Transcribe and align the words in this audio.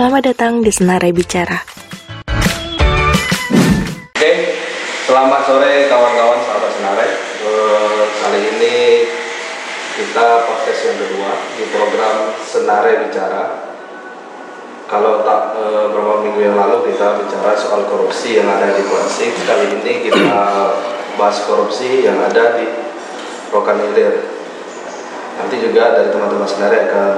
Selamat 0.00 0.32
datang 0.32 0.64
di 0.64 0.72
Senarai 0.72 1.12
Bicara. 1.12 1.60
Oke, 4.16 4.32
selamat 5.04 5.40
sore 5.44 5.92
kawan-kawan 5.92 6.40
sahabat 6.40 6.72
Senarai. 6.72 7.10
Eh, 7.20 8.04
kali 8.08 8.40
ini 8.48 8.76
kita 10.00 10.48
podcast 10.48 10.80
yang 10.88 10.96
kedua 11.04 11.36
di 11.52 11.68
program 11.68 12.32
Senarai 12.40 13.04
Bicara. 13.04 13.60
Kalau 14.88 15.20
tak 15.20 15.60
eh, 15.60 15.92
beberapa 15.92 16.24
minggu 16.24 16.48
yang 16.48 16.56
lalu 16.56 16.96
kita 16.96 17.20
bicara 17.20 17.52
soal 17.60 17.84
korupsi 17.84 18.40
yang 18.40 18.48
ada 18.48 18.72
di 18.72 18.80
Koalisi, 18.88 19.36
kali 19.44 19.84
ini 19.84 20.08
kita 20.08 20.32
bahas 21.20 21.44
korupsi 21.44 22.08
yang 22.08 22.16
ada 22.24 22.56
di 22.56 22.64
Rokan 23.52 23.76
Hilir. 23.84 24.32
Nanti 25.36 25.60
juga 25.60 25.92
dari 25.92 26.08
teman-teman 26.08 26.48
Senarai 26.48 26.88
akan 26.88 27.12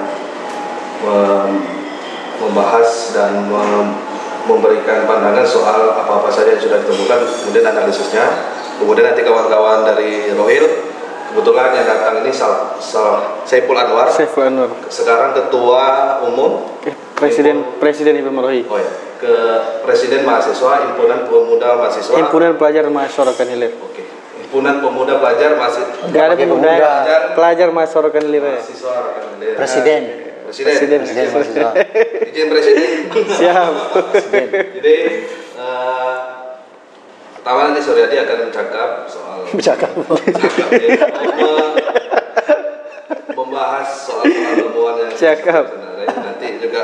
membahas 2.40 2.88
dan 3.12 3.48
mem- 3.50 3.96
memberikan 4.42 5.06
pandangan 5.06 5.46
soal 5.46 5.94
apa-apa 5.94 6.26
saja 6.28 6.58
yang 6.58 6.62
sudah 6.62 6.78
ditemukan, 6.82 7.18
kemudian 7.22 7.64
analisisnya. 7.68 8.24
Kemudian 8.82 9.14
nanti 9.14 9.22
kawan-kawan 9.22 9.86
dari 9.86 10.34
Rohil, 10.34 10.66
kebetulan 11.30 11.70
yang 11.72 11.86
datang 11.86 12.20
ini 12.24 12.34
Sal, 12.34 12.74
Sal, 12.82 13.40
Saiful 13.46 13.78
Anwar, 13.78 14.10
Saiful 14.10 14.42
Anwar, 14.42 14.74
sekarang 14.90 15.32
Ketua 15.38 16.18
Umum 16.26 16.66
Presiden 17.14 17.62
Presiden 17.78 18.18
Himpunan 18.18 18.42
Merohi, 18.42 18.66
oh 18.66 18.76
ya, 18.82 18.90
ke 19.22 19.32
Presiden 19.86 20.26
Mahasiswa 20.26 20.90
Himpunan 20.90 21.30
Pemuda 21.30 21.78
Mahasiswa. 21.78 22.18
Himpunan 22.18 22.58
Pelajar 22.58 22.90
Mahasiswa 22.90 23.32
Hilir. 23.46 23.72
Oke. 23.78 24.02
Himpunan 24.42 24.82
Pemuda 24.82 25.22
Pelajar 25.22 25.54
Mahasiswa. 25.54 26.10
Gak 26.10 26.22
ada 26.26 26.34
pakai 26.34 26.46
pemuda, 26.50 26.70
pemuda. 26.74 27.16
pelajar 27.38 27.68
Hilir. 28.18 28.42
ya. 28.42 28.58
Mahasiswa 28.58 28.94
Hilir. 29.38 29.54
Presiden. 29.54 30.02
Presiden. 30.52 31.00
Presiden. 31.00 31.00
Presiden 31.00 31.26
mahasiswa. 31.32 31.70
Izin 32.28 32.46
Presiden. 32.46 32.88
Siap. 33.26 33.72
Presiden. 34.12 34.46
Jadi 34.76 34.96
eh, 35.56 36.16
pertama 37.34 37.58
nanti 37.66 37.80
Suryadi 37.80 38.16
akan 38.18 38.36
mencakap 38.46 38.88
soal 39.08 39.38
Bercakap. 39.48 39.90
cakap 40.36 40.68
ya, 40.70 41.08
mem- 41.34 41.76
membahas 43.32 43.88
soal 43.88 44.22
soal 44.22 44.54
temuan 44.60 44.94
yang 45.00 45.12
Cakap. 45.12 45.64
nanti 46.04 46.46
juga 46.60 46.82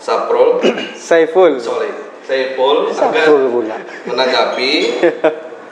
Saprol 0.00 0.64
Saiful. 0.96 1.60
sorry 1.60 1.92
Saiful 2.24 2.88
Saiful 2.90 3.68
akan 3.68 3.84
menanggapi 4.08 4.72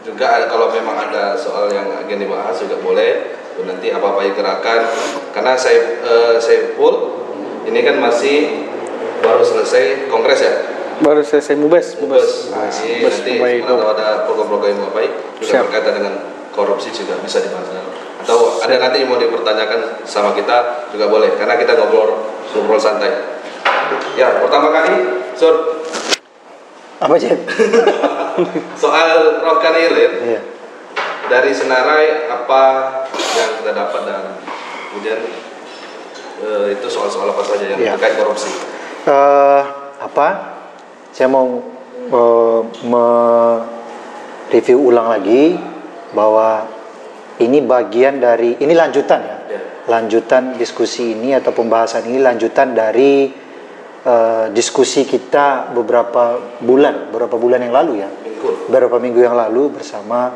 juga 0.05 0.45
kalau 0.47 0.69
memang 0.69 1.09
ada 1.09 1.33
soal 1.35 1.73
yang 1.73 1.89
akan 1.89 2.17
dibahas 2.17 2.57
juga 2.59 2.77
boleh 2.79 3.38
Tuh, 3.59 3.67
nanti 3.67 3.91
apa 3.91 4.07
apa 4.07 4.21
yang 4.23 4.39
gerakan 4.39 4.81
karena 5.35 5.59
saya 5.59 5.99
eh, 5.99 6.37
Saiful 6.39 6.95
ini 7.67 7.83
kan 7.83 7.99
masih 7.99 8.71
baru 9.19 9.43
selesai 9.43 10.07
kongres 10.07 10.41
ya 10.41 10.55
Baru 10.99 11.23
selesai 11.23 11.55
mubes, 11.55 11.95
Mubes. 11.99 12.51
mubes. 12.51 12.51
Nah, 12.51 12.67
Mubes 12.67 13.17
nanti 13.23 13.39
kalau 13.63 13.87
ada 13.95 14.27
program-program 14.27 14.75
yang 14.75 14.91
baik 14.91 15.11
juga 15.39 15.47
Siap. 15.47 15.63
berkaitan 15.71 15.95
dengan 15.95 16.15
korupsi 16.51 16.91
juga 16.91 17.15
bisa 17.23 17.39
dibahas. 17.39 17.71
Atau 18.19 18.59
ada 18.59 18.75
nanti 18.83 19.07
yang 19.07 19.11
mau 19.11 19.15
dipertanyakan 19.15 20.03
sama 20.03 20.35
kita 20.35 20.91
juga 20.91 21.07
boleh 21.07 21.39
karena 21.39 21.55
kita 21.55 21.79
ngobrol 21.79 22.19
ngobrol 22.51 22.83
santai. 22.83 23.15
Ya, 24.19 24.43
pertama 24.43 24.75
kali 24.75 25.23
Sur 25.39 25.87
Apa 26.99 27.15
Cep? 27.15 27.47
soal 28.83 29.39
Rokan 29.39 29.75
Hilir 29.79 30.13
Iya. 30.19 30.41
Dari 31.29 31.53
Senarai 31.53 32.27
apa 32.27 32.63
yang 33.37 33.51
kita 33.61 33.73
dapat 33.73 34.01
dan 34.05 34.23
kemudian 34.91 35.21
eh, 36.41 36.65
itu 36.73 36.87
soal-soal 36.89 37.31
apa 37.31 37.43
saja 37.45 37.65
yang 37.69 37.79
Iya. 37.79 37.93
terkait 37.97 38.17
korupsi. 38.17 38.51
Eh, 39.05 39.63
apa? 40.01 40.29
Saya 41.13 41.29
mau 41.29 41.61
eh, 42.09 42.61
mereview 44.49 44.79
ulang 44.81 45.09
lagi 45.13 45.57
bahwa 46.13 46.65
ini 47.39 47.61
bagian 47.61 48.19
dari 48.19 48.57
ini 48.59 48.73
lanjutan 48.73 49.21
ya. 49.21 49.37
Ya. 49.49 49.61
Lanjutan 49.89 50.57
diskusi 50.57 51.13
ini 51.13 51.37
atau 51.37 51.53
pembahasan 51.53 52.09
ini 52.09 52.19
lanjutan 52.19 52.73
dari 52.73 53.29
eh, 54.03 54.47
diskusi 54.57 55.05
kita 55.05 55.71
beberapa 55.77 56.41
bulan, 56.65 57.13
beberapa 57.13 57.37
bulan 57.37 57.61
yang 57.63 57.75
lalu 57.77 58.01
ya. 58.01 58.09
Minggu. 58.09 58.71
beberapa 58.71 58.97
minggu 59.03 59.19
yang 59.19 59.35
lalu 59.35 59.75
bersama 59.75 60.31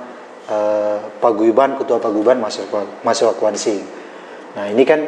eh, 0.52 0.98
Paguyuban 1.16 1.80
Ketua 1.80 1.96
Paguyuban 1.96 2.36
mahasiswa 2.36 3.00
mahasiswa 3.00 3.32
Kuansi. 3.32 3.76
Nah 4.52 4.68
ini 4.68 4.84
kan 4.84 5.00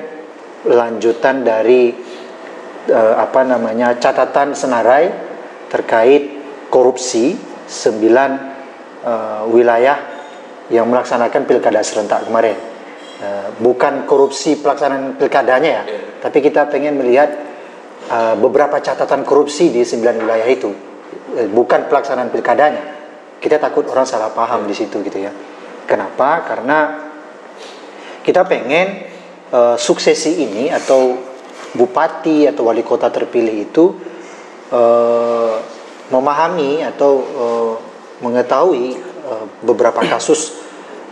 lanjutan 0.64 1.44
dari 1.44 1.92
eh, 2.88 3.14
apa 3.20 3.44
namanya 3.44 4.00
catatan 4.00 4.56
Senarai 4.56 5.12
terkait 5.68 6.32
korupsi 6.72 7.36
sembilan 7.68 8.30
eh, 9.04 9.42
wilayah 9.52 9.98
yang 10.72 10.88
melaksanakan 10.88 11.44
pilkada 11.44 11.84
serentak 11.84 12.24
kemarin. 12.24 12.56
Eh, 13.20 13.48
bukan 13.60 14.08
korupsi 14.08 14.56
pelaksanaan 14.56 15.20
pilkadanya 15.20 15.70
ya, 15.70 15.82
tapi 16.24 16.40
kita 16.40 16.72
pengen 16.72 16.96
melihat 16.96 17.30
eh, 18.08 18.34
beberapa 18.40 18.80
catatan 18.80 19.28
korupsi 19.28 19.68
di 19.68 19.84
sembilan 19.84 20.16
wilayah 20.24 20.48
itu 20.48 20.72
Eh, 21.34 21.50
bukan 21.50 21.90
pelaksanaan 21.90 22.30
pilkadanya. 22.30 22.93
Kita 23.44 23.60
takut 23.60 23.84
orang 23.92 24.08
salah 24.08 24.32
paham 24.32 24.64
di 24.64 24.72
situ 24.72 25.04
gitu 25.04 25.20
ya. 25.20 25.28
Kenapa? 25.84 26.48
Karena 26.48 26.96
kita 28.24 28.40
pengen 28.48 29.04
eh, 29.52 29.76
suksesi 29.76 30.40
ini 30.40 30.72
atau 30.72 31.12
bupati 31.76 32.48
atau 32.48 32.72
wali 32.72 32.80
kota 32.80 33.12
terpilih 33.12 33.68
itu 33.68 33.84
eh, 34.72 35.54
memahami 36.08 36.88
atau 36.88 37.12
eh, 37.20 37.74
mengetahui 38.24 38.86
eh, 39.28 39.46
beberapa 39.60 40.00
kasus 40.00 40.56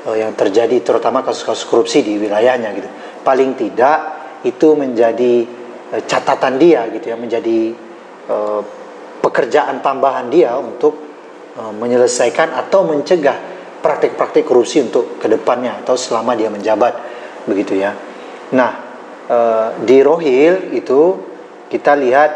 eh, 0.08 0.24
yang 0.24 0.32
terjadi 0.32 0.80
terutama 0.80 1.20
kasus-kasus 1.20 1.68
korupsi 1.68 2.00
di 2.00 2.16
wilayahnya 2.16 2.72
gitu. 2.72 2.88
Paling 3.20 3.60
tidak 3.60 3.98
itu 4.48 4.72
menjadi 4.72 5.44
eh, 5.92 6.02
catatan 6.08 6.56
dia 6.56 6.88
gitu 6.96 7.12
ya, 7.12 7.16
menjadi 7.20 7.76
eh, 8.32 8.60
pekerjaan 9.20 9.84
tambahan 9.84 10.32
dia 10.32 10.56
untuk 10.56 11.11
eh, 11.58 11.72
menyelesaikan 11.72 12.54
atau 12.54 12.86
mencegah 12.86 13.36
praktik-praktik 13.82 14.46
korupsi 14.46 14.82
untuk 14.82 15.18
ke 15.18 15.26
depannya 15.26 15.82
atau 15.82 15.98
selama 15.98 16.38
dia 16.38 16.48
menjabat 16.48 16.94
begitu 17.48 17.78
ya. 17.78 17.92
Nah 18.54 18.72
eh, 19.26 19.68
di 19.82 19.98
Rohil 20.00 20.74
itu 20.76 21.00
kita 21.66 21.98
lihat 21.98 22.30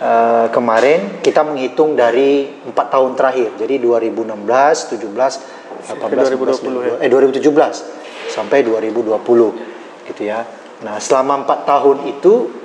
eh, 0.00 0.46
kemarin 0.48 1.20
kita 1.20 1.44
menghitung 1.44 1.98
dari 1.98 2.48
empat 2.64 2.86
tahun 2.94 3.12
terakhir 3.18 3.60
jadi 3.60 3.80
2016, 3.82 4.98
17, 4.98 5.94
18, 5.94 7.00
2020 7.00 7.00
19, 7.00 7.04
eh 7.04 7.10
2017 7.10 8.32
sampai 8.32 8.64
2020 8.64 10.08
gitu 10.08 10.22
ya. 10.24 10.42
Nah 10.82 10.96
selama 10.98 11.46
empat 11.46 11.68
tahun 11.68 12.08
itu 12.08 12.62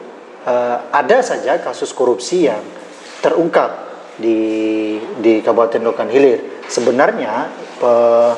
ada 0.90 1.22
saja 1.22 1.62
kasus 1.62 1.94
korupsi 1.94 2.50
yang 2.50 2.63
terungkap 3.22 3.88
di 4.19 4.40
di 5.19 5.40
Kabupaten 5.40 5.90
Rokan 5.90 6.09
Hilir. 6.12 6.62
Sebenarnya 6.68 7.34
eh, 7.81 8.34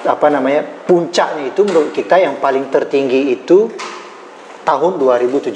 apa 0.00 0.26
namanya 0.32 0.64
puncaknya 0.88 1.52
itu 1.52 1.60
menurut 1.66 1.92
kita 1.92 2.16
yang 2.16 2.40
paling 2.40 2.72
tertinggi 2.72 3.36
itu 3.36 3.68
tahun 4.64 4.96
2017 4.96 5.52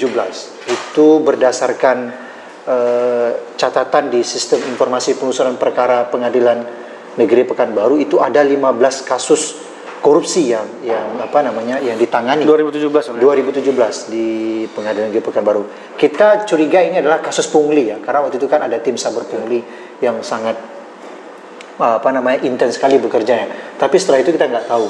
itu 0.69 1.07
berdasarkan 1.25 1.97
eh, 2.69 3.29
catatan 3.57 4.13
di 4.13 4.21
sistem 4.21 4.61
informasi 4.69 5.17
penelusuran 5.17 5.57
perkara 5.57 6.05
pengadilan 6.13 6.61
negeri 7.15 7.47
Pekanbaru 7.47 7.97
itu 7.97 8.21
ada 8.21 8.43
15 8.43 9.07
kasus 9.07 9.64
korupsi 10.05 10.53
yang 10.53 10.85
yang 10.85 11.17
apa 11.17 11.41
namanya 11.41 11.81
yang 11.81 11.97
ditangani 11.97 12.45
2017. 12.45 13.09
Om, 13.09 13.17
ya? 13.17 13.41
2017 13.41 14.13
di 14.13 14.27
Pengadilan 14.69 15.09
Negeri 15.09 15.25
Pekanbaru. 15.25 15.63
Kita 15.97 16.45
curiga 16.45 16.85
ini 16.85 17.01
adalah 17.01 17.25
kasus 17.25 17.49
pungli 17.49 17.89
ya, 17.89 17.97
karena 17.97 18.21
waktu 18.21 18.37
itu 18.37 18.45
kan 18.45 18.61
ada 18.61 18.77
tim 18.77 18.93
saber 19.01 19.25
pungli 19.25 19.65
yang 20.05 20.21
sangat 20.21 20.53
uh, 21.81 21.97
apa 21.97 22.09
namanya 22.13 22.45
intens 22.45 22.77
sekali 22.77 23.01
bekerjanya. 23.01 23.81
Tapi 23.81 23.97
setelah 23.97 24.21
itu 24.21 24.29
kita 24.29 24.45
nggak 24.45 24.69
tahu 24.69 24.85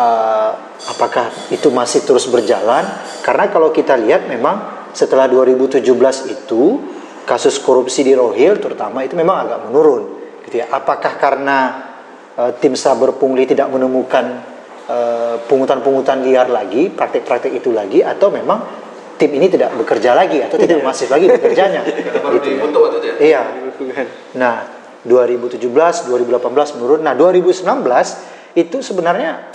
uh, 0.00 0.50
apakah 0.88 1.28
itu 1.52 1.68
masih 1.68 2.08
terus 2.08 2.24
berjalan. 2.24 2.88
Karena 3.20 3.52
kalau 3.52 3.68
kita 3.76 3.92
lihat 4.00 4.24
memang 4.24 4.88
setelah 4.96 5.28
2017 5.28 5.84
itu 6.32 6.62
kasus 7.28 7.60
korupsi 7.60 8.08
di 8.08 8.16
Rohil 8.16 8.56
terutama 8.56 9.04
itu 9.04 9.20
memang 9.20 9.44
agak 9.44 9.68
menurun. 9.68 10.02
Gitu 10.48 10.64
ya. 10.64 10.72
Apakah 10.72 11.20
karena 11.20 11.85
uh, 12.36 12.52
tim 12.60 12.76
saber 12.76 13.16
pungli 13.16 13.48
tidak 13.48 13.72
menemukan 13.72 14.54
eh, 14.86 15.36
pungutan-pungutan 15.50 16.22
liar 16.22 16.46
lagi, 16.46 16.92
praktik-praktik 16.94 17.50
itu 17.50 17.74
lagi, 17.74 18.06
atau 18.06 18.30
memang 18.30 18.62
tim 19.16 19.32
ini 19.32 19.48
tidak 19.48 19.72
bekerja 19.74 20.12
lagi 20.12 20.44
atau 20.44 20.60
tidak 20.60 20.84
masif 20.84 21.08
lagi 21.08 21.26
bekerjanya. 21.26 21.82
Gitu 22.36 22.48
ya. 22.48 22.52
dibentuk 22.60 22.80
waktu 22.86 22.96
itu 23.00 23.06
ya. 23.08 23.14
Iya. 23.18 23.42
Nah, 24.36 24.54
2017, 25.08 25.62
2018 25.62 26.76
menurun. 26.78 27.00
Nah, 27.00 27.14
2019 27.16 27.64
itu 28.56 28.76
sebenarnya 28.84 29.52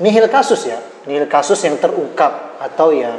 nihil 0.00 0.28
kasus 0.28 0.68
ya, 0.68 0.78
nihil 1.08 1.28
kasus 1.28 1.60
yang 1.64 1.76
terungkap 1.80 2.60
atau 2.60 2.92
yang 2.92 3.16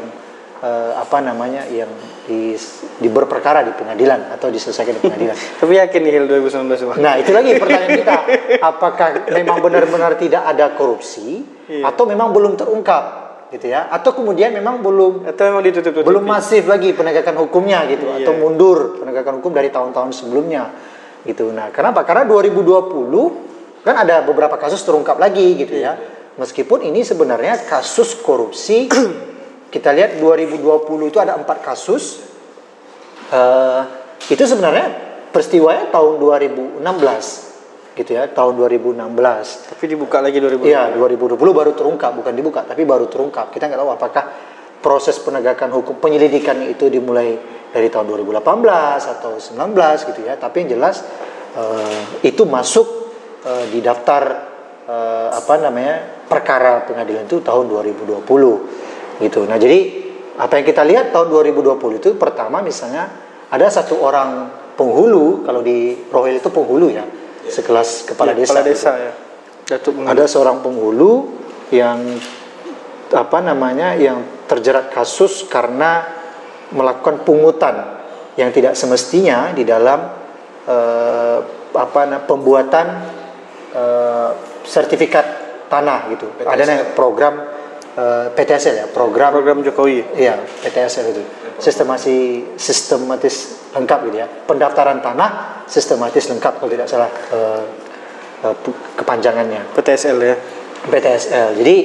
eh, 0.62 0.92
apa 0.98 1.18
namanya 1.20 1.66
yang 1.70 1.90
di, 2.22 2.54
di 3.02 3.10
berperkara 3.10 3.66
di 3.66 3.74
pengadilan 3.74 4.30
atau 4.32 4.54
diselesaikan 4.54 4.98
di 4.98 5.02
pengadilan. 5.02 5.36
Tapi 5.60 5.74
yakin 5.78 6.00
nih 6.06 6.12
Hil 6.14 6.26
2019 6.30 6.90
bang? 6.94 6.98
Nah 7.02 7.14
itu 7.18 7.32
lagi 7.34 7.50
pertanyaan 7.58 7.92
kita, 7.98 8.18
apakah 8.72 9.08
memang 9.34 9.58
benar-benar 9.60 10.16
tidak 10.18 10.44
ada 10.46 10.74
korupsi 10.74 11.42
Iya. 11.72 11.88
atau 11.88 12.04
memang 12.04 12.36
belum 12.36 12.60
terungkap 12.60 13.04
gitu 13.50 13.72
ya? 13.72 13.88
Atau 13.88 14.12
kemudian 14.12 14.52
memang 14.52 14.84
belum 14.84 15.24
Atau 15.24 15.48
memang 15.48 15.64
ditutup-tutupi? 15.64 16.04
belum 16.04 16.26
masif 16.28 16.68
lagi 16.68 16.92
penegakan 16.92 17.40
hukumnya 17.48 17.88
gitu 17.88 18.12
Iya. 18.12 18.28
atau 18.28 18.34
mundur 18.36 19.00
penegakan 19.00 19.40
hukum 19.40 19.56
dari 19.56 19.72
tahun-tahun 19.72 20.12
sebelumnya 20.12 20.68
gitu. 21.24 21.48
Nah, 21.56 21.72
kenapa? 21.72 22.04
Karena 22.04 22.28
2020 22.28 23.86
kan 23.88 23.96
ada 23.98 24.22
beberapa 24.22 24.60
kasus 24.60 24.84
terungkap 24.84 25.16
lagi 25.16 25.58
gitu 25.58 25.80
ya. 25.80 25.96
Meskipun 26.38 26.84
ini 26.84 27.02
sebenarnya 27.08 27.56
kasus 27.68 28.20
korupsi 28.20 28.88
kita 29.72 29.96
lihat 29.96 30.20
2020 30.20 30.60
itu 31.08 31.18
ada 31.18 31.40
empat 31.40 31.64
kasus 31.64 32.32
Eh, 33.32 33.82
itu 34.28 34.44
sebenarnya 34.44 34.92
peristiwanya 35.32 35.88
tahun 35.88 36.20
2016 36.20 36.84
gitu 37.96 38.12
ya, 38.12 38.28
tahun 38.28 38.60
2016. 38.60 39.72
Tapi 39.72 39.84
dibuka 39.88 40.20
lagi 40.20 40.44
2020. 40.44 40.68
Iya, 40.68 40.92
2020 40.92 41.56
baru 41.56 41.72
terungkap, 41.72 42.12
bukan 42.12 42.34
dibuka, 42.36 42.68
tapi 42.68 42.84
baru 42.84 43.08
terungkap. 43.08 43.56
Kita 43.56 43.72
nggak 43.72 43.80
tahu 43.80 43.92
apakah 43.96 44.24
proses 44.84 45.16
penegakan 45.24 45.72
hukum 45.72 45.96
penyelidikan 46.04 46.60
itu 46.68 46.92
dimulai 46.92 47.40
dari 47.72 47.88
tahun 47.88 48.12
2018 48.20 49.08
atau 49.08 49.40
19 49.40 50.12
gitu 50.12 50.28
ya. 50.28 50.36
Tapi 50.36 50.68
yang 50.68 50.76
jelas 50.76 51.08
eh, 51.56 52.28
itu 52.28 52.44
masuk 52.44 52.88
eh, 53.48 53.66
di 53.72 53.80
daftar 53.80 54.24
eh, 54.92 55.30
apa 55.32 55.56
namanya 55.56 56.28
perkara 56.28 56.84
pengadilan 56.84 57.32
itu 57.32 57.40
tahun 57.40 57.72
2020 57.72 58.28
gitu. 59.22 59.46
Nah 59.46 59.56
jadi 59.56 59.80
apa 60.36 60.58
yang 60.58 60.66
kita 60.66 60.82
lihat 60.82 61.06
tahun 61.12 61.30
2020 61.30 61.78
itu 62.02 62.10
pertama 62.18 62.60
misalnya 62.60 63.08
ada 63.48 63.68
satu 63.68 64.00
orang 64.00 64.50
penghulu 64.74 65.46
kalau 65.46 65.62
di 65.62 65.94
Rohel 66.10 66.40
itu 66.40 66.50
penghulu 66.50 66.90
ya 66.90 67.06
sekelas 67.46 68.08
kepala 68.08 68.32
Iya, 68.32 68.38
desa. 68.42 68.50
Kepala 68.50 68.62
gitu 68.62 68.72
desa 68.74 68.92
ya. 68.98 69.14
Datuk 69.70 69.94
Menghulu. 69.96 70.12
ada 70.12 70.24
seorang 70.26 70.58
penghulu 70.60 71.12
yang 71.70 72.00
apa 73.12 73.38
namanya 73.40 73.94
yang 73.94 74.24
terjerat 74.48 74.90
kasus 74.90 75.44
karena 75.46 76.08
melakukan 76.72 77.28
pungutan 77.28 78.00
yang 78.40 78.50
tidak 78.50 78.80
semestinya 78.80 79.52
di 79.52 79.68
dalam 79.68 80.00
eh, 80.64 81.38
apa 81.72 82.02
na- 82.08 82.24
pembuatan 82.24 82.88
eh, 83.76 84.30
sertifikat 84.64 85.26
tanah 85.68 86.00
gitu. 86.12 86.28
Ada 86.40 86.64
namanya 86.64 86.88
program 86.96 87.34
eh, 87.98 88.28
PTSL 88.32 88.76
ya, 88.76 88.88
program 88.92 89.36
Program 89.36 89.60
Jokowi. 89.64 90.16
Iya, 90.16 90.40
PTSL 90.64 91.06
itu. 91.12 91.24
Sistemasi 91.62 92.44
sistematis 92.58 93.70
lengkap 93.72 94.00
gitu 94.10 94.18
ya. 94.18 94.28
Pendaftaran 94.50 95.00
tanah 95.00 95.64
sistematis 95.70 96.26
lengkap 96.28 96.58
kalau 96.60 96.72
tidak 96.72 96.88
salah 96.90 97.10
eh, 97.12 97.64
pu- 98.58 98.80
kepanjangannya. 98.98 99.72
PTSL 99.78 100.18
ya. 100.20 100.36
PTSL. 100.82 101.62
Jadi 101.62 101.76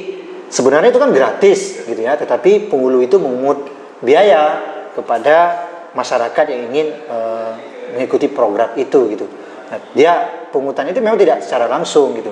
sebenarnya 0.49 0.89
itu 0.89 0.99
kan 0.99 1.11
gratis 1.13 1.85
gitu 1.85 2.01
ya, 2.01 2.17
tetapi 2.17 2.71
penghulu 2.71 3.05
itu 3.05 3.21
mengungut 3.21 3.69
biaya 4.01 4.61
kepada 4.97 5.67
masyarakat 5.93 6.45
yang 6.49 6.61
ingin 6.73 6.87
eh, 6.93 7.51
mengikuti 7.93 8.27
program 8.27 8.73
itu 8.75 9.13
gitu. 9.13 9.25
Nah, 9.67 9.79
dia 9.93 10.13
pungutan 10.49 10.87
itu 10.87 10.97
memang 11.03 11.19
tidak 11.19 11.43
secara 11.43 11.67
langsung 11.67 12.15
gitu. 12.17 12.31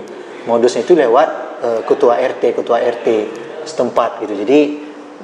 Modusnya 0.49 0.81
itu 0.81 0.97
lewat 0.97 1.27
eh, 1.61 1.81
ketua 1.85 2.17
RT, 2.17 2.43
ketua 2.57 2.81
RT 2.81 3.07
setempat 3.65 4.21
gitu. 4.23 4.33
Jadi 4.33 4.59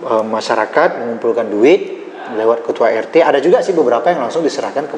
eh, 0.01 0.23
masyarakat 0.25 0.89
mengumpulkan 1.01 1.47
duit 1.47 1.81
lewat 2.35 2.65
ketua 2.65 2.89
RT. 2.91 3.21
Ada 3.21 3.39
juga 3.39 3.61
sih 3.61 3.71
beberapa 3.71 4.09
yang 4.09 4.25
langsung 4.25 4.41
diserahkan 4.41 4.85
ke 4.85 4.97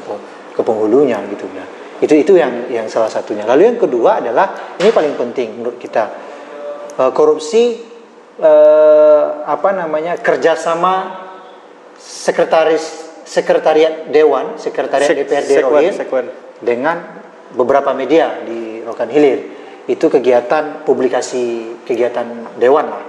ke 0.53 0.61
penghulunya 0.61 1.17
gitu 1.29 1.45
ya. 1.51 1.65
Itu 1.99 2.13
itu 2.13 2.33
yang 2.35 2.67
yang 2.67 2.87
salah 2.87 3.07
satunya. 3.07 3.43
Lalu 3.43 3.73
yang 3.73 3.77
kedua 3.79 4.19
adalah 4.19 4.75
ini 4.77 4.89
paling 4.89 5.13
penting 5.13 5.61
menurut 5.61 5.77
kita 5.77 6.31
Eh, 6.93 7.09
korupsi 7.09 7.81
eh, 8.37 9.25
apa 9.49 9.69
namanya 9.73 10.13
kerjasama 10.21 11.25
sekretaris 11.97 12.85
sekretariat 13.25 14.13
dewan 14.13 14.61
sekretariat 14.61 15.09
Sek- 15.09 15.25
DPRD 15.25 15.51
Rohil 15.65 15.89
sekwan. 15.89 16.25
dengan 16.61 17.01
beberapa 17.57 17.97
media 17.97 18.45
di 18.45 18.85
Rokan 18.85 19.09
Hilir 19.09 19.39
itu 19.89 20.05
kegiatan 20.05 20.85
publikasi 20.85 21.73
kegiatan 21.81 22.53
dewan 22.61 22.93
lah 22.93 23.03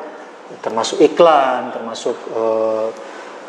termasuk 0.65 1.05
iklan 1.05 1.69
termasuk 1.77 2.17
eh, 2.33 2.89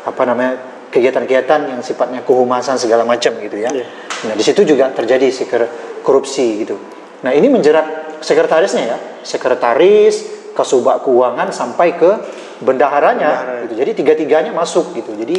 apa 0.04 0.22
namanya 0.28 0.52
kegiatan-kegiatan 0.92 1.60
yang 1.76 1.80
sifatnya 1.80 2.20
kehumasan 2.22 2.76
segala 2.76 3.02
macam 3.08 3.32
gitu 3.40 3.56
ya. 3.56 3.72
Iya. 3.72 3.86
Nah 4.30 4.34
di 4.36 4.44
situ 4.44 4.62
juga 4.64 4.92
terjadi 4.92 5.28
seker 5.28 5.62
korupsi 6.00 6.64
gitu. 6.64 6.76
Nah 7.24 7.32
ini 7.34 7.50
menjerat 7.50 8.20
sekretarisnya 8.22 8.84
ya, 8.86 8.98
sekretaris, 9.20 10.24
kasubag 10.54 11.02
keuangan 11.02 11.50
sampai 11.50 11.98
ke 11.98 12.10
bendaharanya. 12.62 13.30
Bendahara. 13.32 13.62
Gitu. 13.66 13.74
Jadi 13.76 13.90
tiga-tiganya 13.98 14.52
masuk 14.54 14.94
gitu. 14.94 15.12
Jadi 15.12 15.36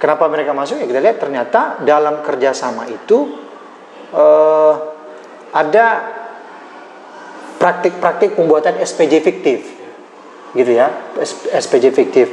kenapa 0.00 0.30
mereka 0.30 0.56
masuk 0.56 0.80
ya 0.80 0.86
kita 0.88 1.00
lihat 1.02 1.18
ternyata 1.18 1.82
dalam 1.84 2.22
kerjasama 2.24 2.88
itu 2.88 3.36
eh, 4.14 4.74
ada 5.52 5.86
praktik-praktik 7.56 8.36
pembuatan 8.36 8.80
SPJ 8.80 9.12
fiktif 9.20 9.75
gitu 10.54 10.72
ya 10.76 11.14
SPJ 11.56 11.90
fiktif. 11.90 12.28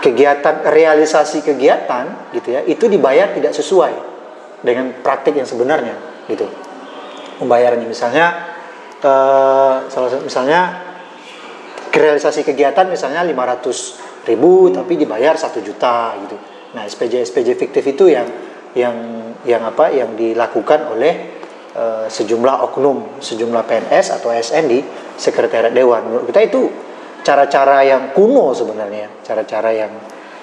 Kegiatan 0.00 0.64
realisasi 0.64 1.44
kegiatan 1.44 2.32
gitu 2.32 2.56
ya 2.56 2.64
itu 2.64 2.88
dibayar 2.88 3.36
tidak 3.36 3.52
sesuai 3.52 3.92
dengan 4.64 4.96
praktik 5.04 5.36
yang 5.36 5.44
sebenarnya 5.44 6.24
gitu. 6.24 6.48
Pembayarannya 7.40 7.84
misalnya 7.84 8.26
eh, 9.00 9.76
salah 9.92 10.08
satu 10.08 10.24
misalnya 10.24 10.88
realisasi 11.90 12.46
kegiatan 12.46 12.86
misalnya 12.88 13.26
500 13.26 14.28
ribu 14.30 14.70
tapi 14.72 14.96
dibayar 14.96 15.36
satu 15.36 15.60
juta 15.60 16.16
gitu. 16.24 16.36
Nah 16.76 16.86
SPJ 16.86 17.26
SPJ 17.28 17.48
fiktif 17.58 17.84
itu 17.84 18.08
yang 18.08 18.28
yang 18.76 18.96
yang 19.42 19.62
apa 19.64 19.90
yang 19.90 20.14
dilakukan 20.14 20.96
oleh 20.96 21.12
eh, 21.76 22.06
sejumlah 22.06 22.72
oknum 22.72 23.20
sejumlah 23.20 23.64
PNS 23.68 24.20
atau 24.20 24.32
ASN 24.32 24.64
di 24.68 24.80
sekretariat 25.16 25.72
dewan. 25.72 26.08
Menurut 26.08 26.28
kita 26.28 26.40
itu 26.44 26.70
cara-cara 27.20 27.84
yang 27.84 28.10
kuno 28.12 28.52
sebenarnya 28.52 29.22
cara-cara 29.22 29.70
yang 29.72 29.92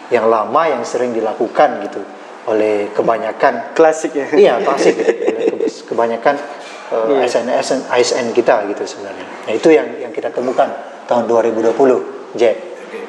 yang 0.08 0.26
lama 0.32 0.62
yang 0.68 0.82
sering 0.88 1.12
dilakukan 1.12 1.84
gitu 1.84 2.00
oleh 2.48 2.88
kebanyakan 2.96 3.76
Klasik 3.76 4.16
ya. 4.16 4.28
iya 4.32 4.54
klasik 4.64 4.96
gitu. 5.04 5.84
Kebanyakan 5.92 6.36
uh, 6.96 7.12
Iya. 7.20 7.28
ASN, 7.28 7.46
ASN 7.52 7.80
ASN 7.92 8.26
kita 8.32 8.64
gitu 8.72 8.84
sebenarnya 8.88 9.26
nah 9.44 9.54
itu 9.54 9.68
yang 9.72 9.88
yang 10.00 10.12
kita 10.16 10.32
temukan 10.32 10.72
tahun 11.08 11.28
2020 11.28 11.76
Jack 12.40 12.56
Oke. 12.88 13.00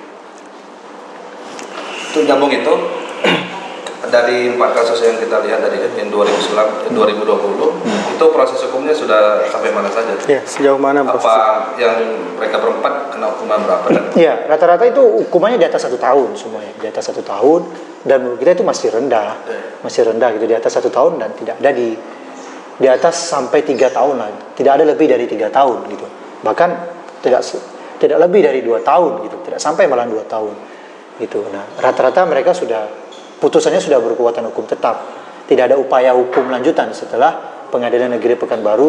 Untuk 2.10 2.22
nyambung 2.26 2.50
itu 2.50 2.74
dari 4.08 4.52
empat 4.52 4.70
kasus 4.76 5.00
yang 5.04 5.16
kita 5.16 5.40
lihat 5.44 5.60
tadi 5.64 5.76
kan 5.80 5.92
yang 5.96 6.08
2019 6.10 6.56
eh, 6.56 6.92
2020 6.92 8.18
itu 8.18 8.24
proses 8.34 8.58
hukumnya 8.66 8.94
sudah 8.96 9.46
sampai 9.48 9.70
mana 9.70 9.88
saja? 9.92 10.12
Ya, 10.26 10.40
sejauh 10.42 10.80
mana 10.80 11.06
proses? 11.06 11.28
Apa 11.28 11.76
yang 11.78 11.94
mereka 12.36 12.58
berempat 12.58 13.14
kena 13.14 13.26
hukuman 13.32 13.58
berapa 13.62 13.86
dan 13.92 14.04
Iya, 14.16 14.34
rata-rata 14.50 14.84
itu 14.88 15.02
hukumannya 15.28 15.58
di 15.60 15.66
atas 15.68 15.86
satu 15.86 15.96
tahun 16.00 16.34
semuanya, 16.34 16.72
di 16.80 16.86
atas 16.88 17.04
satu 17.08 17.22
tahun 17.22 17.60
dan 18.02 18.18
menurut 18.24 18.38
kita 18.40 18.58
itu 18.58 18.64
masih 18.64 18.88
rendah, 18.90 19.38
masih 19.82 20.02
rendah 20.06 20.28
gitu 20.34 20.46
di 20.46 20.56
atas 20.56 20.72
satu 20.74 20.88
tahun 20.88 21.22
dan 21.22 21.30
tidak 21.38 21.54
ada 21.60 21.70
di 21.74 21.88
di 22.78 22.86
atas 22.86 23.14
sampai 23.18 23.66
tiga 23.66 23.90
tahun 23.90 24.22
lah, 24.22 24.30
tidak 24.54 24.78
ada 24.78 24.84
lebih 24.86 25.10
dari 25.10 25.26
tiga 25.26 25.50
tahun 25.50 25.90
gitu, 25.90 26.06
bahkan 26.46 26.78
tidak 27.18 27.42
tidak 27.98 28.18
lebih 28.22 28.40
dari 28.46 28.62
dua 28.62 28.78
tahun 28.78 29.26
gitu, 29.26 29.36
tidak 29.42 29.58
sampai 29.58 29.90
malah 29.90 30.06
dua 30.06 30.22
tahun 30.22 30.54
gitu. 31.18 31.42
Nah, 31.50 31.66
rata-rata 31.82 32.22
mereka 32.30 32.54
sudah 32.54 32.86
putusannya 33.38 33.78
sudah 33.78 34.02
berkekuatan 34.02 34.44
hukum 34.50 34.66
tetap, 34.66 35.02
tidak 35.46 35.72
ada 35.72 35.76
upaya 35.78 36.12
hukum 36.12 36.50
lanjutan 36.50 36.90
setelah 36.92 37.58
Pengadilan 37.68 38.16
Negeri 38.16 38.34
Pekanbaru 38.36 38.88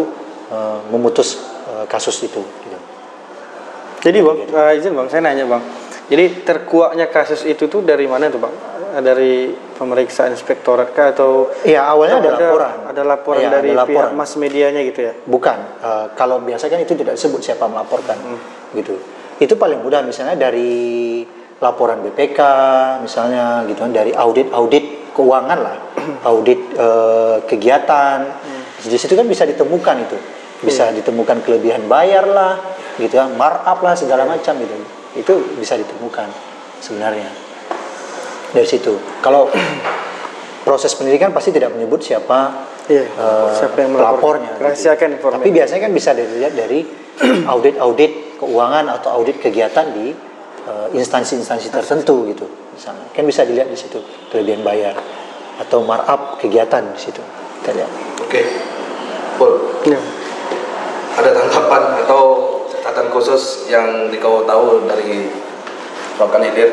eh, 0.50 0.80
memutus 0.92 1.40
eh, 1.70 1.86
kasus 1.86 2.20
itu. 2.26 2.42
Gitu. 2.42 2.78
Jadi 4.00 4.18
bang, 4.24 4.38
eh, 4.48 4.80
izin 4.80 4.96
bang, 4.96 5.08
saya 5.12 5.22
nanya 5.24 5.46
bang. 5.46 5.64
Jadi 6.10 6.42
terkuaknya 6.42 7.06
kasus 7.14 7.46
itu 7.46 7.70
tuh 7.70 7.86
dari 7.86 8.10
mana 8.10 8.32
tuh 8.34 8.42
bang? 8.42 8.56
Dari 8.90 9.54
pemeriksaan 9.78 10.34
inspektorat 10.34 10.98
kah 10.98 11.14
atau 11.14 11.54
Iya 11.62 11.86
awalnya 11.86 12.18
ada, 12.26 12.32
laporan. 12.42 12.76
Ada 12.90 13.02
laporan 13.06 13.42
Iya, 13.46 13.50
dari 13.62 13.70
ada 13.70 13.86
laporan. 13.86 13.94
pihak 13.94 14.12
mas 14.18 14.32
medianya 14.42 14.82
gitu 14.82 15.00
ya? 15.06 15.14
Bukan. 15.30 15.58
Eh, 15.86 16.06
kalau 16.18 16.42
biasa 16.42 16.66
kan 16.72 16.82
itu 16.82 16.98
tidak 16.98 17.14
disebut 17.14 17.42
siapa 17.46 17.70
melaporkan, 17.70 18.18
gitu. 18.74 18.98
Itu 19.38 19.56
paling 19.62 19.86
mudah 19.86 20.02
misalnya 20.02 20.34
dari 20.34 21.22
laporan 21.60 22.00
BPK, 22.04 22.40
misalnya 23.04 23.68
gitu 23.68 23.84
kan, 23.84 23.92
dari 23.92 24.16
audit-audit 24.16 25.12
keuangan 25.12 25.60
lah, 25.60 25.76
audit 26.32 26.60
eh, 26.76 27.38
kegiatan. 27.44 28.20
Di 28.80 28.96
situ 28.96 29.12
kan 29.12 29.28
bisa 29.28 29.44
ditemukan 29.44 29.96
itu, 30.08 30.18
bisa 30.64 30.88
ditemukan 30.96 31.44
kelebihan 31.44 31.84
bayar 31.92 32.24
lah, 32.32 32.56
gitu 32.96 33.20
ya, 33.20 33.28
markup 33.28 33.84
lah 33.84 33.94
segala 34.00 34.24
macam 34.24 34.56
gitu. 34.56 34.76
Itu 35.20 35.34
bisa 35.60 35.76
ditemukan 35.76 36.28
sebenarnya. 36.80 37.28
dari 38.50 38.66
situ. 38.66 38.98
Kalau 39.22 39.46
proses 40.66 40.96
pendidikan 40.98 41.30
pasti 41.30 41.54
tidak 41.54 41.70
menyebut 41.76 42.02
siapa 42.02 42.66
Iya, 42.90 43.06
eh, 43.06 43.50
siapa 43.54 43.78
yang 43.86 43.94
melapor. 43.94 44.42
pelapornya. 44.42 44.52
Rahasiakan 44.58 45.10
informasi. 45.22 45.38
Tapi 45.46 45.50
biasanya 45.54 45.82
kan 45.86 45.94
bisa 45.94 46.10
dilihat 46.18 46.54
dari 46.58 46.80
audit-audit 47.54 48.42
keuangan 48.42 48.86
atau 48.90 49.22
audit 49.22 49.38
kegiatan 49.38 49.86
di 49.94 50.10
instansi-instansi 50.94 51.70
tertentu 51.70 52.28
gitu. 52.30 52.46
Misalnya 52.74 53.06
kan 53.12 53.24
bisa 53.28 53.44
dilihat 53.44 53.68
di 53.68 53.78
situ 53.80 54.00
kelebihan 54.32 54.64
bayar 54.64 54.96
atau 55.60 55.84
markup 55.84 56.40
kegiatan 56.40 56.84
di 56.96 57.00
situ. 57.00 57.22
Kita 57.60 57.76
lihat. 57.76 57.92
Oke. 58.24 58.42
Pul, 59.40 59.54
Ya. 59.88 60.00
ada 61.16 61.32
tanggapan 61.32 62.04
atau 62.04 62.24
catatan 62.68 63.08
khusus 63.12 63.72
yang 63.72 64.12
dikau 64.12 64.44
tahu 64.44 64.84
dari 64.88 65.32
Rokan 66.20 66.44
Hilir 66.44 66.72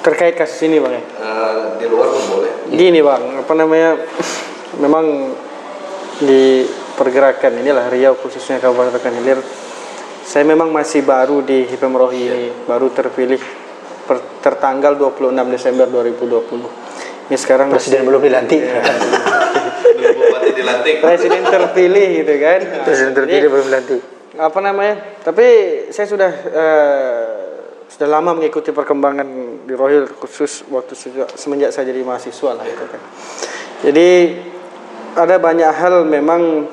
Terkait 0.00 0.32
kasus 0.32 0.64
ini 0.64 0.80
bang 0.80 0.96
ya. 0.96 1.02
Eh, 1.04 1.56
di 1.76 1.84
luar 1.84 2.08
pun 2.08 2.24
boleh. 2.40 2.52
Gini 2.72 3.04
bang, 3.04 3.44
apa 3.44 3.52
namanya? 3.52 4.00
Memang 4.80 5.36
di 6.24 6.64
pergerakan 6.96 7.60
inilah 7.60 7.92
Riau 7.92 8.16
khususnya 8.16 8.56
Kabupaten 8.64 9.12
Hilir, 9.20 9.44
saya 10.30 10.46
memang 10.46 10.70
masih 10.70 11.02
baru 11.02 11.42
di 11.42 11.66
HIPM 11.66 11.90
Rohi 11.90 12.22
ini, 12.22 12.46
baru 12.62 12.86
terpilih 12.94 13.42
per, 14.06 14.22
tertanggal 14.38 14.94
26 14.94 15.34
Desember 15.50 15.90
2020. 15.90 16.70
Ini 17.26 17.34
sekarang 17.34 17.66
Presiden 17.66 18.06
masih- 18.06 18.06
belum 18.06 18.22
dilantik. 18.22 18.60
Belum 19.90 20.16
bupati 20.16 20.50
dilantik. 20.54 20.94
presiden 21.02 21.44
terpilih 21.44 22.08
gitu 22.22 22.34
kan. 22.40 22.60
Presiden 22.86 23.12
terpilih 23.12 23.42
Jadi, 23.42 23.52
belum 23.52 23.66
dilantik. 23.68 24.00
apa 24.38 24.58
namanya? 24.62 24.94
Tapi 25.20 25.46
saya 25.90 26.06
sudah 26.08 26.30
eh, 26.32 27.26
sudah 27.90 28.08
lama 28.08 28.32
mengikuti 28.32 28.70
perkembangan 28.70 29.28
di 29.66 29.74
Rohil 29.76 30.08
khusus 30.16 30.64
waktu 30.70 30.94
sejak, 30.96 31.28
semenjak 31.36 31.68
saya 31.68 31.90
jadi 31.90 32.00
mahasiswa 32.00 32.54
lah 32.54 32.64
itu 32.64 32.80
kan. 32.80 33.00
Jadi 33.84 34.08
ada 35.12 35.36
banyak 35.36 35.68
hal 35.68 36.06
memang 36.06 36.64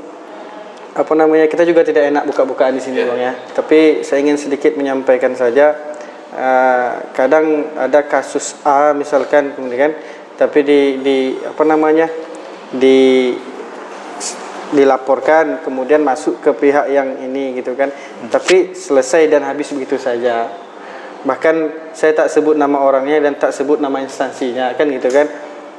apa 0.97 1.13
namanya 1.13 1.45
kita 1.45 1.61
juga 1.61 1.85
tidak 1.85 2.09
enak 2.09 2.25
buka-bukaan 2.25 2.73
di 2.73 2.81
sini 2.81 3.05
bang 3.05 3.21
ya. 3.21 3.33
Tapi 3.53 4.01
saya 4.01 4.25
ingin 4.25 4.41
sedikit 4.41 4.73
menyampaikan 4.73 5.37
saja. 5.37 5.95
eh, 6.27 6.91
kadang 7.15 7.71
ada 7.79 8.03
kasus 8.03 8.59
A 8.67 8.91
misalkan 8.91 9.55
kemudian, 9.55 9.95
tapi 10.35 10.59
di 10.61 10.99
di 10.99 11.17
apa 11.39 11.63
namanya 11.63 12.11
di 12.75 13.31
dilaporkan 14.75 15.63
kemudian 15.63 16.03
masuk 16.03 16.43
ke 16.43 16.51
pihak 16.51 16.91
yang 16.91 17.23
ini 17.23 17.55
gitu 17.55 17.71
kan 17.79 17.87
tapi 18.27 18.75
selesai 18.75 19.31
dan 19.31 19.47
habis 19.47 19.71
begitu 19.71 19.95
saja 19.95 20.51
bahkan 21.23 21.71
saya 21.95 22.11
tak 22.11 22.27
sebut 22.27 22.59
nama 22.59 22.83
orangnya 22.83 23.23
dan 23.23 23.39
tak 23.39 23.55
sebut 23.55 23.79
nama 23.79 24.03
instansinya 24.03 24.75
kan 24.75 24.91
gitu 24.91 25.07
kan 25.07 25.31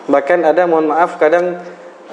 bahkan 0.08 0.40
ada 0.40 0.64
mohon 0.64 0.88
maaf 0.88 1.20
kadang 1.20 1.60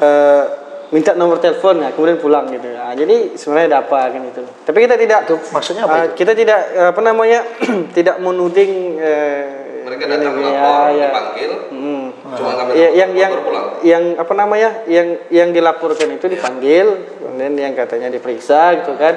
eh, 0.03 0.43
minta 0.89 1.13
nomor 1.13 1.37
telepon 1.37 1.81
nah, 1.81 1.89
kemudian 1.89 2.17
pulang 2.17 2.45
gitu 2.47 2.67
Nah, 2.67 2.93
jadi 2.93 3.33
sebenarnya 3.33 3.67
ada 3.67 3.79
apa 3.81 4.13
kan 4.13 4.21
itu 4.21 4.41
tapi 4.61 4.77
kita 4.83 4.95
tidak 4.95 5.19
Itu 5.25 5.35
maksudnya 5.49 5.83
apa 5.83 5.95
eh, 5.95 6.03
itu? 6.05 6.13
kita 6.21 6.31
tidak 6.33 6.59
eh, 6.71 6.87
apa 6.93 7.01
namanya 7.01 7.39
tidak 7.97 8.15
menuding 8.19 8.71
eh, 8.97 9.45
Mereka 9.85 10.01
ini, 10.01 10.11
datang 10.11 10.33
ya, 10.33 10.37
melapor, 10.39 10.85
ya. 10.91 11.07
dipanggil, 11.09 11.51
Hmm. 11.69 12.05
cuma 12.33 12.49
ngambil 12.55 12.73
Ya, 12.73 12.87
yang 12.95 13.11
yang 13.13 13.31
pulang. 13.37 13.67
yang 13.81 14.03
apa 14.15 14.33
namanya 14.33 14.69
yang 14.85 15.07
yang 15.29 15.49
dilaporkan 15.49 16.09
itu 16.09 16.25
dipanggil 16.25 16.85
kemudian 17.19 17.53
yang 17.53 17.73
katanya 17.73 18.09
diperiksa 18.09 18.81
gitu 18.81 18.93
kan 18.95 19.13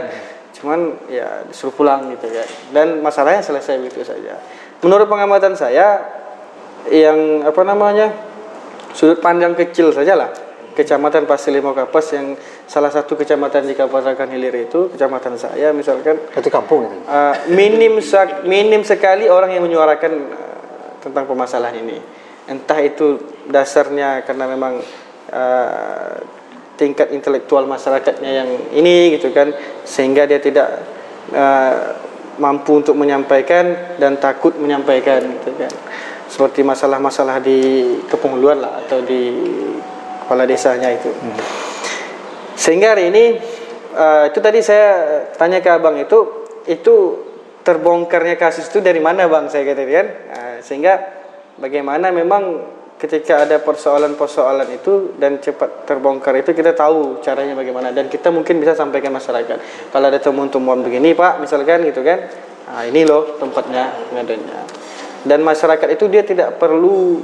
cuman 0.53 0.81
ya 1.07 1.45
disuruh 1.45 1.73
pulang 1.73 2.09
gitu 2.11 2.29
kan 2.29 2.49
dan 2.73 2.87
masalahnya 2.99 3.41
selesai 3.41 3.79
begitu 3.79 4.03
saja 4.03 4.37
menurut 4.81 5.07
pengamatan 5.07 5.53
saya 5.53 6.03
yang 6.89 7.45
apa 7.45 7.61
namanya 7.63 8.13
sudut 8.91 9.21
pandang 9.21 9.53
kecil 9.55 9.89
saja 9.91 10.17
lah 10.17 10.31
kecamatan 10.78 11.26
Pasir 11.26 11.50
Limau 11.50 11.75
Kapas 11.75 12.14
yang 12.14 12.38
salah 12.70 12.94
satu 12.94 13.18
kecamatan 13.18 13.66
di 13.66 13.75
Kabupaten 13.75 14.30
Hilir 14.30 14.70
itu 14.70 14.94
kecamatan 14.94 15.35
saya 15.35 15.75
misalkan 15.75 16.23
Itu 16.30 16.47
kampung 16.47 16.87
itu. 16.87 16.97
Uh, 17.11 17.35
minim 17.50 17.99
sak- 17.99 18.47
minim 18.47 18.87
sekali 18.87 19.26
orang 19.26 19.50
yang 19.50 19.66
menyuarakan 19.66 20.12
uh, 20.30 21.02
tentang 21.02 21.26
permasalahan 21.26 21.82
ini. 21.82 21.99
Entah 22.47 22.78
itu 22.78 23.18
dasarnya 23.50 24.23
karena 24.23 24.47
memang 24.47 24.78
uh, 25.35 26.14
tingkat 26.78 27.11
intelektual 27.11 27.66
masyarakatnya 27.66 28.30
yang 28.30 28.49
ini 28.70 29.18
gitu 29.18 29.35
kan 29.35 29.50
sehingga 29.82 30.30
dia 30.30 30.38
tidak 30.38 30.87
uh, 31.35 31.75
mampu 32.38 32.78
untuk 32.78 32.94
menyampaikan 32.94 33.99
dan 33.99 34.23
takut 34.23 34.54
menyampaikan 34.54 35.26
gitu 35.42 35.50
kan. 35.58 35.75
Seperti 36.28 36.62
masalah-masalah 36.62 37.42
di 37.42 37.88
kepenghuluan 38.06 38.62
lah 38.62 38.85
atau 38.85 39.02
di 39.02 39.32
kepala 40.28 40.44
desanya 40.44 40.92
itu. 40.92 41.08
Sehingga 42.52 42.92
hari 42.92 43.08
ini 43.08 43.40
eh, 43.97 44.25
itu 44.28 44.38
tadi 44.44 44.61
saya 44.61 45.25
tanya 45.40 45.64
ke 45.64 45.73
abang 45.73 45.97
itu 45.97 46.44
itu 46.68 47.25
terbongkarnya 47.64 48.37
kasus 48.37 48.68
itu 48.68 48.85
dari 48.85 49.00
mana 49.00 49.25
bang? 49.25 49.49
Saya 49.49 49.64
kata 49.64 49.88
kan 49.88 50.06
Eh, 50.28 50.56
sehingga 50.61 51.00
bagaimana 51.56 52.12
memang 52.12 52.61
ketika 53.00 53.47
ada 53.47 53.62
persoalan-persoalan 53.62 54.68
itu 54.75 55.16
dan 55.16 55.40
cepat 55.40 55.87
terbongkar 55.88 56.35
itu 56.44 56.52
kita 56.52 56.76
tahu 56.76 57.25
caranya 57.25 57.56
bagaimana. 57.56 57.88
Dan 57.97 58.12
kita 58.12 58.28
mungkin 58.28 58.61
bisa 58.61 58.76
sampaikan 58.76 59.16
masyarakat. 59.16 59.88
Kalau 59.88 60.06
ada 60.12 60.20
temuan-temuan 60.20 60.85
begini 60.85 61.16
pak 61.16 61.40
misalkan 61.40 61.88
gitu 61.88 62.04
kan 62.04 62.28
nah, 62.68 62.85
ini 62.85 63.08
loh 63.08 63.40
tempatnya 63.40 63.97
pengadanya. 64.12 64.68
Dan 65.25 65.40
masyarakat 65.40 65.88
itu 65.97 66.04
dia 66.12 66.20
tidak 66.20 66.61
perlu 66.61 67.23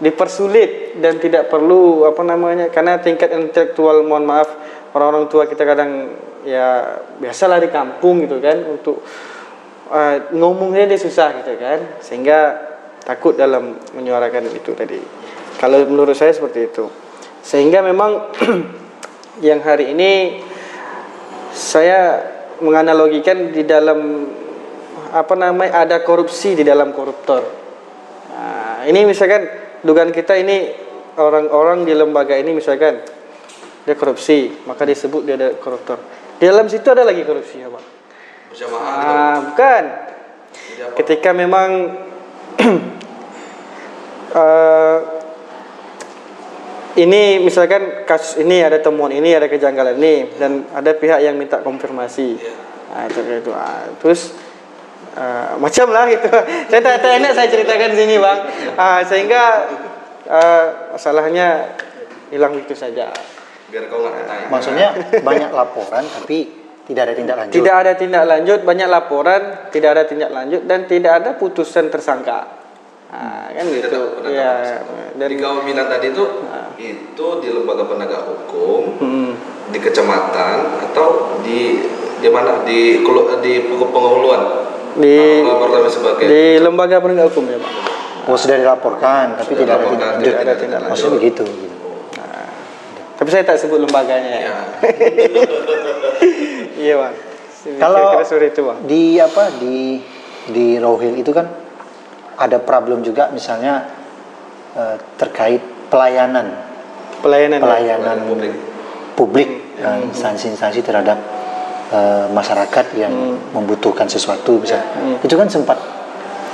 dipersulit 0.00 0.96
dan 0.98 1.20
tidak 1.20 1.52
perlu 1.52 2.08
apa 2.08 2.24
namanya 2.24 2.72
karena 2.72 2.96
tingkat 2.98 3.30
intelektual 3.36 4.00
mohon 4.00 4.24
maaf 4.24 4.48
orang-orang 4.96 5.28
tua 5.28 5.44
kita 5.44 5.62
kadang 5.68 6.16
ya 6.42 6.98
biasalah 7.20 7.60
di 7.60 7.68
kampung 7.68 8.24
gitu 8.24 8.40
kan 8.40 8.64
untuk 8.64 9.04
uh, 9.92 10.32
ngomongnya 10.32 10.88
dia 10.88 11.00
susah 11.00 11.44
gitu 11.44 11.52
kan 11.60 12.00
sehingga 12.00 12.56
takut 13.04 13.36
dalam 13.36 13.76
menyuarakan 13.92 14.48
itu 14.56 14.72
tadi 14.72 15.00
kalau 15.60 15.84
menurut 15.84 16.16
saya 16.16 16.32
seperti 16.32 16.72
itu 16.72 16.88
sehingga 17.44 17.84
memang 17.84 18.32
yang 19.46 19.60
hari 19.60 19.92
ini 19.92 20.40
saya 21.52 22.24
menganalogikan 22.64 23.52
di 23.52 23.68
dalam 23.68 24.28
apa 25.10 25.34
namanya 25.34 25.82
ada 25.82 25.96
korupsi 26.06 26.54
di 26.54 26.62
dalam 26.62 26.94
koruptor. 26.94 27.42
Nah, 28.30 28.86
ini 28.86 29.02
misalkan 29.02 29.59
dugaan 29.84 30.12
kita 30.12 30.36
ini 30.36 30.70
orang-orang 31.16 31.84
di 31.84 31.92
lembaga 31.96 32.36
ini 32.36 32.56
misalkan 32.56 33.00
dia 33.84 33.96
korupsi, 33.96 34.52
maka 34.68 34.84
disebut 34.84 35.24
dia 35.24 35.34
ada 35.40 35.56
koruptor. 35.56 35.98
Di 36.36 36.44
dalam 36.48 36.68
situ 36.68 36.84
ada 36.92 37.04
lagi 37.04 37.24
korupsi 37.24 37.64
ya, 37.64 37.68
Pak. 37.68 37.84
Ah, 38.76 39.36
bukan. 39.52 39.84
Ketika 40.96 41.30
memang 41.32 41.96
eh, 44.40 44.98
ini 47.00 47.40
misalkan 47.40 48.04
kasus 48.04 48.42
ini 48.42 48.60
ada 48.60 48.82
temuan 48.82 49.14
ini 49.14 49.32
ada 49.32 49.46
kejanggalan 49.46 49.96
ini 49.96 50.34
dan 50.36 50.66
ada 50.74 50.92
pihak 50.92 51.24
yang 51.24 51.38
minta 51.40 51.62
konfirmasi. 51.64 52.36
Nah, 52.90 53.06
itu, 53.06 53.20
itu. 53.22 53.52
Ah, 53.54 53.86
terus 54.02 54.34
eh, 55.16 55.52
macam 55.58 55.86
lah 55.90 56.04
gitu. 56.10 56.28
saya 56.70 56.80
tak, 56.82 56.94
tak 57.02 57.12
enak 57.22 57.32
saya 57.34 57.48
ceritakan 57.50 57.90
sini 57.94 58.16
bang. 58.20 58.38
Ah, 58.76 59.00
sehingga 59.02 59.42
eh, 60.26 60.64
masalahnya 60.94 61.76
hilang 62.30 62.54
begitu 62.54 62.78
saja. 62.78 63.10
Biar 63.70 63.86
kau 63.86 64.02
nggak 64.02 64.14
ditanya. 64.18 64.46
Maksudnya 64.50 64.88
banyak 65.22 65.50
laporan 65.54 66.04
tapi 66.06 66.38
tidak 66.90 67.02
ada 67.06 67.14
tindak 67.14 67.36
lanjut. 67.38 67.54
Tidak 67.54 67.74
ada 67.86 67.92
tindak 67.94 68.24
lanjut, 68.26 68.60
banyak 68.66 68.88
laporan, 68.90 69.42
tidak 69.70 69.90
ada 69.94 70.02
tindak 70.10 70.30
lanjut 70.34 70.62
dan 70.66 70.90
tidak 70.90 71.12
ada 71.22 71.30
putusan 71.38 71.86
tersangka. 71.86 72.58
Nah, 73.10 73.50
kan 73.50 73.66
Tidak 73.66 73.90
gitu. 73.90 74.02
penegak 74.22 74.38
Ya, 74.38 74.54
dan 75.18 75.26
di 75.26 75.36
kau 75.42 75.66
bilang 75.66 75.90
tadi 75.90 76.14
itu 76.14 76.46
itu 76.78 77.26
di 77.42 77.48
lembaga 77.50 77.82
penegak 77.90 78.22
hukum 78.22 79.02
Hmm. 79.02 79.34
di 79.74 79.78
kecamatan 79.82 80.78
atau 80.90 81.38
di 81.42 81.90
di 82.22 82.28
mana 82.30 82.62
di 82.62 83.02
di 83.42 83.52
penghuluan 83.66 84.42
di 84.96 85.16
di 86.24 86.42
lembaga 86.58 86.96
penegak 86.98 87.30
hukum 87.30 87.44
ya 87.46 87.58
pak. 87.58 87.72
Oh 88.28 88.36
sudah 88.36 88.56
dilaporkan 88.56 89.34
tapi 89.34 89.52
Sudah 89.52 89.58
tidak 89.58 89.74
ada 89.74 89.80
dilaporkan, 89.80 89.90
tindak 89.90 90.10
lanjut. 90.10 90.24
tidak 90.24 90.40
ada 90.40 90.52
tindak 90.54 90.78
lanjut. 90.78 90.90
Maksudnya 90.92 91.14
begitu. 91.16 91.44
gitu. 91.46 91.76
Tapi 93.16 93.28
saya 93.28 93.42
tak 93.44 93.56
sebut 93.58 93.78
lembaganya 93.78 94.30
ya. 94.32 94.40
ya. 94.40 94.56
iya 96.80 96.94
bang. 96.96 97.14
Kalau 97.76 98.00
Kira-kira 98.00 98.24
seperti 98.24 98.46
itu 98.50 98.60
bang. 98.64 98.78
di 98.84 99.02
apa 99.16 99.42
di 99.56 99.76
di 100.48 100.66
Rohil 100.80 101.14
itu 101.16 101.30
kan 101.30 101.46
ada 102.34 102.56
problem 102.56 103.00
juga 103.00 103.28
misalnya 103.28 103.84
eh, 104.72 104.96
terkait 105.16 105.60
pelayanan 105.92 106.48
Pelayanan. 107.20 107.60
ya? 107.60 107.60
pelayanan 107.60 107.60
Pelayanan 107.60 108.16
publik. 108.24 108.52
publik 109.14 109.48
eh, 109.76 109.98
instansi-instansi 110.08 110.80
terhadap 110.80 111.20
eh, 111.90 112.26
masyarakat 112.30 112.86
yang 112.96 113.12
membutuhkan 113.54 114.06
sesuatu 114.06 114.62
bisa 114.62 114.78
itu 115.22 115.34
kan 115.34 115.50
sempat 115.50 115.78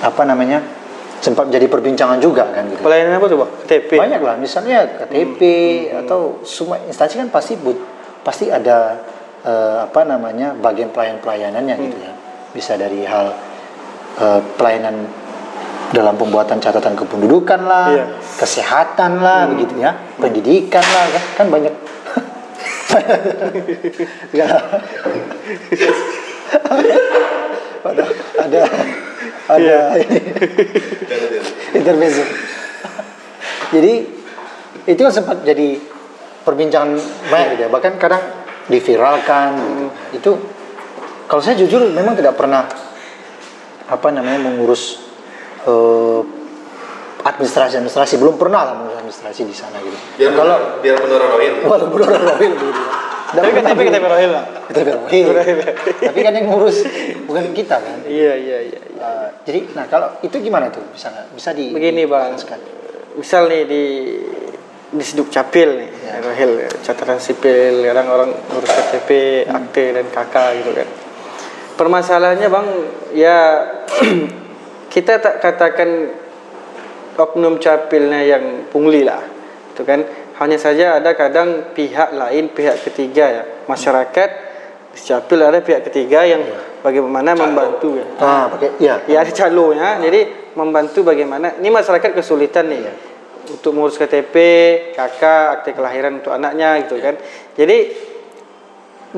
apa 0.00 0.22
namanya 0.28 0.60
sempat 1.16 1.48
jadi 1.48 1.64
perbincangan 1.66 2.20
juga 2.20 2.44
kan 2.52 2.68
gitu. 2.68 2.84
Pelayanan 2.84 3.16
apa 3.16 3.26
tuh, 3.26 3.38
Bang? 3.40 3.50
KTP. 3.64 3.96
Banyak 3.96 4.20
lah, 4.20 4.36
misalnya 4.36 4.84
KTP 4.84 5.40
atau 6.04 6.38
semua 6.44 6.76
instansi 6.84 7.16
kan 7.16 7.32
pasti 7.32 7.56
but, 7.56 7.74
pasti 8.20 8.52
ada 8.52 9.00
eh, 9.40 9.76
apa 9.88 10.04
namanya 10.04 10.52
bagian 10.54 10.92
pelayan-pelayanannya 10.92 11.74
gitu 11.88 11.98
ya. 11.98 12.12
Bisa 12.52 12.76
dari 12.76 13.02
hal 13.08 13.32
eh, 14.20 14.40
pelayanan 14.60 15.08
dalam 15.90 16.14
pembuatan 16.20 16.60
catatan 16.60 16.98
kependudukan 16.98 17.60
lah, 17.64 17.88
Iya. 17.94 18.04
kesehatan 18.36 19.22
lah, 19.22 19.46
begitu 19.48 19.80
ya, 19.80 19.96
pendidikan 20.20 20.82
lah, 20.84 21.04
kan, 21.14 21.22
kan 21.42 21.46
banyak. 21.48 21.74
Ya. 24.36 24.46
ada 27.86 28.04
ada 28.38 28.60
ada 29.46 29.78
ini 30.02 30.18
intervensi. 31.74 32.24
Jadi 33.74 33.92
itu 34.86 35.00
kan 35.02 35.12
sempat 35.12 35.42
jadi 35.42 35.78
perbincangan 36.46 36.98
banyak 37.30 37.48
gitu 37.58 37.62
ya. 37.66 37.70
Bahkan 37.70 37.92
kadang 37.98 38.22
diviralkan 38.70 39.50
gitu. 39.58 39.90
Itu 40.18 40.30
kalau 41.26 41.42
saya 41.42 41.58
jujur 41.58 41.90
memang 41.90 42.14
tidak 42.14 42.38
pernah 42.38 42.66
apa 43.86 44.08
namanya 44.10 44.50
mengurus 44.50 44.98
eh, 45.66 46.20
administrasi 47.26 47.82
administrasi 47.82 48.14
belum 48.22 48.38
pernah 48.38 48.62
lah 48.62 48.74
mengurus 48.78 49.02
administrasi 49.02 49.42
di 49.42 49.56
sana 49.56 49.82
gitu. 49.82 49.98
Biar 50.18 50.30
kalau 50.38 50.56
biar 50.78 50.96
menurut 51.02 51.26
Rohil. 51.34 51.54
walaupun 51.66 52.00
orang 52.06 52.22
Rohil 52.22 52.54
Tapi 53.26 53.50
KTP 53.50 53.78
dulu. 53.82 53.90
KTP 53.90 54.04
Rohil, 54.06 54.30
Bang. 54.30 54.46
KTP 54.70 54.88
Rohil. 54.94 55.26
Tapi 55.98 56.18
kan 56.22 56.32
yang 56.38 56.46
ngurus 56.46 56.78
bukan 57.26 57.50
kita 57.50 57.76
kan. 57.82 57.98
Iya, 58.06 58.32
iya, 58.38 58.58
iya. 58.70 58.80
Eh, 58.86 59.28
jadi 59.42 59.58
nah 59.74 59.90
kalau 59.90 60.14
itu 60.22 60.38
gimana 60.38 60.70
tuh 60.70 60.86
bisa 60.94 61.10
nggak? 61.10 61.34
bisa 61.34 61.50
di 61.50 61.74
Begini, 61.74 62.06
Bang. 62.06 62.38
Misal 63.18 63.50
nih 63.50 63.62
di 63.66 63.84
di 64.86 65.02
Seduk 65.02 65.26
Capil 65.34 65.82
nih, 65.82 65.90
Ya. 66.06 66.22
Rohil, 66.22 66.70
catatan 66.86 67.18
sipil, 67.18 67.82
kadang 67.82 68.06
orang 68.06 68.30
ngurus 68.30 68.70
KTP, 68.70 69.10
akte 69.50 69.84
dan 69.90 70.06
KK 70.06 70.34
gitu 70.62 70.70
kan. 70.70 70.88
Permasalahannya 71.74 72.46
Bang, 72.46 72.66
ya 73.10 73.66
kita 74.94 75.18
tak 75.18 75.42
katakan 75.42 76.14
oknum 77.16 77.58
capilnya 77.58 78.20
yang 78.22 78.68
pungli 78.68 79.02
lah, 79.02 79.24
itu 79.72 79.82
kan. 79.82 80.04
Hanya 80.36 80.60
saja 80.60 81.00
ada 81.00 81.16
kadang 81.16 81.72
pihak 81.72 82.12
lain, 82.12 82.52
pihak 82.52 82.84
ketiga 82.84 83.24
ya, 83.40 83.42
masyarakat 83.64 84.30
capil 84.96 85.40
ada 85.44 85.60
pihak 85.60 85.88
ketiga 85.88 86.24
yang 86.28 86.44
bagaimana 86.84 87.32
membantu 87.32 87.96
ya. 87.96 88.06
Ah, 88.20 88.48
pakai 88.52 88.76
ya. 88.80 89.00
Ya 89.08 89.24
ada 89.24 89.32
calonya, 89.32 90.00
jadi 90.00 90.52
membantu 90.56 91.04
bagaimana. 91.04 91.56
Ini 91.56 91.68
masyarakat 91.72 92.16
kesulitan 92.16 92.68
nih 92.68 92.80
ya 92.84 92.92
untuk 93.52 93.70
mengurus 93.72 93.96
KTP, 93.96 94.34
KK, 94.92 95.22
akte 95.56 95.70
kelahiran 95.72 96.18
untuk 96.18 96.34
anaknya 96.34 96.82
gitu 96.84 96.98
kan. 96.98 97.14
Jadi 97.54 97.76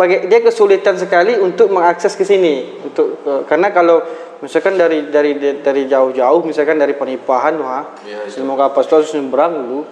dia 0.07 0.41
kesulitan 0.45 0.95
sekali 0.95 1.35
untuk 1.41 1.75
mengakses 1.75 2.15
ke 2.15 2.23
sini. 2.23 2.79
Untuk 2.87 3.25
karena 3.49 3.75
kalau 3.75 4.05
misalkan 4.39 4.79
dari 4.79 5.11
dari 5.11 5.35
dari 5.59 5.83
jauh-jauh 5.91 6.47
misalkan 6.47 6.79
dari 6.79 6.95
Penipahan 6.95 7.59
wah 7.59 7.99
Iya, 8.07 8.31
itu. 8.31 8.39
semoga 8.39 8.71
apa 8.71 8.87
harus 8.87 9.11
nyebrang 9.11 9.51
dulu 9.51 9.83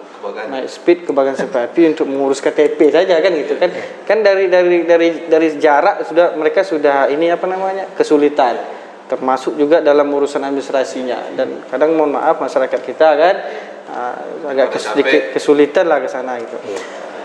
naik 0.47 0.67
speed 0.71 1.03
ke 1.03 1.11
Bagan 1.11 1.35
Sepapi 1.35 1.83
untuk 1.91 2.07
mengurus 2.07 2.39
KTP 2.39 2.93
saja 2.93 3.19
kan 3.19 3.31
gitu 3.35 3.59
kan. 3.59 3.69
Kan 4.07 4.23
dari 4.23 4.47
dari 4.47 4.87
dari 4.87 5.09
dari 5.27 5.47
jarak 5.59 6.07
sudah 6.07 6.39
mereka 6.39 6.63
sudah 6.63 7.11
ini 7.11 7.27
apa 7.27 7.43
namanya 7.49 7.91
kesulitan. 7.91 8.55
Termasuk 9.07 9.55
juga 9.55 9.79
dalam 9.79 10.07
urusan 10.11 10.43
administrasinya. 10.43 11.31
Dan 11.35 11.63
kadang 11.71 11.95
mohon 11.95 12.15
maaf 12.15 12.39
masyarakat 12.43 12.79
kita 12.83 13.07
kan 13.15 13.35
ah, 13.91 14.15
agak 14.51 14.75
sedikit 14.79 15.35
kesulitan 15.35 15.87
lah 15.87 16.03
ke 16.03 16.07
sana 16.11 16.35
gitu. 16.39 16.59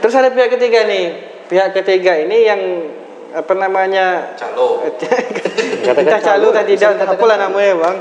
Terus 0.02 0.14
ada 0.18 0.34
pihak 0.34 0.58
ketiga 0.58 0.82
nih 0.86 1.31
pihak 1.52 1.76
ketiga 1.76 2.16
ini 2.16 2.48
yang 2.48 2.60
apa 3.36 3.52
namanya 3.52 4.32
Calo. 4.40 4.80
kita 5.84 6.18
calo 6.24 6.48
tadi 6.48 6.72
tidak 6.80 7.04
apalah 7.04 7.36
namanya 7.36 7.76
bang. 7.76 7.96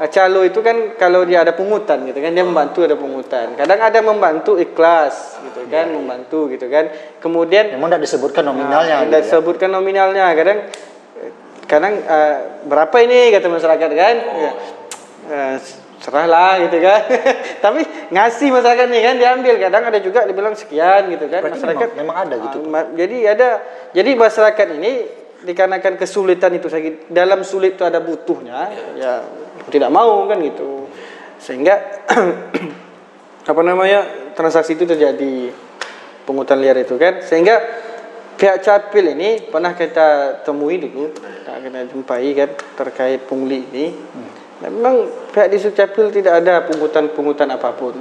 Eh, 0.00 0.08
calo 0.08 0.40
itu 0.44 0.60
kan 0.60 0.96
kalau 1.00 1.24
dia 1.24 1.40
ada 1.44 1.52
pungutan 1.56 2.04
gitu 2.08 2.20
kan 2.20 2.32
dia 2.36 2.44
membantu 2.44 2.84
ada 2.84 2.96
pungutan. 2.96 3.56
Kadang 3.56 3.80
ada 3.80 3.98
membantu 4.04 4.60
ikhlas 4.60 5.40
gitu 5.40 5.68
kan 5.72 5.88
membantu 5.88 6.52
gitu 6.52 6.68
kan. 6.68 6.92
Kemudian 7.20 7.72
Memang 7.76 7.96
tidak 7.96 8.04
disebutkan 8.04 8.44
nominalnya 8.44 8.92
Nah, 8.92 9.00
gitu 9.00 9.08
tidak 9.08 9.22
ya. 9.24 9.30
sebutkan 9.32 9.70
nominalnya. 9.72 10.24
Kadang 10.36 10.58
kadang 11.64 11.94
eh, 12.04 12.36
berapa 12.68 12.96
ini 13.00 13.32
kata 13.32 13.48
masyarakat 13.48 13.90
kan? 13.96 14.14
Ya, 14.20 14.52
eh, 15.32 15.56
serahlah 16.02 16.58
gitu 16.66 16.82
kan. 16.82 17.00
Tapi 17.64 17.80
ngasih 18.10 18.48
masyarakat 18.50 18.86
nih 18.90 19.02
kan 19.02 19.14
diambil. 19.16 19.54
Kadang 19.56 19.82
ada 19.86 19.98
juga 20.02 20.26
dibilang 20.26 20.58
sekian 20.58 21.14
gitu 21.14 21.30
kan. 21.30 21.46
Berarti 21.46 21.62
masyarakat 21.62 21.88
memang- 21.94 22.00
memang 22.02 22.16
ada 22.18 22.34
gitu, 22.42 22.58
Ah, 22.68 22.84
jadi 22.92 23.16
ada 23.32 23.48
jadi 23.94 24.10
masyarakat 24.12 24.66
ini 24.82 24.92
dikarenakan 25.42 25.98
kesulitan 25.98 26.54
itu 26.54 26.70
saja 26.70 26.86
dalam 27.10 27.42
sulit 27.42 27.74
itu 27.74 27.82
ada 27.82 27.98
butuhnya 27.98 28.70
ya 28.94 29.22
tidak 29.70 29.90
mau 29.90 30.26
kan 30.26 30.42
gitu. 30.42 30.90
Sehingga 31.38 31.78
apa 33.50 33.60
namanya 33.62 34.06
transaksi 34.34 34.74
itu 34.74 34.86
terjadi 34.86 35.50
pungutan 36.22 36.58
liar 36.58 36.78
itu 36.78 36.94
kan. 36.94 37.22
Sehingga 37.22 37.58
pihak 38.38 38.58
capil 38.58 39.14
ini 39.14 39.46
pernah 39.46 39.70
kita 39.70 40.40
temui 40.42 40.78
dulu 40.78 41.14
kita 41.14 41.62
kena 41.62 41.86
jumpai 41.86 42.26
kan 42.34 42.50
terkait 42.74 43.22
pungli 43.26 43.62
ini 43.70 43.86
Memang 44.62 44.94
pihak 45.34 45.50
di 45.50 45.58
capil 45.58 46.14
tidak 46.14 46.42
ada 46.44 46.62
pungutan-pungutan 46.70 47.50
apa 47.50 47.74
pun 47.74 47.98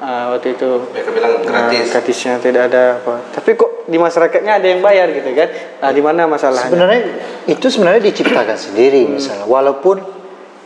Ah, 0.00 0.32
waktu 0.32 0.56
itu 0.56 0.64
Mereka 0.96 1.12
bilang 1.12 1.44
gratis. 1.44 1.76
Nah, 1.76 1.88
gratisnya 1.92 2.32
tidak 2.40 2.72
ada 2.72 3.04
apa. 3.04 3.20
Tapi 3.36 3.52
kok 3.52 3.84
di 3.84 4.00
masyarakatnya 4.00 4.56
ada 4.56 4.64
yang 4.64 4.80
bayar 4.80 5.12
gitu 5.12 5.28
kan? 5.36 5.48
Nah, 5.76 5.90
di 5.92 6.00
mana 6.00 6.24
masalahnya? 6.24 6.72
Sebenarnya 6.72 7.00
itu 7.44 7.66
sebenarnya 7.68 8.08
diciptakan 8.08 8.56
sendiri 8.56 9.04
misalnya 9.04 9.44
walaupun 9.44 10.00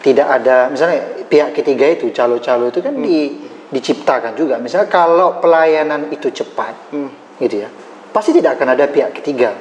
tidak 0.07 0.39
ada 0.39 0.71
misalnya 0.71 1.27
pihak 1.27 1.51
ketiga 1.51 1.89
itu 1.91 2.15
calo-calo 2.15 2.71
itu 2.71 2.79
kan 2.79 2.95
di, 2.95 3.35
diciptakan 3.75 4.39
juga 4.39 4.61
misalnya 4.63 4.87
kalau 4.87 5.43
pelayanan 5.43 6.13
itu 6.13 6.29
cepat 6.31 6.93
gitu 7.41 7.65
ya 7.65 7.69
pasti 8.13 8.31
tidak 8.37 8.61
akan 8.61 8.77
ada 8.77 8.85
pihak 8.87 9.17
ketiga 9.17 9.57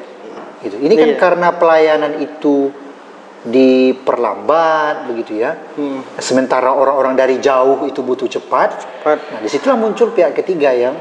gitu 0.62 0.78
ini 0.84 0.94
kan 0.94 1.10
Iya. 1.10 1.18
karena 1.18 1.48
pelayanan 1.56 2.20
itu 2.20 2.70
diperlambat 3.44 5.12
begitu 5.12 5.44
ya 5.44 5.56
Hmm. 5.76 6.00
sementara 6.16 6.72
orang-orang 6.72 7.14
dari 7.20 7.44
jauh 7.44 7.84
itu 7.84 8.00
butuh 8.00 8.28
cepat 8.32 8.88
Cepat. 9.04 9.18
Nah, 9.20 9.40
di 9.44 9.50
situlah 9.52 9.76
muncul 9.76 10.16
pihak 10.16 10.32
ketiga 10.32 10.72
yang 10.72 10.96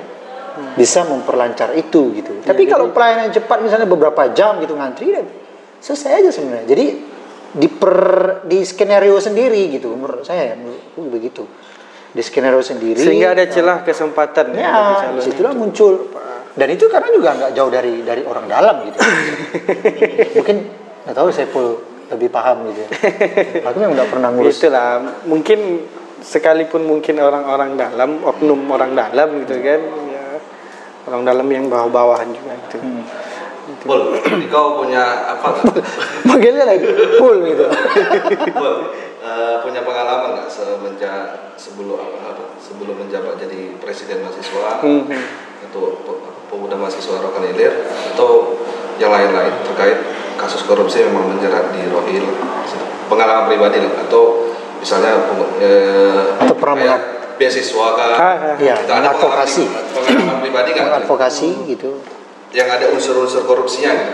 bisa 0.76 1.06
memperlancar 1.08 1.72
itu 1.72 2.12
gitu. 2.12 2.44
Tapi 2.44 2.68
kalau 2.68 2.92
pelayanan 2.92 3.32
cepat 3.32 3.64
misalnya 3.64 3.88
beberapa 3.88 4.28
jam 4.36 4.60
gitu 4.60 4.76
ngantri, 4.76 5.14
ya 5.14 5.22
selesai 5.80 6.20
aja 6.20 6.30
sebenarnya. 6.34 6.66
Jadi 6.68 6.86
di 7.52 7.68
per 7.68 7.98
di 8.48 8.60
skenario 8.64 9.16
sendiri 9.20 9.72
gitu 9.72 9.92
menurut 9.96 10.24
saya 10.24 10.52
ya, 10.52 10.54
menurutku 10.56 11.00
begitu. 11.08 11.44
Di 12.12 12.20
skenario 12.20 12.60
sendiri. 12.60 13.00
Sehingga 13.00 13.32
ada 13.32 13.48
celah 13.48 13.80
kesempatan 13.80 14.52
bagi 14.52 14.60
Ya, 14.60 15.08
di 15.16 15.20
situlah 15.24 15.56
muncul. 15.56 16.12
Dan 16.52 16.68
itu 16.68 16.84
karena 16.92 17.08
juga 17.08 17.32
nggak 17.32 17.52
jauh 17.56 17.70
dari 17.72 18.04
dari 18.04 18.20
orang 18.28 18.44
dalam 18.44 18.84
gitu. 18.92 18.98
Mungkin 20.36 20.56
nggak 21.08 21.16
tahu 21.16 21.28
saya 21.32 21.48
full 21.48 21.91
lebih 22.12 22.28
paham 22.28 22.68
gitu. 22.68 22.84
ya. 22.84 22.88
Aku 23.66 23.76
memang 23.76 23.96
nggak 23.96 24.10
pernah 24.10 24.28
ngurus. 24.30 24.60
Itulah 24.60 24.88
mungkin 25.24 25.88
sekalipun 26.20 26.84
mungkin 26.84 27.18
orang-orang 27.18 27.74
dalam, 27.74 28.20
oknum 28.20 28.68
orang 28.68 28.92
dalam 28.92 29.42
gitu 29.42 29.58
kan, 29.58 29.80
ya 30.08 30.24
orang 31.04 31.22
dalam 31.24 31.46
yang 31.48 31.66
bawah-bawahan 31.66 32.30
juga 32.30 32.52
gitu. 32.62 32.78
Pul, 33.82 34.14
kau 34.46 34.78
punya 34.78 35.02
apa? 35.32 35.54
Manggilnya 36.28 36.62
lagi 36.64 36.86
full 37.16 37.42
gitu. 37.42 37.66
Pul, 38.58 38.74
eh, 39.18 39.54
punya 39.60 39.80
pengalaman 39.82 40.36
nggak 40.36 40.48
semenjak 40.48 41.50
sebelum 41.54 41.96
apa, 41.96 42.18
apa 42.34 42.42
sebelum 42.58 42.94
menjabat 42.96 43.38
jadi 43.38 43.74
presiden 43.78 44.22
mahasiswa 44.22 44.82
Hmm. 44.82 45.06
atau 45.62 45.98
pe- 46.02 46.20
pemuda 46.46 46.74
mahasiswa 46.74 47.16
Rokan 47.18 47.48
Hilir 47.48 47.86
atau 48.12 48.58
yang 48.98 49.10
lain-lain 49.10 49.54
terkait 49.64 49.98
kasus 50.42 50.62
korupsi 50.62 51.06
memang 51.06 51.30
menjerat 51.30 51.70
di 51.70 51.86
Rohil 51.86 52.26
pengalaman 53.06 53.46
pribadi 53.46 53.78
lah 53.78 53.92
atau 54.02 54.50
misalnya 54.76 55.14
eh, 55.58 56.42
Atau 56.42 56.56
pernah 56.58 56.98
beasiswa 57.38 57.86
kah? 57.94 58.12
Ah, 58.12 58.22
ah. 58.22 58.54
Iya, 58.56 58.76
Itu 58.76 58.90
ada 58.90 59.10
pengalaman, 59.10 59.14
mengadvokasi. 59.14 59.64
pengalaman 59.94 60.36
pribadi 60.40 60.68
nggak? 60.72 60.98
Advokasi 61.02 61.48
gitu. 61.68 61.90
Yang 62.50 62.68
ada 62.68 62.86
unsur-unsur 62.90 63.42
korupsinya 63.44 63.92
gitu. 63.94 64.12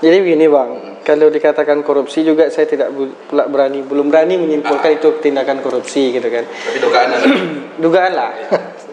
Jadi 0.00 0.16
begini 0.24 0.48
bang, 0.48 0.70
kalau 1.04 1.28
dikatakan 1.28 1.84
korupsi 1.84 2.24
juga 2.24 2.48
saya 2.48 2.64
tidak 2.64 2.88
pula 3.28 3.44
berani, 3.44 3.84
belum 3.84 4.08
berani 4.08 4.40
menyimpulkan 4.40 4.96
itu 4.96 5.20
tindakan 5.20 5.60
korupsi 5.60 6.08
gitu 6.10 6.24
kan. 6.24 6.48
Tapi 6.48 6.78
dugaan 6.78 7.08
ada. 7.10 7.26
dugaan 7.84 8.12
lah 8.12 8.32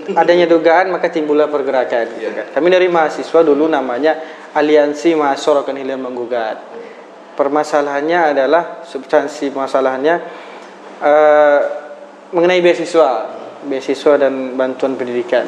adanya 0.07 0.47
dugaan 0.47 0.87
maka 0.87 1.11
timbullah 1.11 1.51
pergerakan 1.51 2.07
gitu 2.15 2.23
Iya. 2.23 2.31
kan. 2.31 2.45
kami 2.55 2.71
dari 2.71 2.87
mahasiswa 2.87 3.43
dulu 3.43 3.67
namanya 3.67 4.15
aliansi 4.57 5.13
mahasiswa 5.13 5.61
Rokan 5.61 5.77
Hilir 5.77 6.01
menggugat 6.01 6.57
permasalahannya 7.37 8.33
adalah 8.33 8.81
substansi 8.81 9.53
masalahnya 9.53 10.17
eh, 10.97 11.59
mengenai 12.33 12.59
beasiswa, 12.59 13.09
beasiswa 13.69 14.13
dan 14.17 14.57
bantuan 14.57 14.97
pendidikan. 14.97 15.45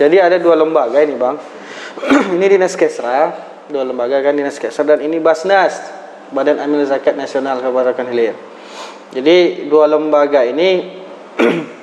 Jadi 0.00 0.16
ada 0.16 0.40
dua 0.40 0.56
lembaga 0.56 0.98
ini 1.04 1.14
bang. 1.14 1.36
ini 2.36 2.46
dinas 2.48 2.74
Kesra, 2.76 3.32
dua 3.68 3.84
lembaga 3.84 4.20
kan 4.24 4.32
dinas 4.32 4.56
Kesra 4.56 4.96
dan 4.96 5.04
ini 5.04 5.20
Basnas, 5.20 5.76
Badan 6.32 6.58
Amil 6.58 6.88
Zakat 6.88 7.14
Nasional 7.14 7.60
Kabupaten 7.60 8.08
Hilir. 8.08 8.34
Jadi 9.12 9.68
dua 9.70 9.86
lembaga 9.86 10.42
ini 10.42 10.98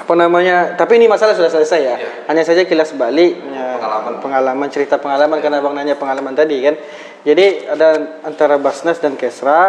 apa 0.00 0.12
namanya? 0.16 0.74
Tapi 0.80 0.96
ini 0.96 1.06
masalah 1.06 1.36
sudah 1.36 1.52
selesai 1.52 1.80
ya. 1.84 1.94
Iya. 2.00 2.08
Hanya 2.32 2.42
saja 2.42 2.64
kilas 2.64 2.96
balik 2.96 3.36
ya, 3.36 3.76
Pengalaman. 3.76 4.12
pengalaman 4.24 4.68
cerita 4.72 4.96
pengalaman 4.96 5.38
karena 5.44 5.60
bang 5.60 5.74
nanya 5.76 5.94
pengalaman 6.00 6.32
tadi 6.32 6.56
kan. 6.64 6.74
Jadi 7.20 7.68
ada 7.68 7.88
antara 8.24 8.56
Basnas 8.56 8.96
dan 8.96 9.20
Kesra 9.20 9.60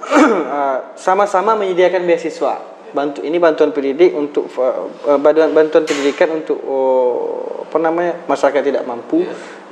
eh, 0.56 0.76
sama-sama 0.96 1.52
menyediakan 1.60 2.08
beasiswa. 2.08 2.72
Bantu 2.92 3.24
ini 3.24 3.36
bantuan 3.40 3.76
pendidik 3.76 4.16
untuk 4.16 4.48
eh, 4.56 5.18
bantuan 5.20 5.52
bantuan 5.52 5.84
pendidikan 5.84 6.32
untuk 6.32 6.56
oh, 6.64 7.64
apa 7.68 7.76
namanya 7.76 8.24
masyarakat 8.28 8.62
tidak 8.64 8.84
mampu, 8.88 9.24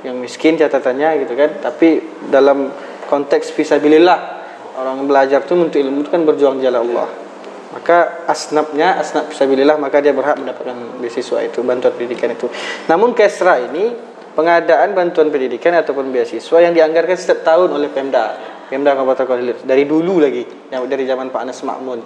yang 0.05 0.17
miskin 0.21 0.61
catatannya 0.61 1.25
gitu 1.25 1.33
kan. 1.33 1.57
Tapi 1.57 2.21
dalam 2.29 2.69
konteks 3.09 3.49
fisabilillah 3.53 4.41
orang 4.77 5.03
belajar 5.05 5.43
itu 5.43 5.53
untuk 5.57 5.77
ilmu 5.77 6.05
itu 6.05 6.09
kan 6.09 6.21
berjuang 6.23 6.57
jalan 6.61 6.85
Allah. 6.85 7.20
Maka 7.71 8.27
asnabnya 8.27 8.99
asnab 8.99 9.31
fisabilillah 9.31 9.79
maka 9.79 10.03
dia 10.03 10.11
berhak 10.11 10.35
mendapatkan 10.35 10.99
beasiswa 10.99 11.39
itu 11.39 11.63
bantuan 11.63 11.95
pendidikan 11.95 12.35
itu. 12.35 12.51
Namun 12.91 13.15
Kesra 13.15 13.63
ini 13.63 13.95
pengadaan 14.35 14.91
bantuan 14.91 15.31
pendidikan 15.31 15.75
ataupun 15.79 16.11
beasiswa 16.11 16.57
yang 16.59 16.75
dianggarkan 16.75 17.15
setiap 17.15 17.47
tahun 17.47 17.71
oleh 17.71 17.87
Pemda, 17.87 18.35
Pemda 18.67 18.91
Kabupaten 18.91 19.23
Kuala 19.23 19.43
Lumpur 19.43 19.63
dari 19.63 19.83
dulu 19.87 20.19
lagi, 20.19 20.43
dari 20.67 21.03
zaman 21.07 21.31
Pak 21.31 21.41
Anas 21.47 21.59
Makmun. 21.63 21.99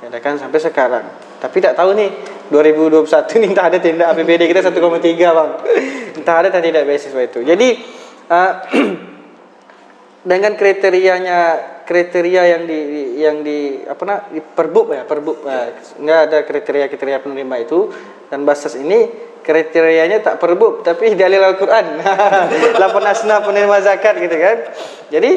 Ya 0.00 0.08
kan 0.16 0.40
sampai 0.40 0.56
sekarang. 0.62 1.04
Tapi 1.42 1.60
tak 1.60 1.76
tahu 1.76 1.92
nih 1.92 2.08
2021 2.48 3.36
ini 3.36 3.46
entah 3.52 3.68
ada 3.68 3.78
tindak 3.78 4.16
APBD 4.16 4.48
kita 4.48 4.64
1,3 4.64 4.80
bang. 4.80 5.50
Entah 6.16 6.34
ada 6.40 6.48
atau 6.48 6.62
tidak 6.64 6.82
beasiswa 6.88 7.20
itu. 7.20 7.44
Jadi 7.44 7.68
uh, 8.32 8.52
dengan 10.30 10.52
kriterianya 10.56 11.38
kriteria 11.90 12.42
yang 12.54 12.62
di 12.70 12.78
yang 13.18 13.36
di 13.42 13.82
apa 13.82 14.02
nah 14.06 14.18
di 14.30 14.38
perbub 14.38 14.94
ya 14.94 15.02
perbub 15.02 15.42
nah, 15.42 15.74
nggak 15.74 16.20
ada 16.30 16.38
kriteria 16.46 16.86
kriteria 16.86 17.18
penerima 17.18 17.66
itu. 17.66 17.90
Dan 18.30 18.46
basas 18.46 18.78
ini 18.78 19.10
kriterianya 19.42 20.22
tak 20.22 20.38
perbub 20.38 20.86
tapi 20.86 21.10
dalil 21.18 21.42
Al-Qur'an. 21.42 21.98
Lapan 22.82 23.04
asna 23.10 23.42
penerima 23.42 23.82
zakat 23.82 24.22
gitu 24.22 24.36
kan. 24.38 24.56
Jadi 25.10 25.30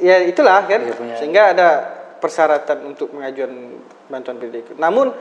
ya 0.00 0.24
itulah 0.24 0.64
kan 0.64 0.80
sehingga 1.20 1.52
ada 1.52 1.68
persyaratan 2.16 2.96
untuk 2.96 3.12
pengajuan 3.12 3.76
bantuan 4.08 4.36
pendidikan 4.40 4.76
namun 4.80 5.12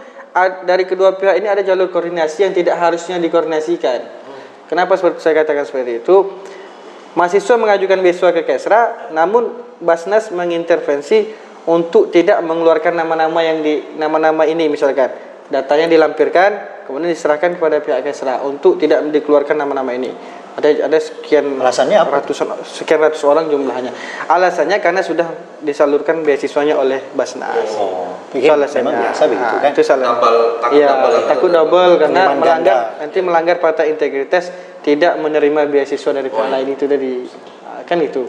dari 0.67 0.83
kedua 0.83 1.15
pihak 1.15 1.39
ini 1.39 1.47
ada 1.47 1.63
jalur 1.63 1.87
koordinasi 1.91 2.43
yang 2.43 2.53
tidak 2.55 2.75
harusnya 2.75 3.19
dikoordinasikan. 3.19 4.03
Kenapa 4.67 4.97
seperti 4.99 5.23
saya 5.23 5.45
katakan 5.45 5.63
seperti 5.63 6.03
itu 6.03 6.15
Mahasiswa 7.15 7.55
mengajukan 7.55 8.03
beasiswa 8.03 8.35
ke 8.35 8.43
Kesra, 8.43 9.11
namun 9.15 9.55
Basnas 9.79 10.31
mengintervensi 10.35 11.31
untuk 11.67 12.11
tidak 12.11 12.43
mengeluarkan 12.43 12.95
nama-nama 12.95 13.39
yang 13.41 13.63
di 13.65 13.97
nama-nama 13.97 14.45
ini 14.45 14.69
misalkan 14.69 15.09
datanya 15.49 15.89
dilampirkan 15.89 16.83
kemudian 16.85 17.09
diserahkan 17.09 17.57
kepada 17.57 17.81
pihak 17.81 18.05
Kesra 18.05 18.43
untuk 18.45 18.77
tidak 18.77 19.01
dikeluarkan 19.09 19.57
nama-nama 19.57 19.91
ini. 19.95 20.11
Ada 20.55 20.87
ada 20.87 20.95
sekian 20.95 21.59
Alasannya 21.59 21.99
apa? 21.99 22.23
ratusan 22.23 22.47
sekian 22.63 22.97
ratus 22.97 23.19
orang 23.23 23.51
jumlahnya. 23.51 23.91
Alasannya 24.25 24.79
karena 24.79 25.03
sudah 25.03 25.27
disalurkan 25.59 26.23
beasiswanya 26.23 26.79
oleh 26.79 27.11
Basnas. 27.11 27.75
Oh, 27.75 28.15
itu 28.31 28.39
pikir 28.39 28.55
alasannya. 28.55 28.87
memang 28.87 28.95
biasa 29.03 29.21
begitu 29.25 29.51
Ah, 29.51 29.59
kan? 29.59 29.69
Itu 29.69 29.83
salah. 29.83 30.05
Double- 30.09 30.55
takut 30.57 30.75
Iya, 30.75 30.87
double. 30.89 31.15
takut 31.27 31.49
double 31.51 31.91
karena 31.99 32.21
melanggar 32.31 32.47
ganda. 32.63 32.75
nanti 32.97 33.17
melanggar 33.19 33.57
patah 33.59 33.83
integritas 33.83 34.47
tidak 34.79 35.13
menerima 35.17 35.61
beasiswa 35.67 36.11
dari 36.13 36.29
pihak 36.29 36.47
lain 36.47 36.67
itu 36.69 36.85
tadi 36.85 37.13
Ah, 37.61 37.81
kan 37.83 37.99
itu. 37.99 38.23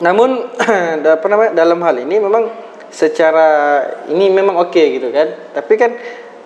Namun 0.00 0.52
apa 1.16 1.26
namanya 1.26 1.50
dalam 1.54 1.80
hal 1.80 1.96
ini 1.96 2.16
memang 2.16 2.44
secara 2.90 3.48
ini 4.06 4.28
memang 4.28 4.56
oke 4.58 4.76
gitu 4.80 5.08
kan. 5.08 5.32
Tapi 5.50 5.72
kan 5.76 5.96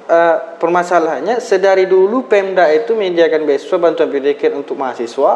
eh, 0.08 0.36
permasalahannya 0.60 1.40
sedari 1.40 1.88
dulu 1.88 2.28
Pemda 2.28 2.68
itu 2.72 2.92
menyediakan 2.96 3.44
beasiswa 3.44 3.76
bantuan 3.80 4.08
pendidikan 4.08 4.56
untuk 4.56 4.76
mahasiswa. 4.76 5.32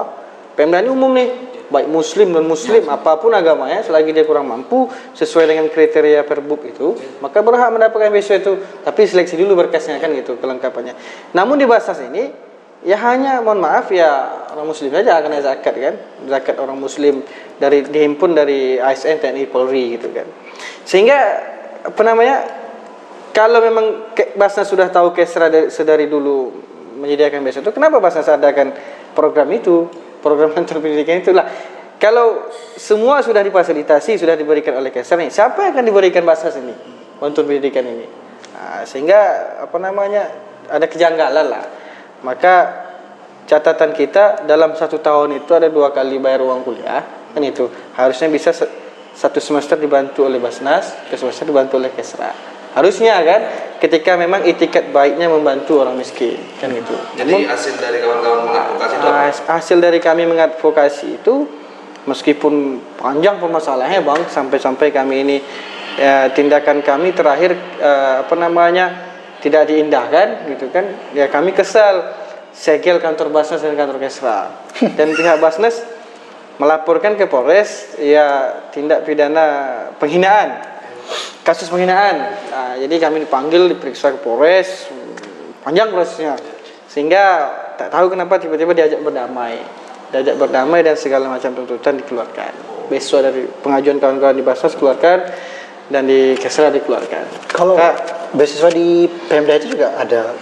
Pemda 0.58 0.82
ini 0.82 0.90
umum 0.90 1.14
nih, 1.14 1.28
baik 1.70 1.86
muslim 1.86 2.34
dan 2.34 2.44
muslim 2.44 2.82
apa 2.90 3.14
pun 3.22 3.30
agamanya 3.30 3.86
selagi 3.86 4.10
dia 4.10 4.26
kurang 4.26 4.50
mampu 4.50 4.90
sesuai 5.14 5.46
dengan 5.46 5.70
kriteria 5.70 6.26
perbub 6.26 6.58
itu, 6.66 6.98
maka 7.22 7.40
berhak 7.40 7.70
mendapatkan 7.70 8.10
beasiswa 8.10 8.36
itu. 8.42 8.52
Tapi 8.82 9.00
seleksi 9.06 9.38
dulu 9.38 9.66
berkasnya 9.66 10.02
kan 10.02 10.10
gitu 10.12 10.34
kelengkapannya. 10.36 10.98
Namun 11.32 11.56
di 11.60 11.66
Basas 11.68 12.02
ini 12.02 12.48
ya 12.86 12.94
hanya 13.10 13.42
mohon 13.42 13.58
maaf 13.58 13.90
ya 13.90 14.30
orang 14.54 14.70
muslim 14.70 14.94
saja 14.94 15.18
kena 15.18 15.42
zakat 15.42 15.74
kan 15.74 15.94
zakat 16.30 16.56
orang 16.62 16.78
muslim 16.78 17.26
dari 17.58 17.82
dihimpun 17.82 18.38
dari 18.38 18.78
ASN 18.78 19.18
TNI 19.18 19.50
Polri 19.50 19.98
gitu 19.98 20.14
kan 20.14 20.26
sehingga 20.86 21.18
apa 21.90 22.02
namanya 22.06 22.36
kalau 23.38 23.62
memang 23.62 24.10
Basnas 24.34 24.66
sudah 24.66 24.90
tahu 24.90 25.14
Kesra 25.14 25.46
dari, 25.46 25.70
sedari 25.70 26.10
dulu 26.10 26.50
menyediakan 26.98 27.46
beasiswa 27.46 27.62
itu 27.62 27.70
kenapa 27.70 28.02
Basnas 28.02 28.26
adakan 28.26 28.74
program 29.14 29.46
itu? 29.54 29.86
Program 30.18 30.50
bantuan 30.58 30.82
pendidikan 30.82 31.22
itulah 31.22 31.46
kalau 32.02 32.50
semua 32.74 33.22
sudah 33.22 33.38
difasilitasi 33.46 34.18
sudah 34.18 34.34
diberikan 34.34 34.74
oleh 34.74 34.90
Kesra 34.90 35.14
nih 35.22 35.30
siapa 35.30 35.70
yang 35.70 35.78
akan 35.78 35.86
diberikan 35.86 36.26
Basnas 36.26 36.58
ini 36.58 36.74
bantuan 37.22 37.46
pendidikan 37.46 37.86
ini? 37.86 38.06
Nah, 38.58 38.82
sehingga 38.82 39.18
apa 39.62 39.78
namanya 39.78 40.34
ada 40.66 40.90
kejanggalan 40.90 41.46
lah. 41.46 41.64
Maka 42.26 42.54
catatan 43.46 43.94
kita 43.94 44.42
dalam 44.50 44.74
satu 44.74 44.98
tahun 44.98 45.38
itu 45.38 45.54
ada 45.54 45.70
dua 45.70 45.94
kali 45.94 46.18
bayar 46.18 46.42
uang 46.42 46.66
kuliah 46.66 47.06
kan 47.30 47.42
itu. 47.46 47.70
Harusnya 47.94 48.26
bisa 48.26 48.50
satu 49.14 49.38
semester 49.38 49.78
dibantu 49.78 50.26
oleh 50.26 50.42
Basnas 50.42 50.90
ke 51.06 51.14
semester 51.14 51.46
dibantu 51.46 51.78
oleh 51.78 51.94
Kesra 51.94 52.57
harusnya 52.78 53.18
kan 53.26 53.40
ketika 53.82 54.14
memang 54.14 54.46
itikat 54.46 54.94
baiknya 54.94 55.26
membantu 55.26 55.82
orang 55.82 55.98
miskin 55.98 56.38
kan 56.62 56.70
itu 56.70 56.94
Jadi 57.18 57.46
hasil 57.46 57.74
dari 57.78 57.98
kawan-kawan 58.02 58.40
mengadvokasi 58.46 58.94
itu 58.94 59.06
apa? 59.06 59.20
Has- 59.26 59.44
hasil 59.46 59.78
dari 59.82 59.98
kami 59.98 60.22
mengadvokasi 60.30 61.06
itu 61.18 61.34
meskipun 62.06 62.80
panjang 62.96 63.42
permasalahannya 63.42 64.06
bang 64.06 64.20
sampai-sampai 64.30 64.94
kami 64.94 65.16
ini 65.26 65.36
ya, 65.98 66.30
tindakan 66.30 66.80
kami 66.80 67.12
terakhir 67.12 67.58
eh, 67.82 68.14
apa 68.22 68.34
namanya 68.38 68.86
tidak 69.42 69.70
diindahkan 69.70 70.48
gitu 70.54 70.70
kan 70.70 70.86
ya 71.14 71.26
kami 71.26 71.50
kesal. 71.50 72.14
Segel 72.58 72.98
kantor 72.98 73.30
Basnas 73.30 73.62
dan 73.62 73.78
kantor 73.78 74.02
Kesra. 74.02 74.50
Dan 74.98 75.14
pihak 75.14 75.38
Basnas 75.38 75.78
melaporkan 76.58 77.14
ke 77.14 77.30
Polres 77.30 77.94
ya 78.02 78.50
tindak 78.74 79.06
pidana 79.06 79.46
penghinaan 80.02 80.67
kasus 81.48 81.72
penghinaan. 81.72 82.16
Nah, 82.52 82.76
jadi 82.76 83.08
kami 83.08 83.24
dipanggil 83.24 83.72
diperiksa 83.72 84.12
ke 84.12 84.20
Polres 84.20 84.92
hmm, 84.92 85.64
panjang 85.64 85.88
prosesnya. 85.88 86.36
Sehingga 86.92 87.48
tak 87.80 87.88
tahu 87.88 88.12
kenapa 88.12 88.36
tiba-tiba 88.36 88.76
diajak 88.76 89.00
berdamai. 89.00 89.56
Diajak 90.12 90.36
berdamai 90.36 90.84
dan 90.84 91.00
segala 91.00 91.32
macam 91.32 91.56
tuntutan 91.56 91.96
dikeluarkan. 91.96 92.52
Besok 92.92 93.24
dari 93.24 93.48
pengajuan 93.64 93.96
kawan-kawan 93.96 94.36
di 94.36 94.44
Basnas 94.44 94.76
keluarkan 94.76 95.24
dan 95.88 96.04
di 96.04 96.36
Kesra 96.36 96.68
dikeluarkan. 96.68 97.48
Kalau 97.48 97.80
Maka- 97.80 98.28
beasiswa 98.36 98.68
di 98.68 99.08
Pemda 99.08 99.56
itu 99.56 99.72
juga 99.72 99.96
ada 99.96 100.36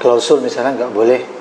klausul 0.00 0.40
misalnya 0.40 0.80
nggak 0.80 0.92
boleh 0.96 1.35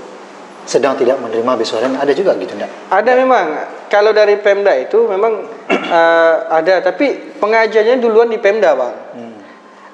sedang 0.66 0.98
tidak 0.98 1.22
menerima 1.22 1.52
dan 1.82 1.94
ada 2.02 2.12
juga 2.12 2.34
gitu 2.42 2.58
enggak? 2.58 2.72
Ada 2.90 3.12
memang. 3.14 3.46
Kalau 3.86 4.12
dari 4.12 4.42
Pemda 4.42 4.74
itu 4.76 5.06
memang 5.06 5.46
eh, 5.70 6.36
ada, 6.50 6.82
tapi 6.82 7.38
pengajuannya 7.38 8.02
duluan 8.02 8.28
di 8.34 8.42
Pemda, 8.42 8.74
Bang. 8.74 8.96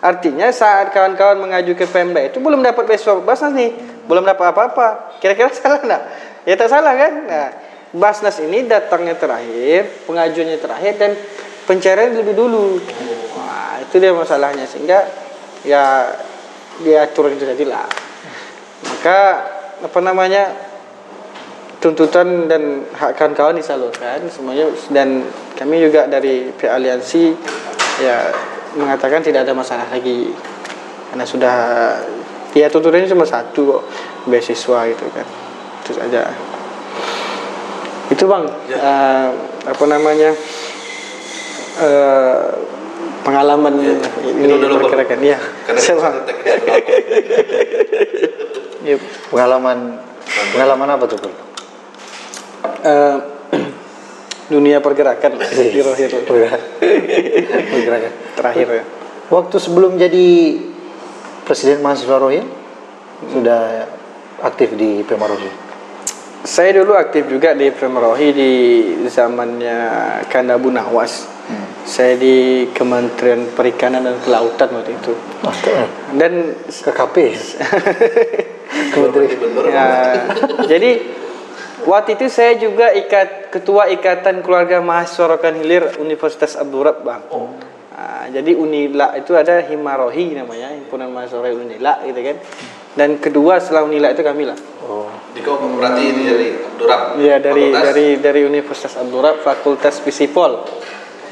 Artinya 0.02 0.50
saat 0.50 0.90
kawan-kawan 0.90 1.38
mengaju 1.38 1.78
ke 1.78 1.86
Pemda 1.86 2.26
itu 2.26 2.42
belum 2.42 2.66
dapat 2.66 2.90
beasiswa 2.90 3.22
Basnas 3.22 3.54
nih, 3.54 3.70
belum 4.10 4.26
dapat 4.26 4.50
apa-apa. 4.50 5.20
Kira-kira 5.22 5.54
salah 5.60 5.78
enggak? 5.78 6.02
Ya 6.50 6.58
tak 6.58 6.74
salah 6.74 6.94
kan? 6.98 7.14
Nah, 7.30 7.48
Basnas 7.94 8.42
ini 8.42 8.66
datangnya 8.66 9.14
terakhir, 9.14 10.08
pengajuannya 10.10 10.58
terakhir 10.58 10.94
dan 10.98 11.12
pencarian 11.70 12.18
lebih 12.18 12.34
dulu. 12.34 12.82
Wah, 13.38 13.78
itu 13.84 14.02
dia 14.02 14.16
masalahnya 14.16 14.66
sehingga 14.66 15.06
ya 15.62 16.10
diatur 16.82 17.30
itu 17.30 17.46
jadilah. 17.46 17.86
Maka 18.82 19.20
apa 19.82 20.00
namanya 20.00 20.54
tuntutan 21.82 22.46
dan 22.46 22.86
hak 22.94 23.18
kawan-kawan 23.18 23.58
disalurkan 23.58 24.22
semuanya. 24.30 24.70
Dan 24.94 25.26
kami 25.58 25.82
juga 25.82 26.06
dari 26.06 26.54
pihak 26.54 26.78
aliansi 26.78 27.34
ya 28.02 28.30
mengatakan 28.78 29.26
tidak 29.26 29.50
ada 29.50 29.54
masalah 29.58 29.90
lagi. 29.90 30.30
Karena 31.12 31.26
sudah 31.26 31.56
ya 32.54 32.70
tuntutannya 32.70 33.10
cuma 33.10 33.26
satu 33.26 33.78
kok 33.78 33.84
beasiswa 34.30 34.80
gitu 34.94 35.06
kan. 35.12 35.28
Itu 35.82 35.92
saja 35.98 36.30
itu 38.12 38.24
bang. 38.28 38.44
Eh, 38.70 39.30
apa 39.62 39.84
namanya 39.88 40.36
eh, 41.80 42.44
pengalaman 43.24 43.74
ini 44.26 44.46
dulu, 44.50 44.82
Bang. 44.82 44.90
pergerakan 44.90 45.22
ya 45.22 45.38
Karena 45.70 45.82
Yep. 48.82 49.00
Pengalaman 49.30 49.78
pengalaman 50.54 50.90
apa 50.90 51.06
tuh, 51.06 51.18
Bro? 51.18 51.32
Eh, 52.82 53.16
dunia 54.48 54.82
pergerakan 54.82 55.38
di 55.38 55.80
Rohir 55.80 56.10
Pergerakan. 56.26 58.12
terakhir 58.36 58.68
ya 58.68 58.84
Waktu 59.32 59.56
sebelum 59.58 59.96
jadi 59.96 60.60
Presiden 61.48 61.80
Mahasiswa 61.80 62.20
Rohingya 62.20 62.46
sudah 63.32 63.62
aktif 64.42 64.74
di 64.76 65.06
Pema 65.08 65.30
Rohingya. 65.30 65.54
Saya 66.42 66.74
dulu 66.74 66.98
aktif 66.98 67.30
juga 67.30 67.54
di 67.54 67.70
Premarohi 67.70 68.28
di 68.34 68.52
zamannya 69.08 69.78
Kanabu 70.26 70.74
Nawas. 70.74 71.30
Saya 71.86 72.18
di 72.18 72.66
Kementerian 72.74 73.46
Perikanan 73.54 74.02
dan 74.04 74.18
Kelautan 74.20 74.74
waktu 74.74 74.98
itu. 74.98 75.14
Ke- 75.62 75.86
Dan 76.18 76.58
KKP. 76.66 77.16
Gubernur. 78.72 79.66
ya, 79.68 79.88
jadi 80.68 80.92
waktu 81.84 82.10
itu 82.16 82.26
saya 82.32 82.56
juga 82.56 82.92
ikat 82.96 83.52
ketua 83.52 83.92
Ikatan 83.92 84.40
Keluarga 84.42 84.80
Mahasiswa 84.80 85.36
Rokan 85.36 85.60
Hilir 85.60 86.00
Universitas 86.00 86.56
Abdurrab, 86.56 87.04
Bang. 87.04 87.24
Ah, 87.92 88.26
jadi 88.32 88.56
Unila 88.56 89.14
itu 89.20 89.36
ada 89.36 89.62
Himarohi 89.62 90.34
namanya, 90.34 90.74
himpunan 90.74 91.12
mahasiswa 91.12 91.52
Unila 91.54 92.02
gitu 92.08 92.18
kan. 92.24 92.38
Dan 92.92 93.20
kedua 93.22 93.60
setelah 93.60 93.86
Unila 93.86 94.10
itu 94.10 94.24
kami 94.24 94.48
lah. 94.48 94.58
Oh. 94.88 95.12
Di 95.32 95.40
kau 95.44 95.56
berarti 95.56 96.02
ini 96.02 96.22
dari 96.28 96.48
Abdurrahman. 96.60 97.16
Iya 97.22 97.36
dari 97.40 97.64
Fakultas? 97.70 97.84
dari 97.88 98.08
dari 98.20 98.42
Universitas 98.48 98.94
Abdurrab 98.98 99.36
Fakultas 99.46 99.96
Fisipol. 100.02 100.66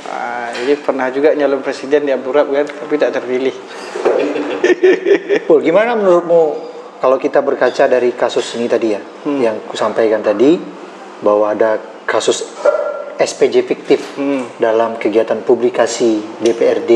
Ah, 0.10 0.54
jadi 0.56 0.78
pernah 0.78 1.10
juga 1.10 1.34
nyalon 1.34 1.66
presiden 1.66 2.06
di 2.06 2.12
Abdurrab 2.14 2.48
kan, 2.54 2.66
tapi 2.70 2.94
tak 3.02 3.18
terpilih. 3.18 3.56
Pul, 5.50 5.60
gimana 5.66 5.98
menurutmu 5.98 6.69
kalau 7.00 7.16
kita 7.16 7.40
berkaca 7.40 7.88
dari 7.88 8.12
kasus 8.12 8.56
ini 8.60 8.68
tadi 8.68 8.92
ya, 8.92 9.02
yang 9.26 9.64
kusampaikan 9.66 10.20
tadi 10.20 10.60
bahwa 11.24 11.52
ada 11.52 11.80
kasus 12.04 12.44
SPJ 13.20 13.68
fiktif 13.68 14.00
Hmm. 14.16 14.48
dalam 14.60 14.96
kegiatan 14.96 15.44
publikasi 15.44 16.40
DPRD 16.40 16.92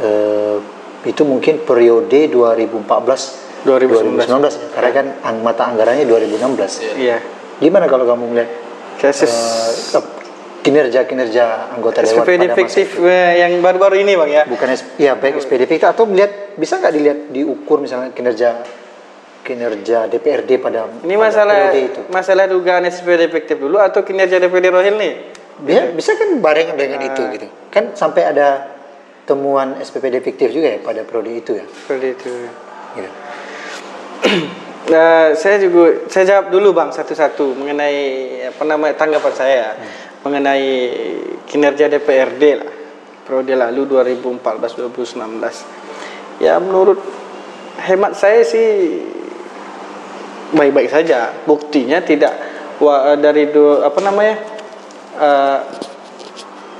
eh, 0.00 0.56
itu 1.06 1.22
mungkin 1.22 1.62
periode 1.62 2.30
2014 2.30 3.62
2019. 3.62 4.26
2019 4.26 4.56
ya, 4.56 4.66
karena 4.72 4.90
kan 4.90 5.06
mata 5.44 5.68
anggarannya 5.68 6.08
2016. 6.08 6.80
Iya. 6.96 7.18
Gimana 7.60 7.86
kalau 7.86 8.08
kamu 8.08 8.24
melihat 8.32 8.50
Kasus 9.00 9.32
eh, 9.96 10.02
kinerja-kinerja 10.60 11.72
anggota 11.72 12.04
dewan 12.04 12.20
SPPD 12.20 12.42
pada 12.52 12.56
fiktif 12.56 12.88
eh, 13.00 13.32
yang 13.40 13.64
baru-baru 13.64 14.04
ini 14.04 14.12
bang 14.12 14.30
ya. 14.30 14.42
bukan 14.44 14.68
ya 15.00 15.12
baik 15.16 15.40
SPD 15.40 15.64
fiktif 15.64 15.88
atau 15.88 16.04
melihat 16.04 16.52
bisa 16.60 16.76
nggak 16.76 16.92
dilihat 16.92 17.18
diukur 17.32 17.80
misalnya 17.80 18.12
kinerja 18.12 18.60
kinerja 19.50 20.06
DPRD 20.06 20.62
pada 20.62 20.86
Ini 21.02 21.18
pada 21.18 21.26
masalah 21.26 21.56
periode 21.58 21.80
itu 21.82 22.00
masalah 22.14 22.46
dugaan 22.46 22.86
SPPD 22.86 23.22
fiktif 23.34 23.56
dulu 23.58 23.82
atau 23.82 24.06
kinerja 24.06 24.38
DPD 24.38 24.70
Rohil 24.70 24.94
nih? 24.94 25.14
bisa, 25.60 25.92
bisa 25.92 26.16
kan 26.16 26.40
barengan 26.40 26.72
dengan 26.78 27.02
itu 27.04 27.20
gitu 27.36 27.46
kan 27.68 27.92
sampai 27.92 28.30
ada 28.30 28.64
temuan 29.28 29.76
SPPD 29.82 30.24
fiktif 30.24 30.48
juga 30.54 30.74
ya 30.74 30.78
pada 30.80 31.04
periode 31.04 31.30
itu 31.34 31.50
ya 31.58 31.64
Seperti 31.66 32.06
itu. 32.14 32.30
gitu. 32.96 33.10
Nah, 34.90 35.38
saya 35.38 35.62
juga 35.62 36.02
saya 36.10 36.24
jawab 36.26 36.50
dulu 36.50 36.74
bang 36.74 36.90
satu-satu 36.90 37.54
mengenai 37.54 38.00
apa 38.50 38.62
namanya 38.66 38.98
tanggapan 38.98 39.34
saya 39.36 39.78
mengenai 40.26 40.66
kinerja 41.46 41.86
DPRD 41.86 42.42
lah 42.58 42.72
periode 43.22 43.54
lalu 43.54 43.86
2014-2019. 43.86 46.42
Ya 46.42 46.58
menurut 46.58 46.98
hemat 47.86 48.18
saya 48.18 48.42
sih 48.42 48.98
baik-baik 50.54 50.90
saja. 50.90 51.32
Buktinya 51.46 52.02
tidak 52.02 52.32
wa, 52.82 53.16
dari 53.16 53.46
du, 53.50 53.82
apa 53.82 54.00
namanya 54.02 54.36
eh, 55.18 55.58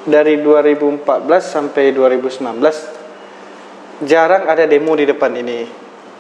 dari 0.07 0.41
2014 0.41 1.05
sampai 1.41 1.93
2019 1.93 4.09
jarang 4.09 4.49
ada 4.49 4.65
demo 4.65 4.97
di 4.97 5.05
depan 5.05 5.29
ini 5.37 5.69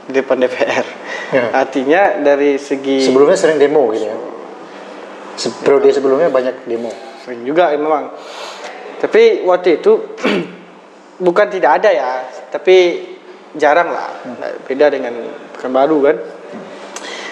di 0.04 0.12
depan 0.12 0.36
DPR. 0.36 0.86
Ya. 1.30 1.54
Artinya 1.54 2.18
dari 2.18 2.58
segi 2.58 3.06
sebelumnya 3.06 3.38
sering 3.38 3.62
demo 3.62 3.86
gitu 3.94 4.10
ya 4.10 4.18
Se- 5.38 5.54
periode 5.62 5.94
sebelumnya 5.94 6.26
banyak 6.26 6.66
demo 6.66 6.90
sering 7.22 7.46
juga 7.46 7.70
memang. 7.72 8.10
Tapi 9.00 9.48
waktu 9.48 9.80
itu 9.80 10.12
bukan 11.26 11.46
tidak 11.48 11.80
ada 11.80 11.88
ya, 11.88 12.10
tapi 12.52 13.00
jarang 13.56 13.88
lah. 13.88 14.12
Beda 14.68 14.92
dengan 14.92 15.16
Pekanbaru 15.56 15.98
kan. 16.04 16.16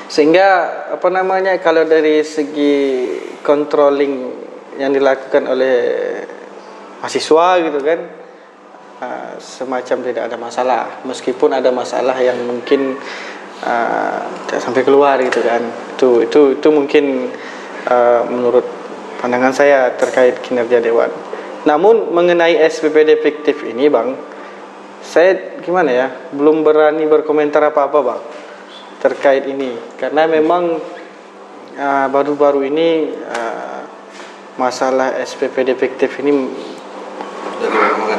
Sehingga 0.09 0.49
apa 0.97 1.09
namanya 1.12 1.61
kalau 1.61 1.85
dari 1.85 2.25
segi 2.25 2.77
controlling 3.44 4.33
yang 4.81 4.97
dilakukan 4.97 5.44
oleh 5.44 5.77
mahasiswa 6.99 7.47
gitu 7.61 7.79
kan 7.85 8.01
uh, 9.05 9.33
semacam 9.37 9.97
tidak 10.09 10.23
ada 10.33 10.37
masalah. 10.40 10.83
Meskipun 11.05 11.53
ada 11.53 11.68
masalah 11.68 12.16
yang 12.18 12.40
mungkin 12.49 12.97
uh, 13.62 14.21
tidak 14.49 14.61
sampai 14.64 14.83
keluar 14.83 15.21
gitu 15.21 15.44
kan. 15.44 15.61
Itu 15.94 16.25
itu 16.25 16.57
itu 16.57 16.68
mungkin 16.73 17.29
uh, 17.85 18.25
menurut 18.33 18.64
pandangan 19.21 19.53
saya 19.53 19.92
terkait 19.92 20.40
kinerja 20.40 20.81
dewan. 20.81 21.12
Namun 21.68 22.16
mengenai 22.16 22.57
SPPD 22.64 23.21
fiktif 23.21 23.61
ini 23.68 23.92
bang 23.92 24.16
saya 25.09 25.61
gimana 25.64 25.90
ya 25.90 26.07
belum 26.35 26.66
berani 26.66 27.07
berkomentar 27.09 27.64
apa-apa 27.71 27.99
bang 28.03 28.21
terkait 28.99 29.47
ini 29.47 29.75
karena 29.95 30.27
memang 30.27 30.79
uh, 31.75 32.07
baru-baru 32.11 32.67
ini 32.67 32.89
uh, 33.15 33.81
masalah 34.59 35.15
SPPD 35.23 35.79
fiktif 35.79 36.19
ini 36.19 36.35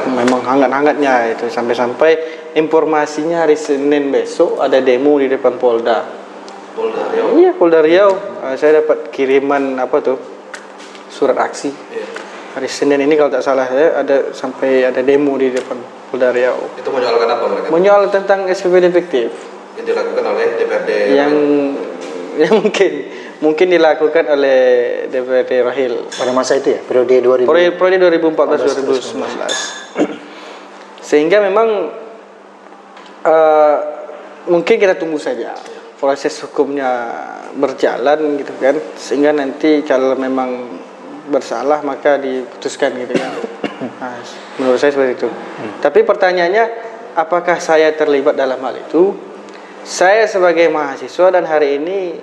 memang 0.10 0.42
hangat-hangatnya 0.44 1.36
itu 1.36 1.48
sampai-sampai 1.48 2.12
informasinya 2.56 3.44
hari 3.44 3.56
Senin 3.56 4.12
besok 4.12 4.60
ada 4.60 4.80
demo 4.80 5.16
di 5.20 5.28
depan 5.28 5.56
Polda. 5.56 6.04
Polda 6.76 7.04
Riau. 7.12 7.36
Iya 7.36 7.52
Polda 7.56 7.80
Riau. 7.84 8.12
Uh, 8.40 8.56
saya 8.56 8.84
dapat 8.84 9.12
kiriman 9.12 9.76
apa 9.80 10.00
tuh 10.00 10.18
surat 11.10 11.36
aksi 11.36 11.72
Iya. 11.92 12.06
hari 12.56 12.70
Senin 12.72 13.04
ini 13.04 13.18
kalau 13.18 13.32
tak 13.34 13.44
salah 13.44 13.68
saya 13.68 14.00
ada 14.00 14.32
sampai 14.32 14.88
ada 14.88 15.02
demo 15.04 15.36
di 15.36 15.52
depan 15.52 15.76
Polda 16.08 16.32
Riau 16.32 16.78
Itu 16.78 16.90
menyoalkan 16.94 17.28
apa 17.28 17.44
mereka? 17.50 17.68
menyoal 17.74 18.04
tentang 18.14 18.46
SPPD 18.48 18.94
fiktif 18.94 19.30
Yang 19.80 19.86
dilakukan 19.96 20.24
oleh 20.28 20.48
DPRD. 20.60 20.90
yang 21.16 21.34
yang 22.44 22.54
mungkin 22.60 22.92
mungkin 23.40 23.68
dilakukan 23.72 24.26
oleh 24.28 24.60
DPRD 25.08 25.52
Rahil 25.64 25.94
pada 26.12 26.32
masa 26.36 26.60
itu 26.60 26.76
ya 26.76 26.80
periode 26.84 27.48
2000 27.48 27.48
Periode 27.48 27.76
periode 27.80 28.20
2014-2019. 28.20 30.04
Sehingga 31.00 31.40
memang 31.40 31.68
eh, 33.24 33.78
mungkin 34.52 34.76
kita 34.76 35.00
tunggu 35.00 35.20
saja 35.20 35.56
proses 36.00 36.32
hukumnya 36.48 36.92
berjalan 37.60 38.40
gitu 38.40 38.56
kan, 38.56 38.76
sehingga 38.96 39.36
nanti 39.36 39.84
kalau 39.84 40.16
memang 40.16 40.80
bersalah 41.28 41.84
maka 41.84 42.16
diputuskan 42.18 42.96
gitu 43.04 43.14
kan. 43.20 43.34
Nah, 43.80 44.20
menurut 44.60 44.76
saya 44.76 44.92
seperti 44.92 45.24
itu. 45.24 45.32
Tapi 45.80 46.04
pertanyaannya, 46.04 46.66
apakah 47.16 47.64
saya 47.64 47.96
terlibat 47.96 48.36
dalam 48.36 48.60
hal 48.60 48.76
itu? 48.76 49.16
Saya 49.90 50.30
sebagai 50.30 50.70
mahasiswa 50.70 51.34
dan 51.34 51.50
hari 51.50 51.82
ini 51.82 52.14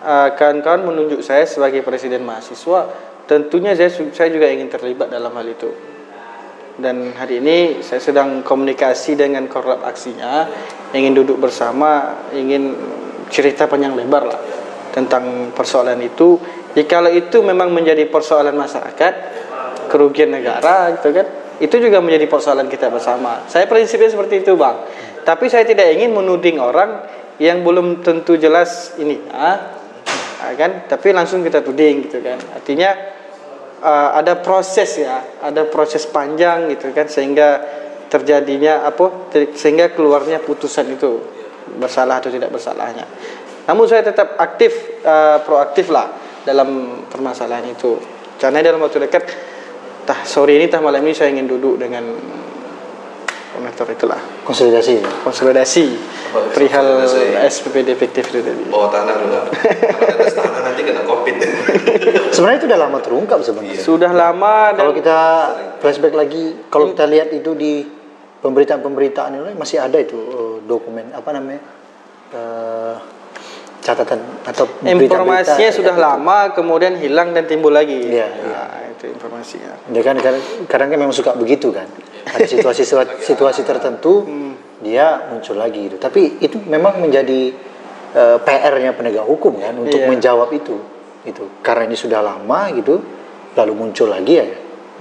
eh, 0.00 0.28
kawan-kawan 0.32 0.88
menunjuk 0.88 1.20
saya 1.20 1.44
sebagai 1.44 1.84
presiden 1.84 2.24
mahasiswa, 2.24 2.88
tentunya 3.28 3.76
saya 3.76 3.92
saya 3.92 4.32
juga 4.32 4.48
ingin 4.48 4.72
terlibat 4.72 5.12
dalam 5.12 5.28
hal 5.36 5.44
itu. 5.44 5.68
Dan 6.80 7.12
hari 7.12 7.44
ini 7.44 7.84
saya 7.84 8.00
sedang 8.00 8.40
komunikasi 8.40 9.12
dengan 9.12 9.44
korlap 9.44 9.84
aksinya, 9.84 10.48
ingin 10.96 11.12
duduk 11.12 11.36
bersama, 11.36 12.16
ingin 12.32 12.72
cerita 13.28 13.68
panjang 13.68 13.92
lebar 13.92 14.32
lah 14.32 14.40
tentang 14.96 15.52
persoalan 15.52 16.00
itu. 16.00 16.40
Jikalau 16.72 17.12
itu 17.12 17.44
memang 17.44 17.68
menjadi 17.76 18.08
persoalan 18.08 18.56
masyarakat, 18.56 19.14
kerugian 19.92 20.32
negara 20.32 20.96
gitu 20.96 21.12
kan, 21.12 21.28
itu 21.60 21.76
juga 21.76 22.00
menjadi 22.00 22.24
persoalan 22.24 22.72
kita 22.72 22.88
bersama. 22.88 23.44
Saya 23.52 23.68
prinsipnya 23.68 24.08
seperti 24.08 24.40
itu, 24.40 24.56
Bang. 24.56 24.80
Tapi 25.22 25.46
saya 25.46 25.62
tidak 25.62 25.94
ingin 25.94 26.10
menuding 26.14 26.58
orang 26.58 27.06
yang 27.38 27.62
belum 27.62 28.02
tentu 28.02 28.34
jelas 28.38 28.94
ini, 28.98 29.18
ah, 29.30 29.82
Ah, 30.42 30.58
kan? 30.58 30.90
Tapi 30.90 31.14
langsung 31.14 31.46
kita 31.46 31.62
tuding 31.62 32.10
gitu 32.10 32.18
kan. 32.18 32.34
Artinya 32.58 32.90
uh, 33.78 34.10
ada 34.18 34.42
proses 34.42 34.98
ya, 34.98 35.38
ada 35.38 35.70
proses 35.70 36.02
panjang 36.10 36.66
gitu 36.74 36.90
kan 36.90 37.06
sehingga 37.06 37.62
terjadinya 38.10 38.82
apa 38.82 39.30
ter- 39.30 39.54
sehingga 39.54 39.94
keluarnya 39.94 40.42
putusan 40.42 40.98
itu 40.98 41.22
bersalah 41.78 42.18
atau 42.18 42.34
tidak 42.34 42.50
bersalahnya. 42.50 43.06
Namun 43.70 43.86
saya 43.86 44.02
tetap 44.02 44.34
aktif 44.34 44.98
uh, 45.06 45.38
proaktif 45.46 45.94
lah 45.94 46.10
dalam 46.42 47.00
permasalahan 47.06 47.70
itu. 47.70 48.02
Karena 48.34 48.58
dalam 48.66 48.82
waktu 48.82 49.06
dekat 49.06 49.24
tah 50.02 50.26
sore 50.26 50.58
ini 50.58 50.66
tah 50.66 50.82
malam 50.82 51.06
ini 51.06 51.14
saya 51.14 51.30
ingin 51.30 51.46
duduk 51.46 51.78
dengan 51.78 52.02
koordinator 53.52 53.86
itulah 53.92 54.20
konsolidasi 54.48 55.04
ya. 55.04 55.10
konsolidasi 55.22 55.84
Apa 56.32 56.38
itu 56.48 56.50
perihal 56.56 56.86
konsolidasi? 57.04 57.48
SPPD 57.52 57.88
efektif 57.92 58.24
itu 58.32 58.40
tadi. 58.40 58.64
bawa 58.72 58.88
tanah 58.88 59.14
dulu 59.20 59.38
tanah 60.40 60.60
nanti 60.64 60.80
kena 60.82 61.02
covid 61.04 61.36
Sebenarnya 62.32 62.58
itu 62.64 62.66
udah 62.72 62.80
lama 62.80 62.98
terungkap 63.04 63.38
sebenarnya. 63.44 63.82
Sudah 63.84 64.10
lama 64.10 64.72
dan 64.72 64.80
Kalau 64.80 64.92
kita 64.96 65.18
flashback 65.84 66.14
lagi, 66.16 66.44
kalau 66.72 66.88
kita 66.96 67.04
lihat 67.04 67.28
itu 67.28 67.52
di 67.52 67.84
pemberitaan-pemberitaan 68.40 69.36
ini 69.36 69.54
masih 69.54 69.78
ada 69.84 70.00
itu 70.00 70.16
eh, 70.16 70.56
dokumen 70.64 71.12
apa 71.12 71.30
namanya 71.36 71.60
eh, 72.32 72.96
catatan 73.82 74.22
atau 74.46 74.64
informasinya 74.86 75.70
sudah 75.74 75.94
lama 75.98 76.54
kemudian 76.54 76.96
hilang 77.02 77.34
dan 77.34 77.50
timbul 77.50 77.74
lagi. 77.74 77.98
Iya, 77.98 78.30
Nah, 78.30 78.94
itu 78.94 79.10
informasinya. 79.10 79.90
Dia 79.90 80.02
kan 80.06 80.14
kadang, 80.22 80.42
kadang 80.70 80.88
kan 80.94 80.98
memang 81.02 81.10
suka 81.10 81.34
begitu 81.34 81.74
kan. 81.74 81.90
Ada 82.22 82.46
situasi 82.46 82.86
situasi 83.28 83.60
tertentu 83.66 84.22
dia 84.78 85.26
muncul 85.26 85.58
lagi 85.58 85.90
itu. 85.90 85.98
Tapi 85.98 86.38
itu 86.38 86.62
memang 86.62 87.02
menjadi 87.02 87.50
eh, 88.14 88.38
PR-nya 88.38 88.94
penegak 88.94 89.26
hukum 89.26 89.58
kan 89.58 89.74
untuk 89.74 89.98
Iya. 89.98 90.06
menjawab 90.06 90.54
itu. 90.54 90.78
Itu 91.26 91.50
karena 91.66 91.90
ini 91.90 91.98
sudah 91.98 92.22
lama 92.22 92.70
gitu 92.78 93.02
lalu 93.58 93.72
muncul 93.74 94.06
lagi 94.08 94.38
ya. 94.38 94.46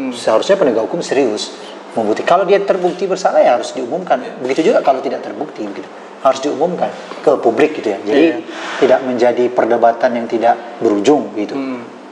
Seharusnya 0.09 0.57
penegak 0.57 0.89
hukum 0.89 1.05
serius 1.05 1.53
membukti. 1.93 2.25
Kalau 2.25 2.49
dia 2.49 2.57
terbukti 2.65 3.05
bersalah 3.05 3.45
ya 3.45 3.61
harus 3.61 3.77
diumumkan. 3.77 4.41
Begitu 4.41 4.73
juga 4.73 4.81
kalau 4.81 5.05
tidak 5.05 5.21
terbukti 5.21 5.61
gitu. 5.69 5.85
Harus 6.21 6.39
diumumkan 6.39 6.89
ke 7.21 7.31
publik 7.41 7.81
gitu 7.81 7.93
ya. 7.93 7.99
Jadi 8.01 8.25
Iya. 8.29 8.37
tidak 8.77 8.99
menjadi 9.03 9.43
perdebatan 9.49 10.11
yang 10.15 10.27
tidak 10.29 10.55
berujung 10.77 11.33
gitu. 11.33 11.57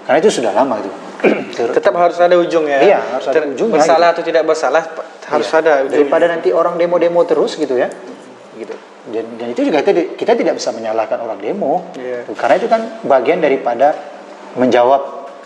Karena 0.05 0.17
itu 0.17 0.29
sudah 0.33 0.49
lama 0.51 0.81
gitu. 0.81 0.97
Tetap 1.77 1.93
harus 1.93 2.17
ada 2.17 2.33
ujung 2.33 2.65
ya. 2.65 2.79
Iya, 2.81 2.99
harus 3.13 3.27
ada 3.27 3.43
ujungnya, 3.45 3.75
Bersalah 3.77 4.07
atau 4.15 4.23
tidak 4.23 4.43
bersalah 4.47 4.81
harus 5.29 5.45
Iya. 5.45 5.59
ada 5.61 5.73
ujung. 5.85 5.91
daripada 5.93 6.25
nanti 6.25 6.49
orang 6.49 6.73
demo-demo 6.73 7.21
terus 7.21 7.53
gitu 7.53 7.77
ya 7.77 7.85
gitu 8.57 8.73
dan, 9.13 9.25
dan 9.37 9.47
itu 9.53 9.61
juga 9.63 9.79
kita, 9.85 10.17
kita 10.17 10.33
tidak 10.35 10.57
bisa 10.57 10.73
menyalahkan 10.73 11.21
orang 11.21 11.37
demo 11.37 11.85
Iya. 11.95 12.25
karena 12.33 12.55
itu 12.57 12.67
kan 12.67 12.81
bagian 13.05 13.39
daripada 13.39 13.93
menjawab 14.57 15.01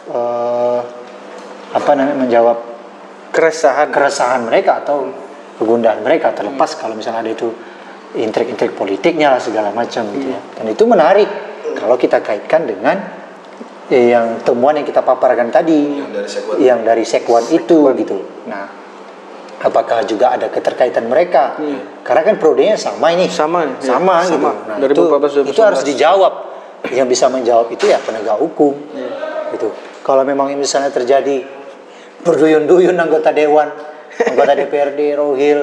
eh, 0.07 0.79
apa 1.73 1.91
namanya 1.93 2.17
menjawab 2.17 2.57
keresahan. 3.29 3.91
keresahan 3.91 4.41
mereka 4.45 4.81
atau 4.81 5.09
kegundahan 5.59 5.99
mereka 5.99 6.31
terlepas 6.31 6.73
kalau 6.75 6.95
misalnya 6.95 7.21
ada 7.21 7.31
itu 7.31 7.51
intrik-intrik 8.13 8.77
politiknya 8.77 9.33
lah 9.37 9.41
segala 9.41 9.73
macam 9.73 10.05
gitu 10.13 10.29
ya. 10.29 10.39
Dan 10.59 10.65
itu 10.69 10.83
menarik 10.85 11.29
kalau 11.77 11.97
kita 11.97 12.21
kaitkan 12.21 12.69
dengan 12.69 12.95
eh, 13.89 14.13
yang 14.13 14.41
temuan 14.45 14.77
yang 14.77 14.85
kita 14.85 15.01
paparkan 15.01 15.49
tadi 15.49 15.99
Yang 15.99 16.11
dari 16.13 16.29
yang 16.61 16.79
dari 16.85 17.03
sekwan 17.03 17.43
itu 17.49 17.89
gitu. 17.97 18.17
Nah 18.45 18.83
apakah 19.63 20.03
juga 20.03 20.35
ada 20.35 20.51
keterkaitan 20.51 21.07
mereka? 21.07 21.57
Karena 22.03 22.21
kan 22.21 22.35
prodenya 22.37 22.75
sama 22.75 23.15
ini. 23.15 23.31
Sama, 23.31 23.63
ya. 23.79 23.95
sama 23.95 24.21
gitu. 24.27 24.37
Sama. 24.37 24.51
nah, 24.67 24.77
2014, 24.77 25.47
itu, 25.47 25.51
itu 25.55 25.61
harus 25.63 25.81
dijawab. 25.87 26.33
Yang 26.91 27.07
bisa 27.15 27.25
menjawab 27.31 27.71
itu 27.71 27.87
ya 27.87 27.95
penegak 28.03 28.35
hukum. 28.43 28.75
Gitu. 29.55 29.71
Kalau 30.03 30.27
memang 30.27 30.51
misalnya 30.59 30.91
terjadi 30.91 31.47
berduyun-duyun 32.27 32.95
anggota 32.95 33.31
dewan 33.31 33.71
anggota 34.19 34.53
DPRD 34.59 34.99
Rohil 35.15 35.59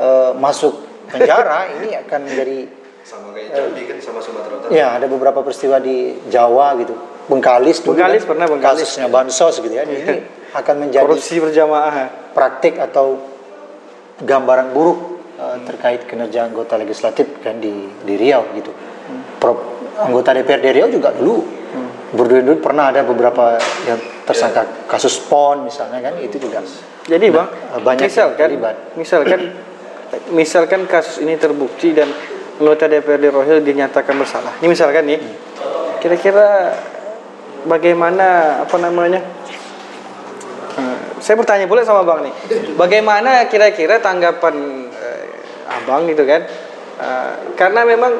eh, 0.00 0.30
masuk 0.36 0.91
penjara 1.12 1.58
ini 1.76 1.88
akan 1.98 2.20
menjadi 2.24 2.58
sama 3.02 3.28
kayak 3.30 3.48
Jambi 3.52 3.82
kan 3.84 3.96
sama 3.98 4.18
Sumatera 4.18 4.54
Utara 4.56 4.70
ya 4.70 4.96
ada 4.96 5.06
beberapa 5.06 5.40
peristiwa 5.42 5.76
di 5.78 6.16
Jawa 6.26 6.74
gitu 6.78 6.94
Bengkalis 7.22 7.78
dulu 7.78 7.94
Bengkalis 7.94 8.22
kan, 8.22 8.30
pernah, 8.34 8.46
Bengkalis. 8.48 8.82
kasusnya 8.82 9.06
bansos 9.06 9.54
gitu 9.58 9.70
ya 9.70 9.84
ini 9.84 10.26
akan 10.60 10.74
menjadi 10.80 11.04
Korupsi 11.04 11.36
berjamaah. 11.38 12.32
praktik 12.32 12.76
atau 12.76 13.20
gambaran 14.18 14.72
buruk 14.72 14.98
eh, 15.34 15.56
terkait 15.64 16.04
kinerja 16.04 16.46
anggota 16.46 16.74
legislatif 16.74 17.40
kan 17.40 17.58
di 17.58 17.72
di 18.00 18.14
Riau 18.16 18.42
gitu. 18.54 18.72
Pro- 19.36 19.78
anggota 19.98 20.32
DPRD 20.32 20.66
Riau 20.72 20.88
juga 20.88 21.12
dulu 21.12 21.42
berdua 22.12 22.44
pernah 22.56 22.92
ada 22.92 23.00
beberapa 23.02 23.56
yang 23.88 23.96
tersangka 24.24 24.86
kasus 24.86 25.16
PON 25.24 25.64
misalnya 25.64 26.00
kan 26.02 26.20
itu 26.20 26.36
juga. 26.36 26.60
Jadi 27.02 27.26
bang, 27.28 27.48
Nah, 27.48 27.80
banyak 27.82 28.06
misalkan, 28.06 28.36
terlibat. 28.38 28.76
misalkan, 28.94 29.40
misalkan 30.32 30.84
kasus 30.88 31.24
ini 31.24 31.36
terbukti 31.40 31.96
dan 31.96 32.08
anggota 32.60 32.86
DPRD 32.86 33.32
Rohil 33.32 33.58
dinyatakan 33.64 34.14
bersalah. 34.14 34.54
Ini 34.60 34.68
misalkan 34.68 35.08
nih, 35.08 35.20
kira-kira 35.98 36.76
bagaimana 37.66 38.60
apa 38.62 38.76
namanya? 38.76 39.20
Eh, 40.78 40.98
saya 41.20 41.36
bertanya 41.36 41.66
pula 41.68 41.84
sama 41.84 42.04
bang 42.04 42.28
nih, 42.28 42.34
bagaimana 42.76 43.46
kira-kira 43.48 43.98
tanggapan 43.98 44.88
eh, 44.92 45.24
abang 45.80 46.06
gitu 46.06 46.22
kan? 46.28 46.44
Eh, 47.00 47.32
karena 47.56 47.82
memang 47.88 48.12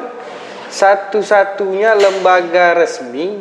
satu-satunya 0.73 1.93
lembaga 1.93 2.73
resmi 2.73 3.37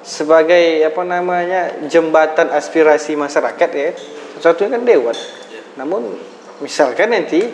sebagai 0.00 0.80
apa 0.80 1.02
namanya 1.04 1.76
jembatan 1.84 2.48
aspirasi 2.56 3.20
masyarakat 3.20 3.70
ya 3.76 3.92
satu-satunya 4.40 4.80
kan 4.80 4.82
dewan 4.88 5.16
namun 5.76 6.16
misalkan 6.64 7.12
nanti 7.12 7.44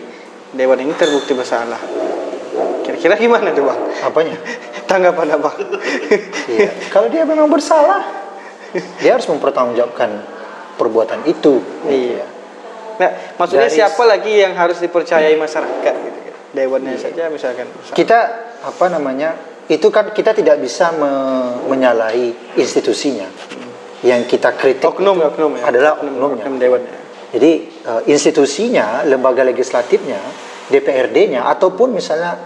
dewan 0.57 0.81
ini 0.81 0.93
terbukti 0.97 1.37
bersalah. 1.37 1.79
Kira-kira 2.83 3.15
gimana 3.15 3.53
tuh 3.53 3.69
bang? 3.69 3.81
Apanya? 4.03 4.37
tanggapan 4.91 5.37
abang. 5.37 5.57
Iya. 6.47 6.71
Kalau 6.89 7.11
dia 7.11 7.27
memang 7.27 7.51
bersalah, 7.51 8.07
dia 9.03 9.19
harus 9.19 9.27
mempertanggungjawabkan 9.29 10.11
perbuatan 10.79 11.27
itu. 11.27 11.61
iya. 11.87 12.25
Nah 12.97 13.11
maksudnya 13.37 13.69
Dari- 13.69 13.77
siapa 13.77 14.03
lagi 14.09 14.33
yang 14.41 14.57
harus 14.57 14.81
dipercayai 14.81 15.37
masyarakat 15.37 15.95
gitu 16.01 16.19
kan 16.25 16.35
dewannya 16.57 16.97
saja 16.97 17.29
misalkan. 17.29 17.69
Bersalah. 17.69 17.93
kita 17.93 18.19
apa 18.65 18.87
namanya 18.89 19.37
itu 19.69 19.85
kan 19.93 20.17
kita 20.17 20.33
tidak 20.33 20.57
bisa 20.65 20.97
me- 20.97 21.69
menyalahi 21.69 22.57
institusinya. 22.57 23.29
Yang 24.01 24.37
kita 24.39 24.57
kritik 24.57 24.87
oknum 24.87 25.21
ya 25.21 25.29
oknum 25.29 25.53
ya. 25.61 25.63
adalah 25.69 25.91
oknum, 26.01 26.13
oknumnya. 26.17 26.45
oknum 26.49 26.57
dewannya. 26.57 26.97
Jadi 27.37 27.51
eh, 27.85 28.03
institusinya 28.09 29.05
lembaga 29.05 29.45
legislatifnya 29.45 30.21
DPRD-nya 30.71 31.47
ataupun 31.47 31.95
misalnya 31.95 32.37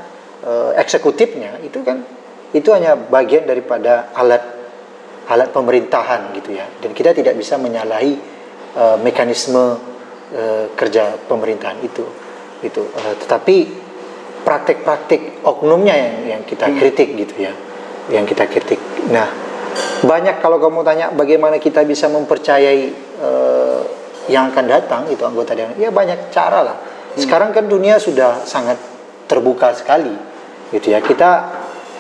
eh, 0.44 0.72
eksekutifnya 0.76 1.61
itu 1.64 1.80
kan 1.80 2.04
itu 2.50 2.68
hanya 2.74 2.98
bagian 2.98 3.46
daripada 3.46 4.11
alat 4.16 4.42
alat 5.30 5.48
pemerintahan 5.54 6.35
gitu 6.35 6.59
ya. 6.59 6.66
Dan 6.83 6.90
kita 6.90 7.14
tidak 7.14 7.38
bisa 7.38 7.56
menyalahi 7.56 8.14
eh, 8.76 8.96
mekanisme 9.00 9.78
eh, 10.35 10.66
kerja 10.74 11.16
pemerintahan 11.28 11.78
itu 11.80 12.04
itu 12.61 12.83
Eh, 12.85 13.14
tetapi 13.24 13.56
praktek-praktek 14.44 15.44
oknumnya 15.44 15.96
yang 15.96 16.16
yang 16.37 16.42
kita 16.44 16.68
kritik 16.76 17.12
gitu 17.16 17.44
ya 17.44 17.52
yang 18.09 18.24
kita 18.24 18.48
kritik. 18.48 18.80
Nah 19.12 19.28
banyak 20.00 20.40
kalau 20.40 20.56
kamu 20.56 20.80
tanya 20.80 21.06
bagaimana 21.12 21.61
kita 21.61 21.85
bisa 21.85 22.09
mempercayai 22.09 22.83
eh, 23.20 23.80
yang 24.28 24.52
akan 24.52 24.64
datang 24.68 25.02
itu 25.09 25.24
anggota 25.24 25.56
dewan 25.56 25.76
ya 25.76 25.88
banyak 25.92 26.28
cara 26.33 26.61
lah 26.64 26.76
sekarang 27.16 27.51
kan 27.51 27.66
dunia 27.66 27.96
sudah 27.96 28.44
sangat 28.44 28.79
terbuka 29.27 29.73
sekali 29.73 30.12
gitu 30.70 30.90
ya 30.90 30.99
kita 30.99 31.31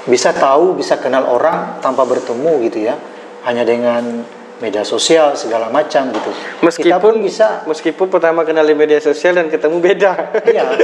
bisa 0.04 0.30
tahu 0.30 0.74
bisa 0.74 0.96
kenal 0.96 1.26
orang 1.26 1.78
tanpa 1.78 2.02
bertemu 2.02 2.52
gitu 2.64 2.78
ya 2.82 2.94
hanya 3.42 3.62
dengan 3.62 4.22
media 4.58 4.82
sosial 4.82 5.32
segala 5.34 5.68
macam 5.68 6.08
gitu 6.10 6.30
kita 6.30 6.62
meskipun 6.62 7.00
pun 7.00 7.14
bisa 7.18 7.64
meskipun 7.64 8.06
pertama 8.08 8.44
kenal 8.44 8.62
di 8.62 8.74
media 8.74 8.98
sosial 8.98 9.34
dan 9.34 9.48
ketemu 9.48 9.76
beda 9.78 10.12
Iya. 10.44 10.64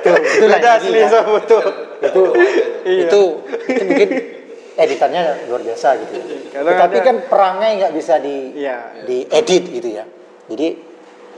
Itu, 0.00 0.16
itu 0.16 0.46
beda 0.48 0.56
lagi 0.64 0.88
asli 0.88 0.96
ya. 0.96 1.08
sama 1.12 1.28
foto 1.36 1.58
Itu, 2.00 2.22
Iya. 2.80 3.04
itu, 3.04 3.22
itu 3.68 3.82
mungkin 3.84 4.08
editannya 4.74 5.22
luar 5.44 5.60
biasa 5.60 5.88
gitu. 6.00 6.12
ya. 6.48 6.64
Tetapi 6.64 6.96
ada- 6.96 7.04
kan 7.04 7.16
perangai 7.28 7.70
nggak 7.76 7.92
bisa 7.92 8.16
di 8.16 8.56
Iya. 8.56 9.04
diedit 9.04 9.64
gitu 9.68 9.88
ya. 9.92 10.08
Jadi 10.48 10.68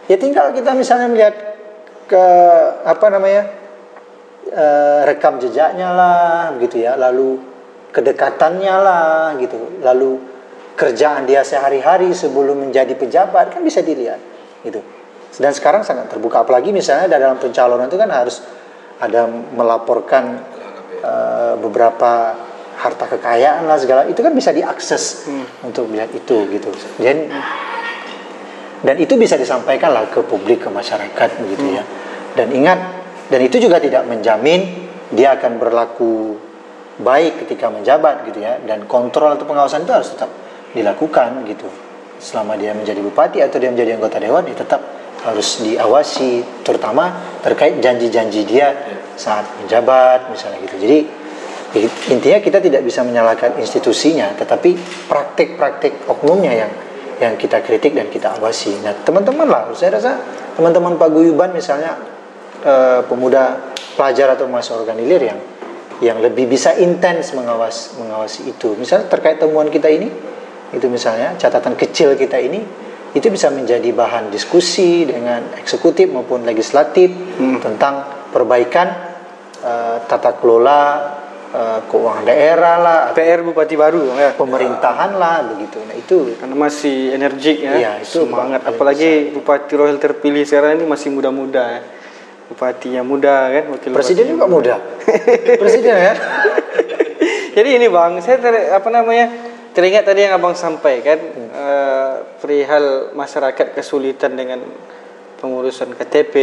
ya 0.06 0.16
tinggal 0.16 0.54
kita 0.54 0.70
misalnya 0.72 1.10
melihat 1.10 1.51
ke 2.12 2.26
apa 2.84 3.06
namanya 3.08 3.48
eh, 4.52 5.00
rekam 5.08 5.40
jejaknya 5.40 5.88
lah 5.96 6.52
gitu 6.60 6.84
ya, 6.84 6.92
lalu 7.00 7.40
kedekatannya 7.88 8.74
lah 8.76 9.32
gitu, 9.40 9.80
lalu 9.80 10.20
kerjaan 10.76 11.24
dia 11.24 11.40
sehari-hari 11.40 12.12
sebelum 12.12 12.68
menjadi 12.68 12.92
pejabat 12.92 13.56
kan 13.56 13.64
bisa 13.64 13.80
dilihat 13.80 14.20
gitu. 14.60 14.84
Dan 15.40 15.56
sekarang 15.56 15.80
sangat 15.80 16.12
terbuka 16.12 16.44
apalagi 16.44 16.76
misalnya 16.76 17.08
dalam 17.08 17.40
pencalonan 17.40 17.88
itu 17.88 17.96
kan 17.96 18.12
harus 18.12 18.44
ada 19.00 19.24
melaporkan 19.28 20.44
eh, 21.00 21.54
beberapa 21.56 22.36
harta 22.76 23.06
kekayaan 23.08 23.64
lah 23.64 23.78
segala 23.80 24.04
itu 24.10 24.20
kan 24.20 24.34
bisa 24.36 24.52
diakses 24.52 25.30
untuk 25.64 25.88
melihat 25.88 26.12
itu 26.12 26.36
gitu. 26.52 26.68
Dan 27.00 27.32
dan 28.82 28.98
itu 28.98 29.14
bisa 29.14 29.38
disampaikan 29.38 29.94
lah 29.94 30.10
ke 30.10 30.18
publik 30.26 30.66
ke 30.66 30.68
masyarakat 30.68 31.30
begitu 31.40 31.78
ya. 31.78 31.84
Dan 32.32 32.48
ingat 32.52 32.78
dan 33.28 33.40
itu 33.40 33.56
juga 33.60 33.80
tidak 33.80 34.04
menjamin 34.04 34.88
dia 35.12 35.36
akan 35.36 35.56
berlaku 35.60 36.36
baik 37.00 37.44
ketika 37.44 37.72
menjabat 37.72 38.28
gitu 38.28 38.44
ya. 38.44 38.60
Dan 38.64 38.84
kontrol 38.88 39.36
atau 39.36 39.44
pengawasan 39.48 39.84
itu 39.84 39.92
harus 39.92 40.12
tetap 40.12 40.30
dilakukan 40.72 41.44
gitu. 41.48 41.68
Selama 42.22 42.54
dia 42.54 42.72
menjadi 42.76 43.00
bupati 43.02 43.42
atau 43.42 43.58
dia 43.58 43.72
menjadi 43.72 43.98
anggota 43.98 44.20
dewan 44.22 44.46
ya 44.46 44.54
tetap 44.56 44.80
harus 45.22 45.62
diawasi 45.62 46.42
terutama 46.66 47.14
terkait 47.46 47.78
janji-janji 47.78 48.42
dia 48.42 48.74
saat 49.14 49.46
menjabat 49.62 50.28
misalnya 50.30 50.58
gitu. 50.66 50.76
Jadi 50.82 50.98
intinya 52.12 52.38
kita 52.42 52.58
tidak 52.60 52.82
bisa 52.84 53.00
menyalahkan 53.00 53.56
institusinya 53.56 54.34
tetapi 54.36 54.76
praktik-praktik 55.08 56.04
oknumnya 56.04 56.52
yang 56.52 56.72
yang 57.22 57.34
kita 57.38 57.62
kritik 57.62 57.94
dan 57.94 58.10
kita 58.10 58.34
awasi. 58.36 58.76
Nah 58.82 58.92
teman-teman 59.06 59.46
lah 59.46 59.70
saya 59.72 59.96
rasa 59.96 60.18
teman-teman 60.58 60.98
paguyuban 61.00 61.54
misalnya 61.54 62.11
eh, 62.62 63.00
pemuda 63.06 63.74
pelajar 63.98 64.38
atau 64.38 64.48
mahasiswa 64.48 64.80
organilir 64.80 65.20
yang 65.20 65.40
yang 66.02 66.18
lebih 66.18 66.50
bisa 66.50 66.74
intens 66.82 67.30
mengawas 67.30 67.94
mengawasi 67.94 68.50
itu 68.50 68.74
misalnya 68.74 69.06
terkait 69.06 69.38
temuan 69.38 69.70
kita 69.70 69.86
ini 69.86 70.10
itu 70.74 70.86
misalnya 70.90 71.38
catatan 71.38 71.78
kecil 71.78 72.18
kita 72.18 72.42
ini 72.42 72.58
itu 73.12 73.28
bisa 73.28 73.52
menjadi 73.52 73.92
bahan 73.92 74.32
diskusi 74.32 75.04
dengan 75.04 75.52
eksekutif 75.60 76.08
maupun 76.08 76.48
legislatif 76.48 77.12
tentang 77.60 78.26
perbaikan 78.32 78.88
eh, 79.60 79.96
tata 80.08 80.32
kelola 80.40 80.82
eh, 81.52 81.78
keuangan 81.86 82.24
daerah 82.24 82.76
lah 82.80 83.00
PR 83.12 83.44
Bupati 83.44 83.76
baru 83.76 84.16
ya. 84.16 84.32
pemerintahan 84.32 85.12
lah 85.20 85.44
begitu 85.54 85.78
nah 85.84 85.94
itu 85.94 86.34
Karena 86.40 86.56
masih 86.56 87.12
energik 87.12 87.60
ya, 87.60 87.72
Iya, 87.76 87.92
itu 88.00 88.24
semangat. 88.26 88.64
Apalagi 88.64 89.36
Bupati 89.36 89.76
Rohil 89.76 90.00
terpilih 90.00 90.48
sekarang 90.48 90.80
ini 90.80 90.88
masih 90.88 91.12
muda-muda 91.12 91.78
ya. 91.78 91.82
Bupati 92.52 92.92
yang 92.92 93.08
muda 93.08 93.48
kan, 93.48 93.64
wakil 93.72 93.96
presiden 93.96 94.28
juga 94.28 94.44
muda. 94.44 94.76
presiden 95.56 95.96
ya? 95.96 96.12
Jadi 97.56 97.68
ini 97.74 97.88
bang, 97.88 98.20
saya 98.20 98.36
ter, 98.36 98.52
apa 98.70 98.88
namanya 98.88 99.32
teringat 99.72 100.04
tadi 100.04 100.24
yang 100.24 100.36
abang 100.36 100.52
sampaikan 100.52 101.16
eh, 101.48 102.12
perihal 102.36 103.12
masyarakat 103.12 103.72
kesulitan 103.72 104.36
dengan 104.36 104.60
pengurusan 105.36 105.90
KTP, 105.92 106.34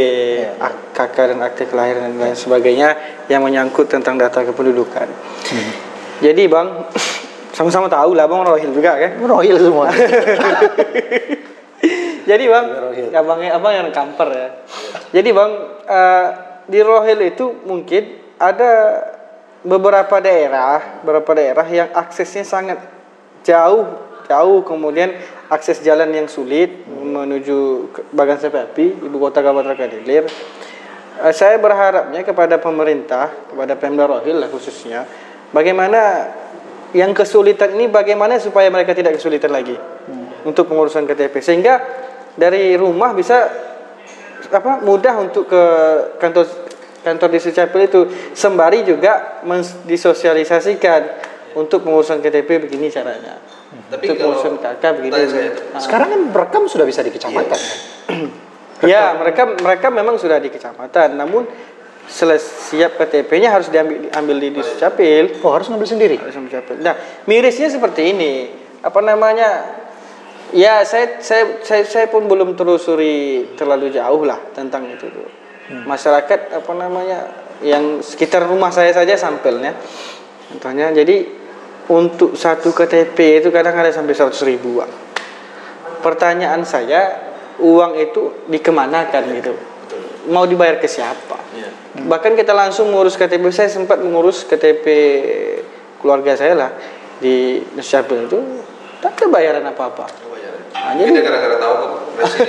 ak- 0.58 0.92
KK 0.92 1.18
dan 1.30 1.40
akte 1.40 1.64
kelahiran 1.64 2.10
dan 2.10 2.18
lain 2.20 2.36
sebagainya 2.36 2.90
yang 3.26 3.40
menyangkut 3.40 3.86
tentang 3.86 4.18
data 4.18 4.42
kependudukan. 4.42 5.08
Jadi 6.20 6.44
bang, 6.46 6.68
sama-sama 7.56 7.86
tahu 7.86 8.12
lah 8.14 8.26
bang 8.26 8.42
Rohil 8.44 8.72
juga 8.74 8.98
kan. 8.98 9.12
rohil 9.20 9.58
semua 9.58 9.88
Jadi 12.30 12.46
bang, 12.46 12.66
abangnya 13.10 13.58
abang 13.58 13.74
yang 13.74 13.90
kamper 13.90 14.30
ya. 14.30 14.50
Jadi 15.18 15.30
bang, 15.34 15.52
eh, 15.90 16.28
di 16.70 16.80
Rohil 16.86 17.26
itu 17.26 17.66
mungkin 17.66 18.38
ada 18.38 19.02
beberapa 19.66 20.22
daerah, 20.22 21.02
beberapa 21.02 21.34
daerah 21.34 21.66
yang 21.66 21.90
aksesnya 21.90 22.46
sangat 22.46 22.78
jauh, 23.42 23.90
jauh 24.30 24.62
kemudian 24.62 25.18
akses 25.50 25.82
jalan 25.82 26.14
yang 26.14 26.30
sulit 26.30 26.86
menuju 26.86 27.90
ke 27.90 28.00
Bagan 28.14 28.38
Sepapi, 28.38 29.10
ibu 29.10 29.18
kota 29.18 29.42
Kabupaten 29.42 29.74
Kadilir. 29.74 30.30
Eh, 31.26 31.34
saya 31.34 31.58
berharapnya 31.58 32.22
kepada 32.22 32.62
pemerintah, 32.62 33.34
kepada 33.50 33.74
Pemda 33.74 34.06
Rohil 34.06 34.38
lah 34.38 34.54
khususnya, 34.54 35.10
bagaimana 35.50 36.30
yang 36.94 37.18
kesulitan 37.18 37.74
ini 37.74 37.90
bagaimana 37.90 38.38
supaya 38.38 38.70
mereka 38.70 38.94
tidak 38.94 39.18
kesulitan 39.18 39.54
lagi 39.54 39.78
untuk 40.42 40.66
pengurusan 40.66 41.06
KTP 41.06 41.38
sehingga 41.38 41.74
dari 42.36 42.76
rumah 42.76 43.12
bisa 43.12 43.50
apa 44.50 44.82
mudah 44.82 45.22
untuk 45.22 45.46
ke 45.46 45.64
kantor 46.18 46.46
kantor 47.00 47.30
di 47.30 47.40
Secapil 47.40 47.82
itu 47.86 48.02
sembari 48.34 48.82
juga 48.82 49.40
disosialisasikan 49.84 51.02
untuk 51.54 51.82
pengurusan 51.82 52.20
KTP 52.20 52.60
begini 52.60 52.90
caranya. 52.90 53.38
Tapi 53.90 54.04
untuk 54.04 54.16
kalau 54.18 54.34
pengurusan 54.36 54.54
KK 54.58 54.84
begini. 54.98 55.14
tanya 55.14 55.30
saya, 55.30 55.50
Ah. 55.70 55.82
sekarang 55.82 56.08
kan 56.10 56.22
rekam 56.34 56.64
sudah 56.66 56.86
bisa 56.86 57.02
di 57.02 57.10
kecamatan 57.10 57.54
kan? 57.54 57.78
Ya, 58.82 59.12
mereka 59.14 59.44
mereka 59.46 59.88
memang 59.92 60.16
sudah 60.16 60.40
di 60.40 60.50
kecamatan, 60.50 61.14
namun 61.14 61.46
seles- 62.08 62.72
siap 62.72 62.96
KTP-nya 62.96 63.52
harus 63.52 63.68
diambil 63.68 64.08
diambil 64.08 64.38
di 64.40 64.50
Duscapil. 64.50 65.44
oh 65.44 65.52
harus 65.52 65.68
ngambil 65.70 65.86
sendiri 65.86 66.16
Harus 66.18 66.34
Duscapil. 66.34 66.80
Nah, 66.82 66.96
mirisnya 67.28 67.70
seperti 67.70 68.16
ini. 68.16 68.34
Apa 68.80 69.04
namanya? 69.04 69.78
Ya, 70.50 70.82
saya 70.82 71.22
saya 71.22 71.62
saya, 71.62 71.86
saya 71.86 72.06
pun 72.10 72.26
belum 72.26 72.58
telusuri 72.58 73.54
terlalu 73.54 73.94
jauh 73.94 74.26
lah 74.26 74.42
tentang 74.58 74.90
itu 74.90 75.06
tuh. 75.10 75.30
Masyarakat 75.86 76.58
apa 76.58 76.72
namanya 76.74 77.30
yang 77.62 78.02
sekitar 78.02 78.50
rumah 78.50 78.74
saya 78.74 78.90
saja 78.90 79.14
sampelnya. 79.14 79.78
Contohnya, 80.50 80.90
jadi 80.90 81.30
untuk 81.94 82.34
satu 82.34 82.74
KTP 82.74 83.46
itu 83.46 83.54
kadang 83.54 83.78
ada 83.78 83.94
sampai 83.94 84.18
100 84.18 84.34
ribu 84.50 84.82
uang. 84.82 84.92
Pertanyaan 86.02 86.66
saya, 86.66 87.30
uang 87.62 87.94
itu 88.02 88.50
dikemanakan 88.50 89.24
gitu? 89.38 89.54
Mau 90.34 90.50
dibayar 90.50 90.82
ke 90.82 90.90
siapa? 90.90 91.38
Iya. 91.54 91.70
Bahkan 92.10 92.34
kita 92.34 92.54
langsung 92.58 92.90
mengurus 92.90 93.14
KTP, 93.14 93.46
saya 93.54 93.70
sempat 93.70 94.02
mengurus 94.02 94.42
KTP 94.50 94.86
keluarga 96.02 96.34
saya 96.34 96.54
lah 96.58 96.72
di 97.20 97.62
Nusyapil 97.76 98.26
itu 98.26 98.40
tak 99.04 99.20
ada 99.20 99.26
bayaran 99.30 99.66
apa-apa. 99.68 100.29
Nah, 100.70 100.94
Kita 100.94 101.10
jadi 101.10 101.22
gara-gara 101.26 101.56
tahu 101.58 101.74
kok 101.74 101.90
presiden. 102.20 102.48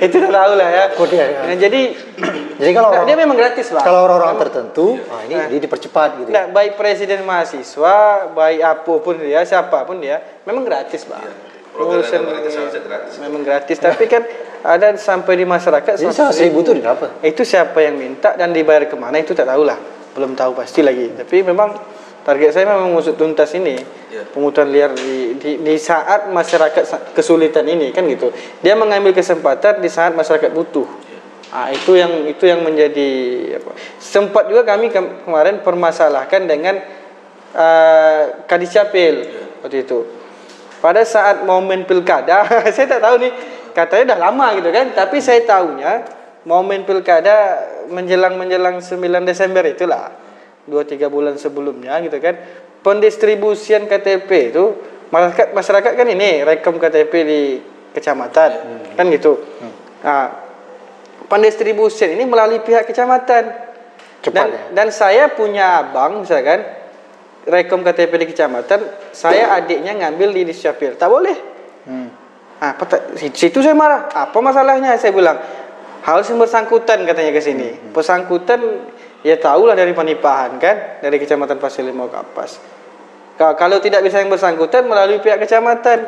itu 0.04 0.14
udah 0.20 0.32
tahu 0.32 0.52
lah 0.58 0.68
ya. 0.68 0.84
Oh, 0.98 1.06
dia, 1.06 1.24
ya. 1.24 1.40
Nah, 1.46 1.56
jadi 1.56 1.80
jadi 2.60 2.72
kalau 2.76 2.88
orang 2.92 3.06
dia 3.08 3.16
memang 3.16 3.36
gratis 3.40 3.66
lah. 3.72 3.82
kalau 3.82 4.00
orang-orang 4.04 4.36
tertentu 4.36 5.00
nah 5.00 5.22
ini 5.24 5.34
ini 5.48 5.58
dipercepat 5.64 6.08
gitu 6.20 6.28
ya. 6.28 6.34
Nah, 6.34 6.44
baik 6.52 6.76
presiden 6.76 7.24
mahasiswa, 7.24 8.28
baik 8.36 8.60
apa 8.60 8.94
pun 9.00 9.14
dia, 9.16 9.40
siapa 9.48 9.78
pun 9.88 9.96
dia, 10.02 10.20
memang 10.44 10.66
gratis, 10.66 11.08
Pengurusan 11.70 12.26
pemerintah 12.26 12.52
seharusnya 12.52 12.82
gratis. 12.82 13.12
Memang 13.22 13.40
gratis, 13.46 13.76
tapi 13.78 14.04
kan 14.10 14.22
ada 14.60 14.92
sampai 15.00 15.40
di 15.40 15.46
masyarakat 15.48 15.96
Jadi 15.96 16.12
100 16.12 16.36
100 16.36 16.44
ribu 16.50 16.58
itu 16.60 16.72
didapat? 16.76 17.08
Itu 17.24 17.42
siapa 17.46 17.80
yang 17.80 17.96
minta 17.96 18.36
dan 18.36 18.52
dibayar 18.52 18.84
ke 18.84 18.96
mana 18.98 19.16
itu 19.22 19.32
tak 19.32 19.48
tahu 19.48 19.64
lah. 19.64 19.78
Belum 20.12 20.36
tahu 20.36 20.52
pasti 20.52 20.84
lagi. 20.84 21.08
Tapi 21.16 21.40
memang 21.40 21.72
target 22.30 22.54
saya 22.54 22.70
memang 22.70 22.94
mengusut 22.94 23.18
tuntas 23.18 23.50
ini. 23.58 23.74
Iya. 24.10 24.30
Pungutan 24.30 24.70
liar 24.70 24.94
di, 24.94 25.34
di, 25.34 25.50
di 25.58 25.74
saat 25.74 26.30
masyarakat 26.30 27.10
kesulitan 27.10 27.66
ini 27.66 27.90
kan 27.90 28.06
gitu. 28.06 28.30
Dia 28.62 28.78
mengambil 28.78 29.10
kesempatan 29.10 29.82
di 29.82 29.90
saat 29.90 30.14
masyarakat 30.14 30.54
butuh. 30.54 30.86
Ah, 31.50 31.74
itu 31.74 31.98
yang 31.98 32.30
itu 32.30 32.46
yang 32.46 32.62
menjadi 32.62 33.10
apa. 33.58 33.74
Sempat 33.98 34.46
juga 34.46 34.62
kami 34.62 34.94
kem- 34.94 35.26
kemarin 35.26 35.58
permasalahkan 35.66 36.46
dengan 36.46 36.78
uh, 37.58 38.46
Kadis 38.46 38.70
Capil 38.70 39.26
waktu 39.58 39.82
itu. 39.82 40.06
Pada 40.78 41.02
saat 41.02 41.42
momen 41.42 41.84
pilkada, 41.84 42.46
saya 42.74 42.86
tak 42.86 43.02
tahu 43.02 43.18
nih, 43.20 43.32
katanya 43.74 44.14
udah 44.14 44.18
lama 44.30 44.46
gitu 44.62 44.70
kan, 44.70 44.86
tapi 44.94 45.18
saya 45.18 45.42
tahunya 45.44 45.92
momen 46.46 46.88
pilkada 46.88 47.66
menjelang 47.90 48.38
menjelang 48.38 48.78
9 48.80 48.96
Desember 49.26 49.66
itulah. 49.66 50.29
2 50.68 50.72
3 50.84 51.08
bulan 51.08 51.36
sebelumnya 51.40 51.96
gitu 52.04 52.16
kan. 52.20 52.36
Pendistribusian 52.80 53.84
KTP 53.84 54.52
itu 54.52 54.64
masyarakat 55.12 55.52
masyarakat 55.52 55.92
kan 55.94 56.06
ini 56.08 56.44
rekam 56.44 56.80
KTP 56.80 57.12
di 57.24 57.40
kecamatan 57.92 58.50
kan 58.96 59.04
gitu. 59.12 59.36
Nah, 60.00 60.32
pendistribusian 61.28 62.16
ini 62.16 62.24
melalui 62.24 62.64
pihak 62.64 62.88
kecamatan. 62.88 63.68
Cepat 64.20 64.36
dan, 64.36 64.48
ya? 64.52 64.60
dan 64.76 64.88
saya 64.92 65.24
punya 65.32 65.80
abang 65.80 66.24
misalkan 66.24 66.60
rekom 67.48 67.80
KTP 67.80 68.12
di 68.20 68.26
kecamatan, 68.36 68.80
saya 69.16 69.56
adiknya 69.56 69.96
ngambil 69.96 70.36
di 70.36 70.42
Disyapil. 70.52 71.00
Tak 71.00 71.08
boleh. 71.08 71.36
Hmm. 71.88 72.08
Ah, 72.60 72.76
peta- 72.76 73.16
di 73.16 73.32
situ 73.32 73.64
saya 73.64 73.72
marah. 73.72 74.12
Apa 74.12 74.36
masalahnya? 74.44 74.92
Saya 75.00 75.16
bilang 75.16 75.40
hal 76.04 76.20
yang 76.20 76.36
bersangkutan 76.36 77.08
katanya 77.08 77.32
ke 77.32 77.40
sini. 77.40 77.72
Bersangkutan 77.96 78.60
ya 79.20 79.36
tahulah 79.36 79.76
dari 79.76 79.92
panipahan 79.92 80.56
kan, 80.56 80.76
dari 81.04 81.16
kecamatan 81.20 81.60
Pasir 81.60 81.84
Limau 81.84 82.08
Kapas. 82.08 82.56
Ka- 83.36 83.56
Kalau 83.56 83.80
tidak 83.80 84.04
bisa 84.04 84.20
yang 84.20 84.32
bersangkutan 84.32 84.84
melalui 84.84 85.20
pihak 85.20 85.40
kecamatan. 85.40 85.98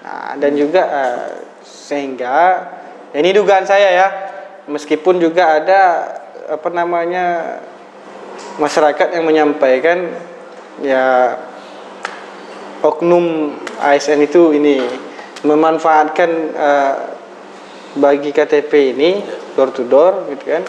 Nah, 0.00 0.32
dan 0.40 0.52
juga 0.56 0.82
eh, 0.84 1.26
sehingga 1.64 2.38
ini 3.12 3.30
dugaan 3.32 3.68
saya 3.68 3.88
ya, 3.92 4.06
meskipun 4.68 5.20
juga 5.20 5.60
ada 5.60 5.80
apa 6.48 6.68
namanya 6.72 7.58
masyarakat 8.56 9.16
yang 9.16 9.24
menyampaikan 9.24 10.08
ya 10.80 11.36
oknum 12.80 13.56
ASN 13.80 14.24
itu 14.24 14.56
ini 14.56 14.80
memanfaatkan 15.44 16.30
eh, 16.52 16.94
bagi 17.96 18.30
KTP 18.30 18.96
ini 18.96 19.10
door 19.58 19.74
to 19.74 19.84
door 19.84 20.30
gitu 20.32 20.44
kan 20.46 20.62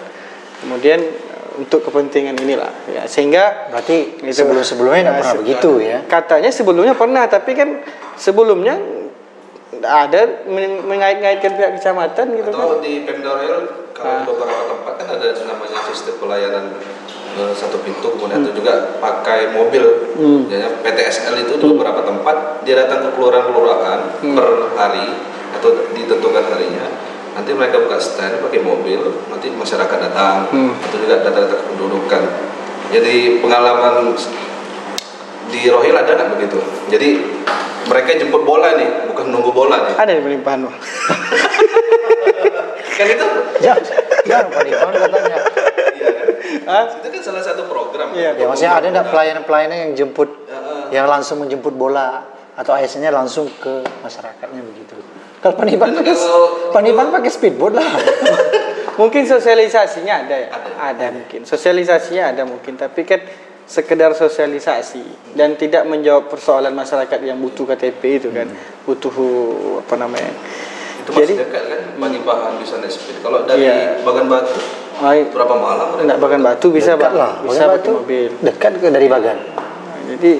kemudian 0.64 0.99
untuk 1.54 1.84
kepentingan 1.84 2.36
inilah 2.38 2.72
ya. 2.88 3.04
Sehingga 3.06 3.68
Berarti 3.70 4.20
Itu. 4.20 4.32
sebelum-sebelumnya 4.34 4.99
tidak 5.02 5.10
Nah, 5.10 5.20
pernah 5.20 5.34
se- 5.34 5.39
begitu 5.39 5.72
ya. 5.80 5.97
katanya 6.06 6.49
sebelumnya 6.49 6.93
pernah 6.93 7.24
tapi 7.26 7.52
kan 7.52 7.70
sebelumnya 8.16 8.76
ada 9.82 10.22
men- 10.45 10.84
mengait-ngaitkan 10.84 11.52
pihak 11.52 11.72
kecamatan 11.76 12.26
gitu 12.34 12.49
kan. 12.49 12.60
Atau 12.62 12.80
di 12.80 13.02
Pemda 13.02 13.32
Royal 13.34 13.62
kalau 13.91 14.14
di 14.14 14.24
beberapa 14.28 14.64
tempat 14.68 14.93
kan 14.95 15.08
ada 15.10 15.28
namanya 15.41 15.80
sistem 15.86 16.16
pelayanan 16.18 16.66
eh, 17.32 17.54
satu 17.54 17.80
pintu 17.80 18.08
kemudian 18.12 18.43
itu 18.43 18.52
juga 18.54 18.74
pakai 18.97 19.52
mobil. 19.52 20.12
Misalnya 20.14 20.70
PTSL 20.82 21.36
itu 21.41 21.54
di 21.56 21.66
beberapa 21.66 22.02
tempat 22.02 22.36
dia 22.62 22.76
datang 22.78 22.99
ke 23.02 23.10
kelurahan-kelurahan 23.14 23.99
per 24.22 24.47
hari 24.76 25.08
atau 25.52 25.70
ditentukan 25.91 26.43
harinya 26.45 26.86
nanti 27.32 27.51
mereka 27.51 27.79
buka 27.79 27.97
stand 27.97 28.39
pakai 28.39 28.59
mobil 28.59 28.99
nanti 29.25 29.47
masyarakat 29.49 29.97
datang 30.01 30.47
Hmm. 30.49 30.75
itu 30.75 30.95
juga 30.99 31.19
data-data 31.19 31.55
kependudukan 31.57 32.21
jadi 32.89 33.15
pengalaman 33.39 34.11
di 35.47 35.61
Rohil 35.65 35.93
ada 35.93 36.11
nggak 36.11 36.29
begitu 36.34 36.59
jadi 36.88 37.09
mereka 37.84 38.09
jemput 38.15 38.41
bola 38.41 38.73
nih 38.73 38.88
bukan 39.05 39.25
nunggu 39.27 39.51
bola 39.51 39.77
nih 39.82 39.95
Ada 39.97 40.11
pelimpahan 40.17 40.59
bang. 40.65 40.75
kan 42.91 43.05
itu 43.07 43.27
Ya, 43.61 43.73
ya 44.23 44.38
Panipan 44.43 44.89
katanya. 44.91 45.38
iya 45.93 46.09
kan 46.65 46.86
itu 46.97 47.07
kan 47.09 47.21
salah 47.21 47.43
satu 47.43 47.63
program 47.65 48.09
Iya. 48.11 48.34
Ya 48.36 48.45
maksudnya 48.45 48.73
ada 48.75 48.88
enggak 48.88 49.07
pelayanan-pelayanan 49.07 49.77
yang 49.79 49.93
jemput 49.95 50.29
Heeh. 50.45 50.84
yang 50.91 51.05
langsung 51.05 51.39
menjemput 51.39 51.71
bola 51.71 52.25
atau 52.53 52.73
ASN-nya 52.73 53.09
langsung 53.09 53.47
ke 53.55 53.71
masyarakatnya 54.01 54.61
begitu. 54.63 54.95
Kalau 55.41 55.55
Panipan 55.57 55.89
pakai 55.91 56.13
Panipan 56.71 57.07
pakai 57.09 57.31
speedboat 57.33 57.73
lah. 57.73 57.89
Mungkin 59.01 59.25
sosialisasinya 59.25 60.13
ada 60.21 60.35
ya? 60.37 60.47
Ada. 60.51 60.69
Ada 60.93 61.05
mungkin. 61.09 61.41
Sosialisasinya 61.41 62.35
ada 62.35 62.43
mungkin, 62.45 62.75
tapi 62.75 63.01
kan 63.01 63.23
sekedar 63.65 64.11
sosialisasi 64.13 65.33
dan 65.33 65.55
tidak 65.55 65.87
menjawab 65.87 66.27
persoalan 66.27 66.75
masyarakat 66.75 67.19
yang 67.23 67.39
butuh 67.39 67.63
KTP 67.65 68.19
itu 68.19 68.29
kan, 68.29 68.51
butuh 68.83 69.13
apa 69.81 69.95
namanya? 69.95 70.33
itu 71.01 71.09
masih 71.17 71.23
Jadi- 71.25 71.37
dekat 71.41 71.63
kan 71.65 71.81
bahan 72.21 72.53
bisa 72.61 72.75
naik 72.77 72.93
speed 72.93 73.17
kalau 73.25 73.41
dari 73.41 73.65
Iya. 73.65 74.05
Bagan 74.05 74.25
Batu 74.29 74.53
berapa 75.33 75.55
malam 75.57 75.87
enggak 75.97 76.17
bagan 76.21 76.41
batu 76.45 76.67
bisa 76.69 76.93
Dekat 76.93 77.09
Pak. 77.09 77.11
lah, 77.17 77.31
bisa 77.41 77.49
Bagan 77.49 77.69
pakai 77.73 77.79
Batu. 77.81 77.91
mobil. 77.97 78.29
Dekat 78.37 78.71
ke 78.77 78.87
dari 78.93 79.07
Bagan. 79.09 79.37
Jadi 80.11 80.31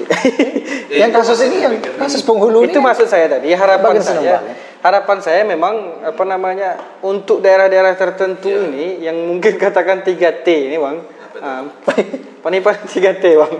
Ya, 0.92 1.08
yang 1.08 1.10
kasus 1.10 1.40
ini 1.48 1.64
yang 1.64 1.72
dipikir. 1.72 1.96
kasus 1.98 2.20
penghulu 2.20 2.62
itu 2.62 2.76
ini 2.78 2.84
maksud 2.84 3.08
saya 3.08 3.26
tadi 3.26 3.48
harapan 3.56 3.96
senang 3.98 4.22
saya. 4.22 4.38
Harapan 4.82 5.18
saya 5.22 5.46
memang 5.46 6.02
apa 6.02 6.22
namanya 6.26 6.98
untuk 7.06 7.38
daerah-daerah 7.38 7.94
tertentu 7.94 8.50
Iya. 8.50 8.66
ini 8.66 8.86
yang 9.06 9.16
mungkin 9.30 9.54
katakan 9.54 10.02
3T 10.02 10.46
ini 10.50 10.76
bang. 10.76 10.96
Ah, 11.42 11.62
penipuan 12.44 12.76
3T 12.82 13.24
bang. 13.24 13.54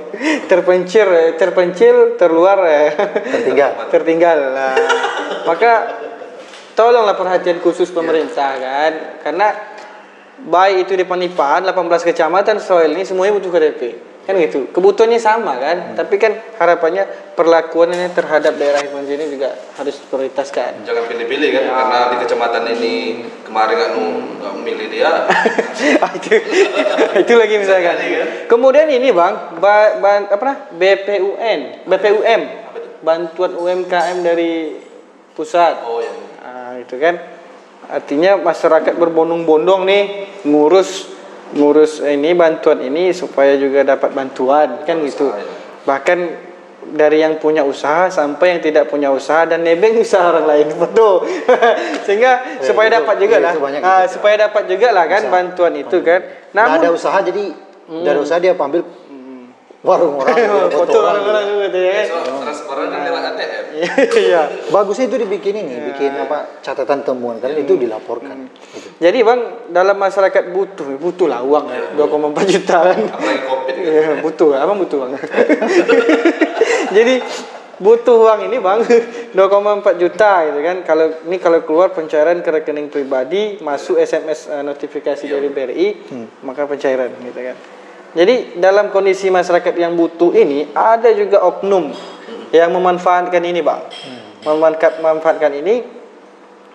Terpencil 0.51 1.39
terpencil 1.39 2.19
terluar 2.19 2.59
eh, 2.67 2.91
tertinggal. 3.23 3.71
tertinggal. 3.95 4.39
Nah, 4.51 4.75
maka 5.47 5.73
tolonglah 6.75 7.15
perhatian 7.15 7.63
khusus 7.63 7.89
pemerintah 7.95 8.59
kan. 8.59 8.93
Karena 9.23 9.49
baik 10.43 10.91
itu 10.91 10.99
di 10.99 11.07
Panipan 11.07 11.63
18 11.63 12.03
kecamatan 12.03 12.59
soal 12.59 12.91
ini 12.91 13.07
semuanya 13.07 13.39
butuh 13.39 13.51
KTP 13.55 14.12
kan 14.23 14.39
gitu. 14.39 14.71
Kebutuhannya 14.71 15.19
sama 15.19 15.59
kan? 15.59 15.99
Tapi 15.99 16.15
kan 16.17 16.33
harapannya 16.59 17.35
perlakuannya 17.35 18.07
terhadap 18.15 18.55
daerah 18.55 18.87
yang 18.87 19.03
ini 19.03 19.35
juga 19.35 19.57
harus 19.75 19.99
prioritaskan 20.07 20.87
jangan 20.87 21.05
pilih-pilih 21.11 21.49
kan? 21.51 21.65
Karena 21.67 21.99
di 22.13 22.17
kecamatan 22.23 22.63
ini 22.79 22.95
kemarin 23.43 23.75
nggak 23.75 23.93
nu- 23.99 24.23
nggak 24.39 24.53
memilih 24.59 24.87
dia. 24.91 25.11
Ah, 25.99 26.11
itu. 26.15 26.39
Itu 27.27 27.33
lagi 27.35 27.55
misalkan. 27.59 27.97
Kemudian 28.47 28.87
ini 28.87 29.11
bang 29.11 29.59
ba, 29.59 29.99
ba- 29.99 30.31
apa 30.31 30.45
nah? 30.47 30.57
BPUN 30.71 31.91
BPUM 31.91 32.41
bantuan 33.03 33.53
UMKM 33.59 34.23
dari 34.23 34.79
pusat. 35.35 35.83
Oh 35.83 35.99
ya 35.99 36.13
Ah, 36.43 36.79
itu 36.79 36.95
kan. 36.99 37.19
Artinya 37.91 38.39
masyarakat 38.39 38.95
berbondong-bondong 38.95 39.83
nih 39.85 40.03
ngurus 40.47 41.11
ngurus 41.53 42.01
ini 42.01 42.33
bantuan 42.33 42.81
ini 42.81 43.13
supaya 43.13 43.55
juga 43.55 43.85
dapat 43.87 44.11
bantuan 44.11 44.83
kan 44.83 44.97
gitu. 45.03 45.29
Usaha, 45.29 45.39
ya. 45.39 45.47
bahkan 45.85 46.19
dari 46.83 47.23
yang 47.23 47.39
punya 47.39 47.63
usaha 47.63 48.11
sampai 48.11 48.57
yang 48.57 48.61
tidak 48.61 48.85
punya 48.89 49.09
usaha 49.09 49.47
dan 49.47 49.63
nebeng 49.63 49.97
usaha 49.97 50.29
orang 50.29 50.47
lain 50.47 50.69
betul. 50.83 51.23
Sehingga 52.03 52.59
Ya, 52.59 52.65
supaya 52.65 52.89
itu- 52.89 52.97
dapat 52.99 53.15
juga 53.19 53.37
ya, 53.39 53.45
lah. 53.45 53.53
itu 53.55 53.63
banyak 53.63 53.81
Ah, 53.81 54.01
gitu. 54.03 54.19
supaya 54.19 54.35
dapat 54.41 54.63
juga 54.67 54.89
lah 54.91 55.05
kan 55.07 55.23
bantuan 55.29 55.73
itu 55.75 55.97
kan. 56.03 56.21
Namun 56.53 56.77
ada 56.79 56.89
usaha 56.91 57.19
jadi 57.21 57.45
dari 57.87 58.19
usaha 58.19 58.39
dia 58.39 58.53
ambil 58.53 58.83
warung 59.83 60.15
orang, 60.23 60.71
foto 60.71 60.99
orang. 61.03 61.27
orang-orang 61.27 61.45
gitu 61.67 61.79
ya 61.83 62.07
so 62.07 62.19
transparan 62.39 62.87
kan 62.87 63.01
lewat 63.03 63.23
ATM 63.35 63.65
iya 64.15 64.43
Bagusnya 64.71 65.11
itu 65.11 65.17
dibikin 65.27 65.55
ini, 65.59 65.75
bikin 65.91 66.15
apa 66.17 66.63
catatan 66.63 67.03
temuan 67.03 67.43
karena 67.43 67.59
itu 67.61 67.75
dilaporkan. 67.75 68.47
Gitu. 68.47 68.89
jadi 69.03 69.19
bang 69.27 69.41
dalam 69.75 69.99
masyarakat 69.99 70.55
butuh 70.55 70.87
butuh 71.03 71.27
lah 71.27 71.43
uang 71.43 71.67
ya 71.67 71.83
2,4 71.99 72.55
juta 72.55 72.77
kan 72.79 72.99
apalagi 73.11 73.43
covid 73.43 73.75
kan 73.75 73.83
Iya, 73.83 74.23
butuh. 74.23 74.55
Abang 74.55 74.79
butuh 74.79 74.99
bang. 75.03 75.13
Jadi 76.97 77.15
butuh 77.83 78.17
uang 78.23 78.41
ini 78.47 78.57
bang 78.63 78.81
2,4 79.35 80.03
juta 80.03 80.31
gitu 80.47 80.61
kan. 80.63 80.77
Kalau 80.87 81.07
ini 81.27 81.37
kalau 81.43 81.59
keluar 81.67 81.91
pencairan 81.91 82.39
ke 82.45 82.51
rekening 82.55 82.87
pribadi 82.87 83.59
masuk 83.59 83.99
SMS 83.99 84.47
eh, 84.47 84.63
notifikasi 84.63 85.25
dari 85.27 85.49
BRI 85.51 85.89
maka 86.47 86.71
pencairan 86.71 87.11
gitu 87.27 87.41
kan. 87.43 87.57
Jadi 88.13 88.61
dalam 88.61 88.89
kondisi 88.89 89.29
masyarakat 89.29 89.73
yang 89.73 89.97
butuh 89.97 90.33
ini 90.33 90.69
ada 90.71 91.09
juga 91.13 91.41
oknum 91.41 91.97
yang 92.53 92.69
memanfaatkan 92.69 93.41
ini 93.41 93.61
bang. 93.61 93.81
Memanfaat, 94.43 95.01
memanfaatkan 95.01 95.53
ini 95.55 95.81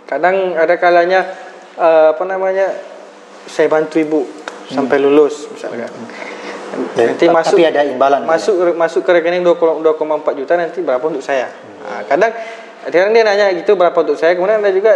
kadang 0.04 0.56
ada 0.56 0.76
kalanya 0.76 1.30
eh, 1.76 2.08
apa 2.12 2.24
namanya 2.24 2.74
saya 3.46 3.68
bantu 3.68 4.00
ibu 4.00 4.26
sampai 4.68 4.98
lulus 4.98 5.46
misalkan. 5.48 5.86
Ya, 5.86 5.90
Nanti 7.08 7.32
masuk 7.32 7.56
tapi 7.56 7.64
ada 7.64 7.82
imbalan. 7.82 8.28
masuk 8.28 8.76
masuk 8.76 9.02
ke 9.02 9.12
rekening 9.14 9.40
2,4 9.42 9.88
juta 10.36 10.54
nanti 10.54 10.84
berapa 10.84 11.00
untuk 11.02 11.24
saya 11.24 11.48
Nah, 11.80 12.04
kadang 12.04 12.36
kadang 12.84 13.16
dia 13.16 13.24
nanya 13.24 13.48
gitu 13.56 13.80
berapa 13.80 13.96
untuk 13.96 14.20
saya 14.20 14.36
kemudian 14.36 14.60
ada 14.60 14.76
juga 14.76 14.92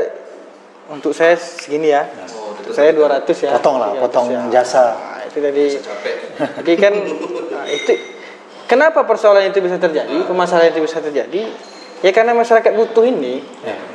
untuk 0.89 1.15
saya 1.15 1.39
segini 1.39 1.87
ya 1.87 2.03
Oh, 2.35 2.51
untuk 2.51 2.75
saya 2.75 2.91
200 2.91 3.23
ya 3.39 3.55
Potong 3.55 3.79
lah, 3.79 3.95
300 3.95 4.03
potong 4.03 4.25
ya. 4.27 4.41
jasa. 4.51 4.83
Itu 5.31 5.39
tadi 5.39 5.65
jadi 6.59 6.73
kan 6.75 6.93
nah, 7.47 7.65
itu 7.71 7.93
kenapa 8.67 9.07
persoalan 9.07 9.47
itu 9.47 9.63
bisa 9.63 9.79
terjadi 9.79 10.27
permasalahan 10.27 10.75
itu 10.75 10.83
bisa 10.83 10.99
terjadi? 10.99 11.47
Ya 12.01 12.11
karena 12.11 12.33
masyarakat 12.33 12.71
butuh 12.75 13.05
ini. 13.05 13.45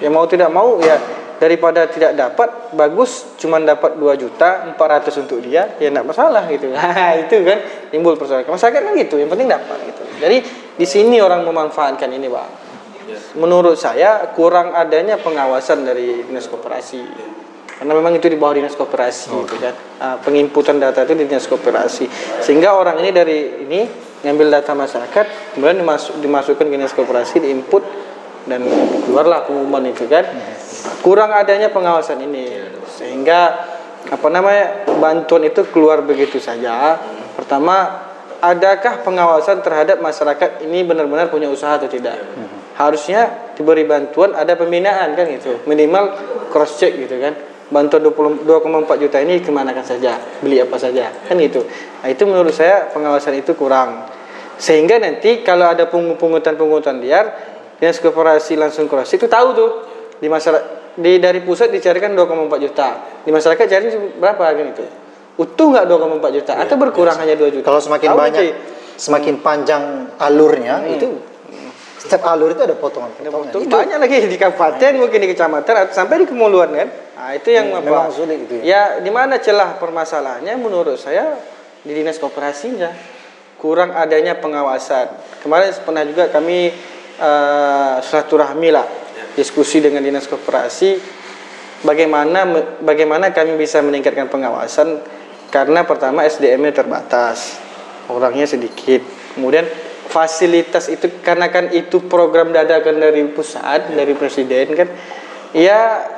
Ya. 0.01 0.09
Mau 0.09 0.25
tidak 0.31 0.49
mau 0.49 0.79
ya 0.79 0.97
daripada 1.37 1.85
tidak 1.85 2.17
dapat 2.17 2.73
bagus 2.73 3.37
cuman 3.37 3.69
dapat 3.69 4.01
2 4.01 4.09
juta 4.17 4.73
400 4.73 5.23
untuk 5.27 5.45
dia 5.45 5.77
ya 5.77 5.93
enggak 5.93 6.09
masalah 6.09 6.49
gitu. 6.49 6.73
Nah 6.77 7.13
itu 7.21 7.37
kan 7.45 7.59
timbul 7.93 8.17
persoalan. 8.17 8.49
Masyarakat 8.49 8.81
kan 8.81 8.93
gitu 8.97 9.21
yang 9.21 9.29
penting 9.29 9.51
dapat 9.51 9.79
gitu. 9.91 10.03
Jadi 10.23 10.37
di 10.81 10.87
sini 10.89 11.21
orang 11.21 11.45
memanfaatkan 11.45 12.09
ini 12.09 12.31
bang. 12.31 12.51
Menurut 13.37 13.77
saya 13.79 14.33
kurang 14.35 14.75
adanya 14.75 15.21
pengawasan 15.21 15.85
dari 15.87 16.27
dinas 16.27 16.49
koperasi 16.51 17.05
karena 17.77 17.93
memang 17.93 18.17
itu 18.17 18.33
di 18.33 18.41
bawah 18.41 18.57
dinas 18.57 18.73
koperasi 18.73 19.29
gitu 19.37 19.57
kan. 19.61 19.75
Ah, 20.01 20.17
penginputan 20.17 20.81
data 20.81 21.05
itu 21.05 21.13
di 21.13 21.29
dinas 21.29 21.45
koperasi. 21.45 22.09
Sehingga 22.41 22.73
orang 22.73 23.05
ini 23.05 23.11
dari 23.13 23.69
ini 23.69 23.81
ngambil 24.25 24.49
data 24.49 24.73
masyarakat 24.73 25.55
kemudian 25.55 25.85
dimasuk, 25.85 26.17
dimasukkan 26.25 26.65
ke 26.65 26.73
dinas 26.73 26.97
koperasi 26.97 27.45
diinput 27.45 27.85
dan 28.49 28.65
keluarlah 29.05 29.45
pengumuman 29.45 29.93
itu 29.93 30.09
kan. 30.09 30.25
Kurang 31.05 31.37
adanya 31.37 31.69
pengawasan 31.69 32.25
ini. 32.25 32.65
Sehingga 32.97 33.69
apa 34.09 34.29
namanya 34.33 34.89
bantuan 34.97 35.45
itu 35.45 35.69
keluar 35.69 36.01
begitu 36.01 36.41
saja. 36.41 36.97
Pertama 37.37 38.09
adakah 38.41 39.05
pengawasan 39.05 39.61
terhadap 39.61 40.01
masyarakat 40.01 40.65
ini 40.65 40.81
benar-benar 40.81 41.29
punya 41.29 41.53
usaha 41.53 41.77
atau 41.77 41.93
tidak? 41.93 42.25
Harusnya 42.81 43.53
diberi 43.53 43.85
bantuan 43.85 44.33
ada 44.33 44.57
pembinaan 44.57 45.13
kan 45.13 45.29
gitu. 45.29 45.61
Minimal 45.69 46.17
cross 46.49 46.81
check 46.81 46.97
gitu 46.97 47.21
kan 47.21 47.37
bantuan 47.71 48.03
20 48.03 48.47
2,4 48.47 49.03
juta 49.03 49.17
ini 49.23 49.43
kemanakan 49.43 49.83
saja? 49.83 50.19
Beli 50.43 50.63
apa 50.63 50.77
saja? 50.79 51.11
Kan 51.27 51.39
gitu. 51.43 51.67
Nah, 52.03 52.09
itu 52.09 52.23
menurut 52.27 52.55
saya 52.55 52.91
pengawasan 52.95 53.39
itu 53.39 53.55
kurang. 53.59 54.07
Sehingga 54.57 54.97
nanti 54.97 55.45
kalau 55.45 55.69
ada 55.69 55.91
pungutan-pungutan 55.91 57.03
liar 57.03 57.27
dinas 57.77 58.01
koperasi 58.01 58.57
langsung 58.57 58.89
check 58.89 59.21
itu 59.21 59.29
tahu 59.29 59.49
tuh. 59.53 59.71
Di 60.17 60.33
masyarakat 60.33 60.97
di 60.97 61.21
dari 61.21 61.45
pusat 61.45 61.69
dicarikan 61.69 62.17
2,4 62.17 62.65
juta. 62.65 62.89
Di 63.21 63.31
masyarakat 63.35 63.65
cari 63.69 63.87
berapa 64.17 64.43
kan 64.43 64.67
itu 64.73 64.85
utuh 65.37 65.67
nggak 65.69 65.85
2,4 65.85 66.37
juta? 66.41 66.53
Atau 66.57 66.77
berkurang 66.81 67.17
hanya 67.21 67.37
2 67.37 67.53
juta? 67.53 67.65
Kalau 67.69 67.81
semakin 67.81 68.09
Tahu 68.09 68.19
banyak, 68.19 68.41
sih. 68.41 68.53
semakin 68.97 69.35
panjang 69.45 69.83
alurnya 70.17 70.89
itu 70.89 71.36
setiap 71.97 72.23
alur 72.29 72.53
itu 72.53 72.63
ada 72.63 72.77
potongan-potongan. 72.77 73.51
Itu 73.57 73.69
banyak 73.69 73.99
lagi 73.99 74.17
di 74.29 74.39
kabupaten 74.39 74.93
mungkin 75.01 75.19
di 75.25 75.29
kecamatan 75.33 75.75
atau 75.89 75.93
sampai 75.97 76.23
di 76.23 76.27
kemuluan 76.29 76.71
kan. 76.73 76.89
Nah, 77.17 77.33
itu 77.33 77.49
yang 77.49 77.73
Hmm, 77.73 77.81
memang 77.81 78.13
sulit 78.13 78.45
itu 78.45 78.61
ya. 78.61 78.65
Ya, 78.65 78.83
di 79.01 79.09
mana 79.09 79.41
celah 79.41 79.81
permasalahannya 79.81 80.55
menurut 80.61 81.01
saya 81.01 81.41
di 81.81 81.93
dinas 81.97 82.21
koperasinya 82.21 82.93
kurang 83.57 83.97
adanya 83.97 84.37
pengawasan. 84.37 85.41
Kemarin 85.41 85.73
pernah 85.81 86.05
juga 86.05 86.29
kami 86.29 86.71
eh, 87.17 87.95
silaturahmi 88.05 88.69
lah 88.69 88.87
diskusi 89.33 89.81
dengan 89.81 90.05
dinas 90.05 90.29
koperasi 90.29 91.01
bagaimana 91.85 92.45
bagaimana 92.81 93.33
kami 93.33 93.57
bisa 93.57 93.81
meningkatkan 93.85 94.29
pengawasan 94.33 95.01
karena 95.53 95.87
pertama 95.87 96.27
SDM-nya 96.27 96.73
terbatas, 96.75 97.57
orangnya 98.11 98.45
sedikit. 98.45 99.01
Kemudian 99.37 99.65
fasilitas 100.17 100.89
itu 100.89 101.21
karena 101.21 101.53
kan 101.53 101.69
itu 101.77 102.01
program 102.09 102.57
dadakan 102.57 102.97
dari 102.97 103.21
pusat 103.29 103.93
dari 103.93 104.17
presiden 104.17 104.73
kan, 104.73 104.89
ya 105.53 106.09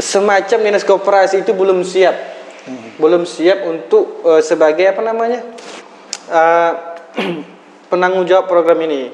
semacam 0.00 0.58
dinas 0.64 0.88
koperasi 0.88 1.44
itu 1.44 1.52
belum 1.52 1.84
siap, 1.84 2.16
belum 2.96 3.28
siap 3.28 3.68
untuk 3.68 4.24
eh, 4.24 4.40
sebagai 4.40 4.88
apa 4.88 5.04
namanya 5.04 5.44
eh, 6.32 6.72
penanggung 7.92 8.24
jawab 8.24 8.48
program 8.48 8.80
ini. 8.88 9.12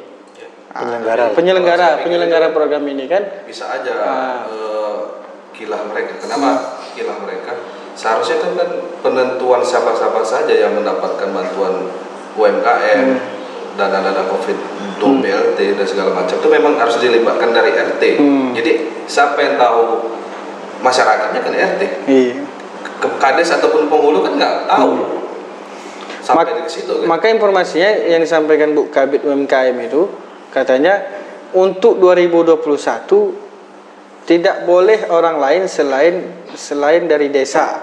Penyelenggara. 0.72 1.36
penyelenggara 1.36 1.88
penyelenggara 2.00 2.46
program 2.48 2.80
ini 2.88 3.04
kan 3.04 3.44
bisa 3.44 3.68
aja 3.68 3.92
Ah. 3.92 4.48
eh, 4.48 4.98
kilah 5.52 5.82
mereka. 5.90 6.16
Kenapa 6.16 6.80
kilah 6.94 7.18
mereka? 7.20 7.52
Seharusnya 7.92 8.40
itu 8.40 8.56
kan 8.56 8.70
penentuan 9.04 9.60
siapa-siapa 9.60 10.24
saja 10.24 10.54
yang 10.54 10.72
mendapatkan 10.72 11.28
bantuan 11.28 11.92
UMKM, 12.40 13.00
Hmm. 13.04 13.41
Dana-dana 13.74 14.28
COVID, 14.28 14.58
untuk 14.96 15.20
BLT 15.20 15.58
dan 15.74 15.86
segala 15.86 16.10
macam 16.12 16.36
itu 16.36 16.48
memang 16.48 16.76
harus 16.76 16.96
dilibatkan 16.98 17.50
dari 17.50 17.72
RT. 17.72 18.02
Hmm. 18.20 18.52
Jadi 18.52 18.72
siapa 19.04 19.38
yang 19.38 19.56
tahu 19.56 19.80
masyarakatnya 20.80 21.40
kan 21.40 21.52
RT. 21.52 21.82
iya 22.06 22.34
Kades 23.02 23.50
ataupun 23.50 23.90
penghulu 23.90 24.22
kan 24.22 24.38
nggak 24.38 24.54
tahu 24.68 24.94
sampai 26.22 26.54
Mak- 26.54 26.70
situ 26.70 27.02
kan. 27.02 27.06
Maka 27.10 27.26
informasinya 27.28 27.90
yang 28.06 28.22
disampaikan 28.22 28.70
Bu 28.72 28.86
Kabit 28.88 29.26
UMKM 29.26 29.74
itu 29.82 30.06
katanya 30.54 31.02
untuk 31.50 31.98
2021 31.98 32.62
tidak 34.22 34.62
boleh 34.62 35.10
orang 35.10 35.42
lain 35.42 35.62
selain 35.66 36.14
selain 36.54 37.10
dari 37.10 37.26
desa 37.26 37.82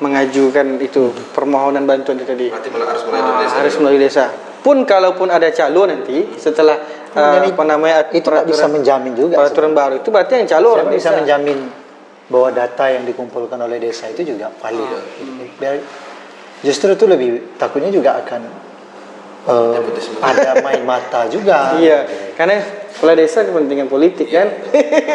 mengajukan 0.00 0.80
itu 0.80 1.12
permohonan 1.36 1.84
bantuan 1.84 2.16
itu 2.16 2.24
tadi. 2.24 2.46
Berarti 2.48 2.68
harus 2.72 3.04
mulai 3.04 3.20
dari 3.20 3.32
Ah, 3.32 3.40
desa. 3.44 3.54
harus 3.60 3.72
dulu. 3.72 3.80
melalui 3.84 4.00
desa. 4.00 4.24
Pun 4.66 4.82
kalaupun 4.82 5.30
ada 5.30 5.46
calon 5.48 5.86
nanti 5.86 6.26
setelah 6.34 6.74
itu- 6.74 7.54
apa 7.54 7.62
namanya 7.62 8.10
itu 8.10 8.26
tak 8.26 8.42
bisa 8.44 8.66
menjamin 8.66 9.14
juga 9.14 9.38
peraturan 9.38 9.70
sebenarnya. 9.70 9.78
baru 9.78 9.94
itu 9.96 10.08
berarti 10.10 10.32
yang 10.34 10.48
calon 10.50 10.66
Saya 10.66 10.74
orang 10.74 10.88
bisa 10.90 11.06
desa. 11.06 11.18
menjamin 11.22 11.58
bahwa 12.26 12.48
data 12.50 12.84
yang 12.90 13.04
dikumpulkan 13.06 13.58
oleh 13.62 13.78
desa 13.78 14.10
itu 14.10 14.26
juga 14.26 14.50
valid. 14.50 14.82
Ah. 14.82 15.04
Biar- 15.56 15.86
Justru 16.58 16.90
itu 16.90 17.06
lebih 17.06 17.54
takutnya 17.54 17.94
juga 17.94 18.18
akan 18.18 18.42
Nepotisme. 19.46 20.18
ada 20.18 20.58
main 20.58 20.82
mata 20.82 21.30
juga. 21.30 21.70
Iya, 21.78 22.02
karena 22.34 22.58
kepala 22.90 23.14
desa 23.14 23.46
kepentingan 23.46 23.86
politik 23.86 24.26
kan. 24.26 24.50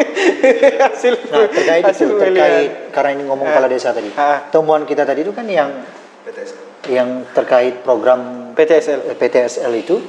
hasil 0.88 1.14
Nah 1.28 1.52
terkait 1.52 1.84
hasil 1.84 2.08
itu, 2.08 2.16
terkait 2.16 2.72
karena 2.90 3.10
ini 3.12 3.24
ngomong 3.28 3.44
kepala 3.46 3.68
desa 3.68 3.92
tadi. 3.92 4.08
Ah. 4.16 4.48
Temuan 4.48 4.88
kita 4.88 5.04
tadi 5.04 5.22
itu 5.22 5.36
kan 5.36 5.44
yang 5.44 5.84
PTS. 6.24 6.71
Yang 6.90 7.30
terkait 7.36 7.86
program 7.86 8.54
PTSL. 8.58 9.14
PTSL 9.14 9.74
itu 9.78 10.02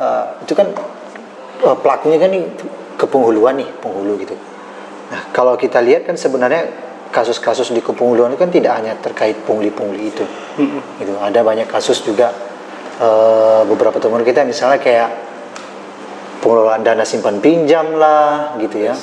eh, 0.00 0.24
itu 0.40 0.52
kan 0.56 0.68
eh, 1.60 1.76
pelakunya 1.80 2.16
kan 2.16 2.30
nih 2.32 2.44
ke 2.96 3.04
penghuluan 3.04 3.60
nih 3.60 3.68
penghulu 3.82 4.16
gitu. 4.20 4.36
Nah 5.12 5.28
kalau 5.36 5.58
kita 5.60 5.84
lihat 5.84 6.08
kan 6.08 6.16
sebenarnya 6.16 6.68
kasus-kasus 7.12 7.76
di 7.76 7.84
kepenghuluan 7.84 8.32
itu 8.32 8.40
kan 8.40 8.48
tidak 8.48 8.72
hanya 8.80 8.96
terkait 8.96 9.36
pungli-pungli 9.44 10.08
itu, 10.08 10.24
gitu. 10.96 11.12
Ada 11.20 11.44
banyak 11.44 11.68
kasus 11.68 12.00
juga 12.00 12.32
eh, 12.96 13.62
beberapa 13.68 14.00
teman 14.00 14.24
kita 14.24 14.48
misalnya 14.48 14.80
kayak 14.80 15.10
pengelolaan 16.40 16.80
dana 16.80 17.04
simpan 17.04 17.38
pinjam 17.38 18.00
lah 18.00 18.56
gitu 18.58 18.88
ya, 18.88 18.96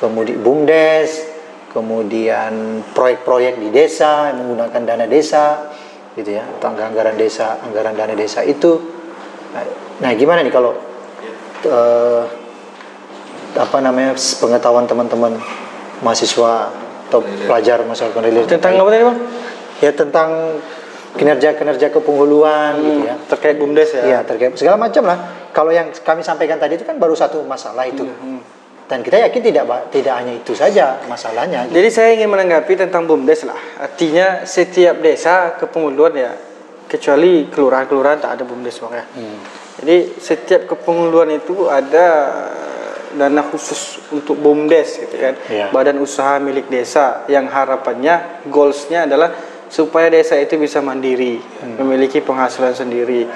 kemudian 0.00 0.40
bumdes, 0.40 1.22
kemudian 1.70 2.82
proyek-proyek 2.96 3.62
di 3.62 3.68
desa 3.70 4.32
yang 4.32 4.42
menggunakan 4.42 4.82
dana 4.82 5.06
desa 5.06 5.70
gitu 6.18 6.30
ya, 6.38 6.44
atau 6.58 6.74
anggaran 6.74 7.14
desa, 7.14 7.60
anggaran 7.62 7.94
dana 7.94 8.14
desa 8.14 8.42
itu. 8.42 8.78
Nah, 9.54 9.64
nah, 10.02 10.10
gimana 10.14 10.42
nih 10.42 10.52
kalau 10.54 10.74
eh, 11.66 12.22
apa 13.58 13.78
namanya 13.82 14.14
pengetahuan 14.14 14.86
teman-teman 14.86 15.34
mahasiswa 16.00 16.70
atau 17.10 17.20
pelajar 17.46 17.82
masyarakat 17.82 18.22
relate 18.22 18.46
Tentang 18.46 18.78
apa 18.78 18.90
tadi 18.94 19.02
bang? 19.02 19.18
ya 19.80 19.90
tentang 19.96 20.60
kinerja-kinerja 21.16 21.90
kepenghuluan 21.90 22.78
gitu 22.78 23.00
ya. 23.10 23.14
Terkait 23.26 23.56
bumdes 23.58 23.90
ya. 23.90 24.02
Iya, 24.06 24.18
terkait 24.22 24.54
segala 24.54 24.78
macam 24.78 25.02
lah. 25.08 25.18
Kalau 25.50 25.74
yang 25.74 25.90
kami 25.90 26.22
sampaikan 26.22 26.62
tadi 26.62 26.78
itu 26.78 26.86
kan 26.86 26.94
baru 27.02 27.18
satu 27.18 27.42
masalah 27.42 27.82
itu. 27.90 28.06
Hmm, 28.06 28.38
Dan 28.90 29.06
kita 29.06 29.22
yakin 29.22 29.38
tidak 29.38 29.64
tidak 29.94 30.14
hanya 30.18 30.34
itu 30.34 30.50
saja 30.50 30.98
masalahnya. 31.06 31.70
gitu. 31.70 31.78
Jadi 31.78 31.88
saya 31.94 32.08
ingin 32.18 32.26
menanggapi 32.26 32.74
tentang 32.74 33.06
bumdes 33.06 33.46
lah. 33.46 33.54
Artinya 33.78 34.42
setiap 34.42 34.98
desa 34.98 35.54
kepenguluan 35.54 36.10
ya, 36.10 36.34
kecuali 36.90 37.46
kelurahan-kelurahan 37.46 38.18
tak 38.18 38.34
ada 38.34 38.42
bumdes 38.42 38.82
bang 38.82 38.98
ya. 38.98 39.04
Hmm. 39.14 39.38
Jadi 39.78 39.96
setiap 40.18 40.66
kepenguluan 40.66 41.30
itu 41.30 41.70
ada 41.70 42.06
dana 43.14 43.42
khusus 43.46 44.02
untuk 44.10 44.34
bumdes 44.38 44.98
gitu 44.98 45.14
kan. 45.14 45.38
Iya. 45.46 45.70
Badan 45.70 46.02
usaha 46.02 46.42
milik 46.42 46.66
desa 46.66 47.22
yang 47.30 47.46
harapannya 47.46 48.42
goalsnya 48.50 49.06
adalah 49.06 49.30
supaya 49.70 50.10
desa 50.10 50.34
itu 50.34 50.58
bisa 50.58 50.82
mandiri, 50.82 51.38
Hmm. 51.38 51.78
memiliki 51.78 52.18
penghasilan 52.18 52.74
sendiri. 52.74 53.30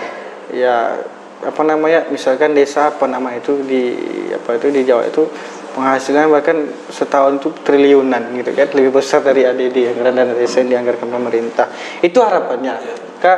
Ya 0.51 0.99
apa 1.45 1.63
namanya? 1.63 2.09
Misalkan 2.09 2.57
desa 2.57 2.91
apa 2.93 3.05
nama 3.05 3.37
itu 3.37 3.61
di 3.65 3.95
apa 4.33 4.57
itu 4.57 4.73
di 4.73 4.83
Jawa 4.89 5.05
itu 5.07 5.29
penghasilan 5.75 6.31
bahkan 6.31 6.71
setahun 6.89 7.43
itu 7.43 7.49
triliunan 7.67 8.31
gitu 8.39 8.55
kan, 8.55 8.71
lebih 8.73 8.95
besar 8.95 9.21
dari 9.27 9.43
ADD 9.43 9.91
anggaran 9.91 10.15
dana 10.15 10.35
desa 10.35 10.63
yang 10.63 10.71
dianggarkan 10.79 11.09
pemerintah. 11.11 11.67
Itu 11.99 12.23
harapannya. 12.23 12.75
Maka 13.19 13.35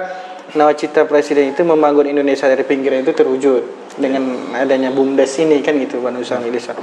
nawacita 0.55 1.07
presiden 1.07 1.53
itu 1.55 1.63
membangun 1.63 2.07
Indonesia 2.07 2.47
dari 2.47 2.63
pinggiran 2.63 3.03
itu 3.03 3.15
terwujud 3.15 3.63
dengan 3.97 4.53
adanya 4.55 4.93
bumdes 4.93 5.33
ini 5.41 5.65
kan 5.65 5.75
gitu 5.81 5.99
Milik 6.03 6.53
Desa. 6.53 6.77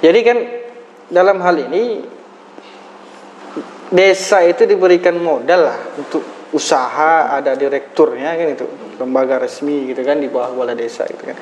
Jadi 0.00 0.18
kan 0.22 0.38
dalam 1.12 1.38
hal 1.42 1.56
ini 1.68 1.82
desa 3.92 4.40
itu 4.48 4.64
diberikan 4.64 5.18
modal 5.20 5.60
lah 5.68 5.78
untuk 6.00 6.41
usaha 6.52 7.32
ada 7.32 7.56
direkturnya 7.56 8.36
kan 8.36 8.48
itu 8.52 8.64
lembaga 9.00 9.40
resmi 9.40 9.88
gitu 9.88 10.04
kan 10.04 10.20
di 10.20 10.28
bawah 10.28 10.52
kepala 10.52 10.72
desa 10.76 11.08
gitu 11.08 11.24
kan. 11.32 11.36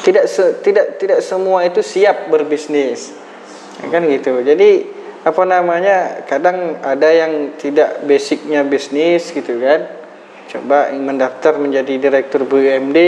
Tidak 0.00 0.24
se- 0.24 0.56
tidak 0.64 0.96
tidak 0.96 1.20
semua 1.20 1.60
itu 1.68 1.84
siap 1.84 2.32
berbisnis. 2.32 3.12
Ya 3.84 3.86
kan 3.92 4.02
gitu. 4.08 4.40
Jadi 4.40 4.88
apa 5.20 5.42
namanya 5.44 6.24
kadang 6.24 6.80
ada 6.80 7.08
yang 7.12 7.54
tidak 7.60 8.00
basicnya 8.08 8.64
bisnis 8.64 9.28
gitu 9.28 9.60
kan. 9.60 9.84
Coba 10.50 10.90
mendaftar 10.96 11.60
menjadi 11.60 12.00
direktur 12.00 12.48
BUMD 12.48 12.98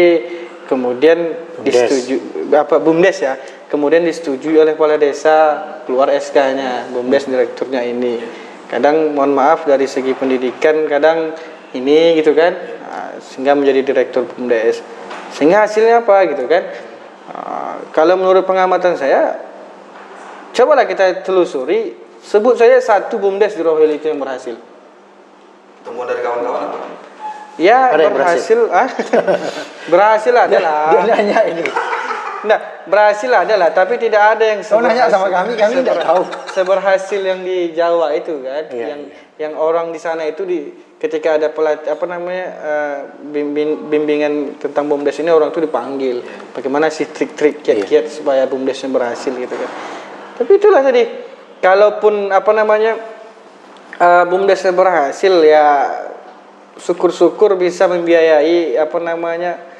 kemudian 0.69 1.19
Bumdes. 1.59 1.65
disetujui 1.65 2.19
apa 2.53 2.77
bumdes 2.77 3.19
ya. 3.25 3.35
Kemudian 3.73 4.05
disetujui 4.05 4.61
oleh 4.61 4.77
kepala 4.77 5.01
desa 5.01 5.57
keluar 5.89 6.13
SK-nya 6.13 6.93
bumdes 6.93 7.25
direkturnya 7.25 7.81
ini 7.89 8.21
kadang 8.73 9.13
mohon 9.13 9.37
maaf 9.37 9.69
dari 9.69 9.85
segi 9.85 10.17
pendidikan 10.17 10.89
kadang 10.89 11.37
ini 11.77 12.17
gitu 12.17 12.33
kan 12.33 12.57
ah, 12.89 13.13
sehingga 13.21 13.53
menjadi 13.53 13.85
direktur 13.85 14.25
bumdes 14.25 14.81
sehingga 15.33 15.65
hasilnya 15.65 16.05
apa 16.05 16.17
gitu 16.29 16.45
kan? 16.49 16.63
Ah, 17.33 17.77
kalau 17.93 18.17
menurut 18.21 18.45
pengamatan 18.45 18.97
saya 18.97 19.41
cobalah 20.53 20.85
kita 20.85 21.25
telusuri 21.25 21.97
sebut 22.21 22.61
saja 22.61 22.77
satu 22.81 23.17
bumdes 23.17 23.57
di 23.57 23.65
Rohel 23.65 23.97
itu 23.97 24.13
yang 24.13 24.21
berhasil. 24.21 24.57
Temuan 25.83 26.07
dari 26.07 26.21
kawan-kawan 26.23 26.63
apa? 26.69 26.79
ya 27.61 27.93
Ada 27.93 28.03
yang 28.09 28.17
berhasil. 28.17 28.59
ah, 28.73 28.89
berhasil 29.93 30.35
adalah 30.37 30.97
Dia 30.97 31.03
nanya 31.17 31.41
ini. 31.49 31.65
Nah, 32.43 32.59
berhasil 32.91 33.31
adalah, 33.31 33.71
tapi 33.71 34.03
tidak 34.03 34.35
ada 34.35 34.45
yang 34.51 34.61
Kau 34.67 34.83
nanya 34.83 35.07
sama 35.07 35.31
kami, 35.31 35.55
kami 35.55 35.79
tidak 35.79 36.03
tahu. 36.03 36.23
Seberhasil 36.51 37.23
yang 37.23 37.41
di 37.47 37.71
Jawa 37.71 38.11
itu 38.19 38.43
kan, 38.43 38.67
Iya, 38.71 38.87
yang 38.91 39.01
yang 39.39 39.53
orang 39.59 39.95
di 39.95 39.99
sana 40.03 40.27
itu 40.27 40.43
di 40.43 40.71
ketika 40.99 41.35
ada 41.39 41.51
pelat 41.51 41.87
apa 41.87 42.05
namanya 42.07 42.47
eh, 42.63 42.99
bimbing- 43.31 43.87
bimbingan 43.91 44.59
tentang 44.59 44.87
bumdes 44.87 45.19
ini 45.19 45.31
orang 45.31 45.51
itu 45.55 45.63
dipanggil. 45.63 46.23
Bagaimana 46.55 46.91
sih 46.91 47.07
trik-trik 47.11 47.63
Iya. 47.63 47.83
kiat-kiat 47.83 48.07
supaya 48.11 48.43
bumdesnya 48.51 48.91
berhasil 48.91 49.31
gitu 49.31 49.55
kan. 49.55 49.71
Tapi 50.43 50.51
itulah 50.59 50.83
tadi, 50.83 51.03
kalaupun 51.63 52.31
apa 52.35 52.51
namanya 52.51 52.93
eh, 53.99 54.25
bumdesnya 54.27 54.75
berhasil 54.75 55.35
ya 55.47 55.67
syukur-syukur 56.79 57.55
bisa 57.55 57.87
membiayai 57.87 58.75
apa 58.79 58.99
namanya 58.99 59.72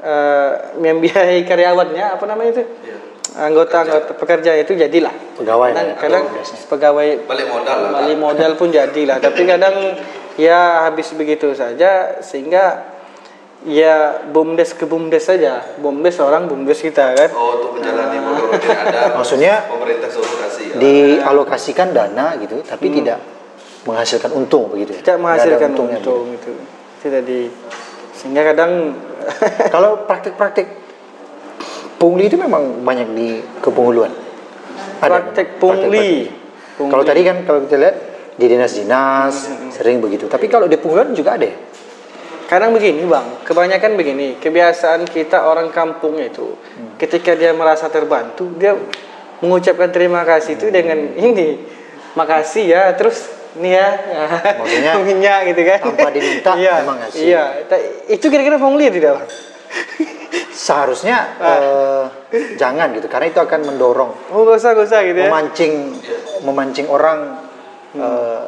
eh, 0.00 0.50
membiayai 0.76 1.44
karyawannya 1.44 2.04
apa 2.10 2.24
namanya 2.24 2.50
itu 2.52 2.64
Iya. 2.80 2.96
anggota-anggota 3.30 4.12
pekerja 4.14 4.52
itu 4.56 4.74
jadilah 4.74 5.14
Pegawai 5.36 5.70
kadang, 5.70 5.86
ya, 5.86 5.94
kadang 5.96 6.24
pegawai 6.66 7.08
Balik 7.24 7.46
modal 7.46 7.78
lah. 7.80 7.90
balik 7.96 8.18
modal 8.18 8.52
pun 8.54 8.68
jadilah 8.68 9.16
tapi 9.24 9.44
kadang 9.44 9.94
ya 10.34 10.84
habis 10.84 11.12
begitu 11.12 11.52
saja 11.52 12.18
sehingga 12.18 12.90
ya 13.60 14.24
bumdes 14.26 14.72
ke 14.72 14.82
bumdes 14.82 15.20
saja 15.22 15.60
bumdes 15.76 16.16
orang 16.16 16.48
bumdes 16.48 16.80
kita 16.80 17.12
kan 17.12 17.28
Oh, 17.30 17.60
untuk 17.60 17.76
menjalani 17.76 18.16
program 18.18 18.56
tidak 18.56 18.78
ada. 18.88 19.00
Maksudnya 19.20 19.54
pemerintah 19.68 20.08
suruh 20.08 20.34
kasih. 20.40 20.64
ya. 20.66 20.74
Dialokasikan 20.80 21.88
dana 21.92 22.34
gitu, 22.34 22.56
tapi 22.64 22.88
tidak 22.90 23.20
menghasilkan 23.80 24.32
untung 24.32 24.68
begitu 24.68 24.96
ya. 24.96 25.00
tidak 25.02 25.18
menghasilkan 25.18 25.70
untungnya 25.70 26.00
untung 26.00 26.24
itu 26.32 26.52
itu 26.98 27.06
tadi 27.06 27.40
sehingga 28.12 28.42
kadang 28.46 28.72
gitu. 28.92 29.09
Kalau 29.74 30.04
praktik-praktik 30.04 30.66
pungli 32.00 32.32
itu 32.32 32.40
memang 32.40 32.80
banyak 32.80 33.08
di 33.12 33.28
kepenghuluan. 33.60 34.12
Ada 35.00 35.08
praktek 35.08 35.48
memang 35.56 35.60
pungli. 35.60 36.10
Kalau 36.80 37.04
tadi 37.04 37.20
kan 37.20 37.44
kalau 37.44 37.60
kita 37.68 37.76
lihat 37.76 37.96
di 38.40 38.46
dinas-dinas 38.48 39.52
sering 39.68 40.00
begitu. 40.00 40.24
Tapi 40.24 40.48
kalau 40.48 40.64
di 40.64 40.80
penguluan 40.80 41.12
juga 41.12 41.36
ada 41.36 41.44
ya? 41.44 41.56
Kadang 42.48 42.74
begini 42.74 43.06
bang, 43.06 43.46
kebanyakan 43.46 43.94
begini, 43.94 44.28
kebiasaan 44.42 45.06
kita 45.06 45.46
orang 45.46 45.70
kampung 45.70 46.18
itu, 46.18 46.58
ketika 46.98 47.38
dia 47.38 47.54
merasa 47.54 47.86
terbantu, 47.86 48.50
dia 48.58 48.74
mengucapkan 49.38 49.86
terima 49.94 50.26
kasih 50.26 50.58
itu 50.58 50.66
dengan 50.74 51.14
ini, 51.14 51.62
makasih 52.18 52.74
ya, 52.74 52.90
terus 52.98 53.22
nih 53.56 53.72
ya, 53.74 53.88
Maksudnya 54.54 54.92
minyak 55.08 55.38
gitu 55.50 55.60
kan, 55.66 55.78
tanpa 55.82 56.08
diminta, 56.10 56.50
iya, 56.54 56.72
memang 56.82 56.96
ngasih. 57.02 57.18
Iya, 57.24 57.44
Ta- 57.66 57.82
itu 58.06 58.26
kira-kira 58.26 58.56
pungli 58.56 58.86
tidak 58.86 59.18
bang? 59.18 59.28
Seharusnya 60.50 61.18
eh, 61.40 62.04
jangan 62.54 62.92
gitu 62.94 63.08
karena 63.08 63.26
itu 63.26 63.40
akan 63.40 63.60
mendorong 63.66 64.12
Oh 64.30 64.44
gak 64.44 64.60
usah, 64.60 64.70
gak 64.76 64.86
usah 64.86 65.00
gitu 65.02 65.18
ya. 65.18 65.26
memancing 65.26 65.72
memancing 66.44 66.86
orang 66.86 67.18
eh, 67.96 68.42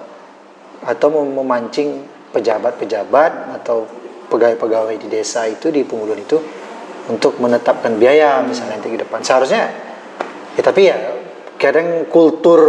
atau 0.83 1.09
mem- 1.11 1.35
memancing 1.35 1.89
pejabat-pejabat 2.31 3.59
atau 3.61 3.87
pegawai-pegawai 4.29 4.97
di 4.97 5.09
desa 5.09 5.45
itu 5.45 5.69
di 5.69 5.83
penguluan 5.83 6.21
itu 6.21 6.39
untuk 7.11 7.37
menetapkan 7.43 7.99
biaya 7.99 8.41
misalnya 8.45 8.79
nanti 8.79 8.93
ke 8.93 9.03
depan. 9.03 9.21
Seharusnya 9.21 9.73
ya 10.53 10.63
tapi 10.63 10.87
ya 10.87 10.97
kadang 11.63 12.11
kultur 12.11 12.61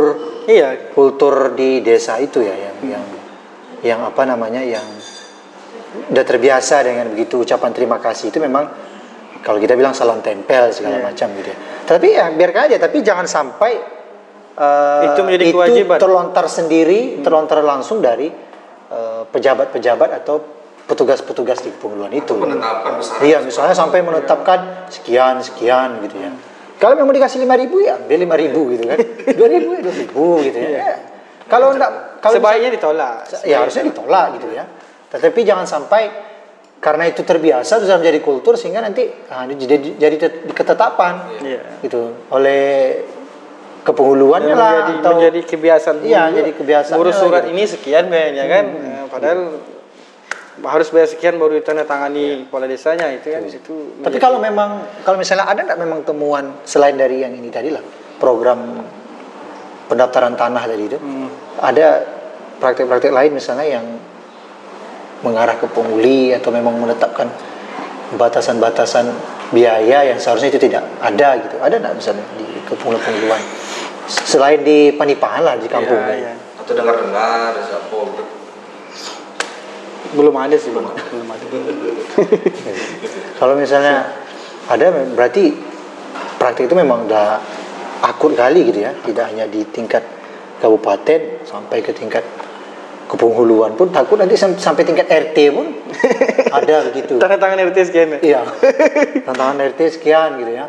Iya, 0.44 0.92
kultur 0.92 1.56
di 1.56 1.80
desa 1.80 2.20
itu 2.20 2.40
ya 2.40 2.52
yang 2.52 2.78
yang 2.84 3.06
yang 3.80 4.00
apa 4.04 4.24
namanya 4.24 4.60
yang 4.60 4.84
udah 6.12 6.20
terbiasa 6.22 6.84
dengan 6.84 7.08
begitu 7.10 7.40
ucapan 7.40 7.72
terima 7.72 7.96
kasih 7.98 8.28
itu 8.28 8.44
memang 8.44 8.68
kalau 9.40 9.56
kita 9.58 9.72
bilang 9.74 9.96
salam 9.96 10.20
tempel 10.20 10.68
segala 10.70 11.00
Iya. 11.00 11.04
macam 11.06 11.28
gitu 11.34 11.48
ya. 11.48 11.58
Tapi 11.84 12.08
ya 12.12 12.26
biarkan 12.30 12.62
aja 12.68 12.78
tapi 12.78 13.00
jangan 13.00 13.24
sampai 13.24 13.72
eh, 14.54 15.02
Itu 15.10 15.24
menjadi 15.24 15.46
kewajiban. 15.50 15.98
terlontar 15.98 16.46
sendiri, 16.46 17.24
terlontar 17.24 17.64
langsung 17.64 18.00
dari 18.00 18.28
eh, 18.90 19.22
pejabat-pejabat 19.26 20.10
atau 20.20 20.44
petugas-petugas 20.84 21.64
di 21.64 21.72
penguluan 21.72 22.12
itu. 22.12 22.36
penetapan 22.36 23.00
besar 23.00 23.24
Iya, 23.24 23.40
misalnya 23.40 23.72
sampai 23.74 24.04
menetapkan 24.04 24.92
sekian 24.92 25.40
sekian 25.40 26.04
gitu 26.04 26.20
ya. 26.20 26.32
Kalau 26.84 27.00
memang 27.00 27.16
dikasih 27.16 27.40
lima 27.40 27.56
ribu 27.56 27.80
ya 27.80 27.96
ambil 27.96 28.20
lima 28.20 28.36
ribu 28.36 28.76
gitu 28.76 28.84
kan, 28.84 29.00
dua 29.40 29.48
ribu 29.48 29.70
ya 29.72 29.80
dua 29.80 29.96
ribu 29.96 30.26
gitu 30.44 30.58
ya. 30.60 30.68
Iya. 30.68 30.96
Kalau 31.48 31.72
enggak, 31.72 32.20
kalau 32.20 32.36
sebaiknya 32.36 32.76
ditolak. 32.76 33.16
ya 33.48 33.64
harusnya 33.64 33.88
ditolak 33.88 34.26
gitu 34.36 34.48
ya. 34.52 34.68
Tetapi 35.08 35.40
jangan 35.48 35.64
sampai 35.64 36.12
karena 36.84 37.08
itu 37.08 37.24
terbiasa 37.24 37.80
sudah 37.80 37.96
menjadi 37.96 38.20
kultur 38.20 38.60
sehingga 38.60 38.84
nanti 38.84 39.08
ah, 39.32 39.48
jadi 39.48 39.96
jadi 39.96 40.16
tet- 40.20 40.52
ketetapan 40.52 41.40
Iya. 41.40 41.80
gitu 41.80 42.28
oleh 42.28 43.00
kepenghuluannya 43.84 44.52
lah 44.52 44.72
menjadi, 44.74 44.94
atau 45.00 45.12
menjadi 45.16 45.40
kebiasaan 45.44 45.98
Iya, 46.04 46.22
jadi 46.32 46.52
kebiasaan 46.52 46.96
Ngurus 47.00 47.16
surat 47.20 47.44
gitu. 47.48 47.52
ini 47.56 47.64
sekian 47.64 48.06
bayarnya 48.08 48.46
kan. 48.48 48.66
Eh, 48.68 49.04
padahal 49.08 49.40
harus 50.64 50.88
bayar 50.90 51.08
sekian 51.08 51.36
baru 51.36 51.60
ditandatangani 51.60 52.48
kepala 52.48 52.66
desanya 52.66 53.12
itu 53.12 53.28
kan 53.28 53.44
itu. 53.44 53.76
Iya. 54.00 54.04
Tapi 54.08 54.18
kalau 54.18 54.40
memang 54.40 54.84
kalau 55.04 55.20
misalnya 55.20 55.46
ada 55.46 55.62
nggak 55.62 55.80
memang 55.80 56.00
temuan 56.04 56.56
selain 56.64 56.96
dari 56.96 57.20
yang 57.20 57.36
ini 57.36 57.52
tadi 57.52 57.68
lah 57.70 57.84
program 58.18 58.80
pendaftaran 59.92 60.34
tanah 60.34 60.64
tadi 60.64 60.84
itu 60.88 60.98
Hmm. 60.98 61.28
ada 61.60 62.02
praktek-praktek 62.58 63.12
lain 63.12 63.32
misalnya 63.36 63.68
yang 63.68 63.86
mengarah 65.24 65.56
ke 65.60 65.68
pungli 65.68 66.32
atau 66.32 66.52
memang 66.52 66.76
menetapkan 66.80 67.28
batasan-batasan 68.16 69.08
biaya 69.52 70.04
yang 70.08 70.20
seharusnya 70.20 70.50
itu 70.52 70.60
tidak 70.70 70.84
ada 71.00 71.40
gitu 71.40 71.56
ada 71.60 71.76
nggak 71.80 71.94
misalnya 71.96 72.24
di 72.40 72.46
kepunguluan 72.68 73.42
selain 74.08 74.62
di 74.62 74.92
Panipahan 74.94 75.44
lah 75.44 75.56
di 75.56 75.68
kampung 75.68 75.96
Iya, 75.98 76.32
iya. 76.32 76.34
atau 76.60 76.74
dengar-dengar 76.76 77.56
ada 77.56 77.62
siapa. 77.64 77.98
Belum 80.14 80.36
ada 80.38 80.56
sih 80.56 80.72
bang, 80.72 80.86
belum 80.86 81.28
ada. 81.30 81.46
Kalau 83.40 83.54
misalnya 83.58 84.10
ada 84.70 84.86
berarti 85.14 85.54
praktik 86.40 86.72
itu 86.72 86.76
memang 86.78 87.06
udah 87.10 87.42
akut 88.04 88.34
kali 88.38 88.70
gitu 88.72 88.84
ya, 88.84 88.92
tidak 89.04 89.26
hanya 89.34 89.46
di 89.50 89.66
tingkat 89.70 90.04
kabupaten 90.64 91.44
sampai 91.44 91.84
ke 91.84 91.92
tingkat 91.92 92.24
kepenghuluan 93.08 93.76
pun 93.76 93.92
takut 93.92 94.16
nanti 94.18 94.34
sam- 94.40 94.58
sampai 94.58 94.88
tingkat 94.88 95.06
RT 95.06 95.38
pun 95.54 95.68
ada 96.58 96.88
begitu. 96.90 97.20
Tanda 97.20 97.38
tangan 97.38 97.60
RT 97.70 97.78
sekian 97.92 98.08
ya. 98.18 98.20
Iya. 98.24 98.42
Tantangan 99.28 99.58
RT 99.76 99.80
sekian 100.00 100.40
gitu 100.40 100.52
ya. 100.56 100.66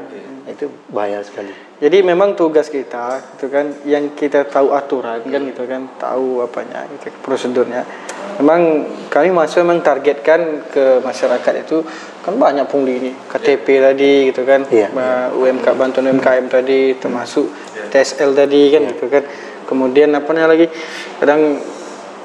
Itu 0.51 0.69
bahaya 0.93 1.25
sekali. 1.25 1.64
Jadi 1.85 2.01
memang 2.01 2.33
tugas 2.33 2.73
kita 2.73 3.21
itu 3.37 3.53
kan 3.53 3.69
yang 3.85 4.17
kita 4.17 4.49
tahu 4.49 4.73
aturan 4.73 5.21
kan 5.21 5.41
gitu 5.45 5.69
kan 5.69 5.85
tahu 6.01 6.41
apanya 6.41 6.89
gitu, 6.97 7.13
prosedurnya. 7.21 7.85
Memang 8.41 8.89
kami 9.13 9.29
masuk 9.29 9.61
memang 9.69 9.85
targetkan 9.85 10.65
ke 10.73 11.05
masyarakat 11.05 11.69
itu 11.69 11.85
kan 12.25 12.41
banyak 12.41 12.65
pungli 12.73 13.05
ini 13.05 13.13
KTP 13.29 13.85
tadi 13.85 14.33
gitu 14.33 14.49
kan, 14.49 14.65
Iya, 14.73 14.89
Ba- 14.97 15.29
UMK 15.37 15.77
bantuan 15.77 16.09
UMKM 16.09 16.49
tadi 16.49 16.97
termasuk 16.97 17.53
TSL 17.93 18.33
tadi 18.33 18.73
kan 18.73 18.83
gitu 18.89 19.05
kan. 19.13 19.23
Kemudian 19.69 20.09
apa 20.17 20.33
lagi 20.33 20.73
kadang 21.21 21.61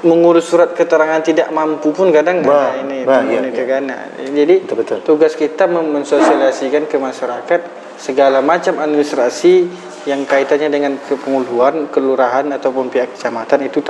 mengurus 0.07 0.47
surat 0.47 0.71
keterangan 0.71 1.19
tidak 1.19 1.51
mampu 1.51 1.91
pun 1.91 2.15
kadang 2.15 2.47
Bah, 2.47 2.71
nah, 2.71 2.79
ini 2.79 3.03
bah, 3.03 3.19
iya, 3.27 3.43
itu 3.43 3.59
iya. 3.67 3.75
kan. 3.75 3.83
Nah, 3.83 4.01
jadi 4.23 4.63
Betul, 4.63 4.77
betul. 4.87 4.97
tugas 5.03 5.35
kita 5.35 5.67
mensosialisasikan 5.67 6.87
ke 6.87 6.95
masyarakat 6.95 7.88
segala 7.99 8.39
macam 8.39 8.79
administrasi 8.79 9.67
yang 10.07 10.23
kaitannya 10.23 10.71
dengan 10.71 10.95
kepenguluan, 11.03 11.91
kelurahan 11.91 12.47
ataupun 12.55 12.87
pihak 12.87 13.19
kecamatan 13.19 13.67
itu 13.67 13.83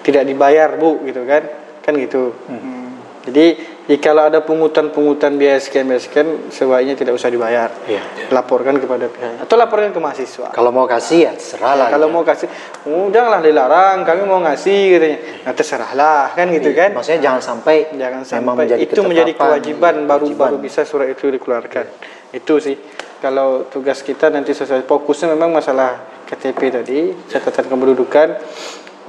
tidak 0.00 0.24
dibayar 0.24 0.72
bu, 0.80 1.04
gitu 1.04 1.28
kan, 1.28 1.44
kan 1.84 1.92
gitu. 2.00 2.32
Hmm. 2.48 2.80
Jadi 3.20 3.52
jikalau 3.84 4.32
ada 4.32 4.40
pungutan-pungutan 4.40 5.36
biaya 5.36 5.60
sekian 5.60 5.84
biaya 5.84 6.00
sekian, 6.00 6.48
sebaiknya 6.48 6.96
tidak 6.96 7.20
usah 7.20 7.28
dibayar. 7.28 7.68
Iya. 7.84 8.32
Laporkan 8.32 8.80
kepada 8.80 9.12
pihak 9.12 9.44
atau 9.44 9.54
laporkan 9.60 9.92
ke 9.92 10.00
mahasiswa. 10.00 10.48
Kalau 10.56 10.72
mau 10.72 10.88
kasih 10.88 11.28
ya 11.28 11.32
terserah 11.36 11.76
lah. 11.76 11.88
Kalau 11.92 12.08
gitu. 12.08 12.16
mau 12.16 12.24
kasih, 12.24 12.48
oh, 12.88 13.12
janganlah 13.12 13.44
dilarang, 13.44 14.08
kami 14.08 14.24
mau 14.24 14.40
ngasih 14.40 14.82
katanya. 14.96 15.18
Nah 15.44 15.52
terserahlah 15.52 16.24
kan 16.32 16.46
gitu 16.48 16.72
kan. 16.72 16.96
Maksudnya 16.96 17.20
jangan 17.20 17.42
sampai 17.44 17.76
Jangan 17.92 18.22
sampai 18.24 18.54
menjadi 18.64 18.80
itu 18.88 19.00
menjadi 19.04 19.32
kewajiban 19.36 19.94
iya, 20.00 20.08
baru 20.08 20.26
kewajiban. 20.32 20.48
baru 20.48 20.56
bisa 20.56 20.80
surat 20.88 21.12
itu 21.12 21.28
dikeluarkan. 21.28 21.86
Itu 22.32 22.56
sih. 22.56 22.76
Kalau 23.20 23.68
tugas 23.68 24.00
kita 24.00 24.32
nanti 24.32 24.56
sesuai 24.56 24.88
fokusnya 24.88 25.36
memang 25.36 25.52
masalah 25.52 26.24
KTP 26.24 26.60
tadi, 26.72 26.98
catatan 27.28 27.68
kependudukan 27.68 28.28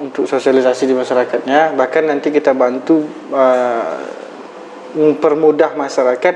untuk 0.03 0.27
sosialisasi 0.27 0.83
di 0.91 0.95
masyarakatnya. 0.95 1.71
Bahkan 1.79 2.03
nanti 2.11 2.27
kita 2.27 2.51
bantu 2.51 3.07
uh, 3.31 4.03
mempermudah 4.99 5.79
masyarakat 5.79 6.35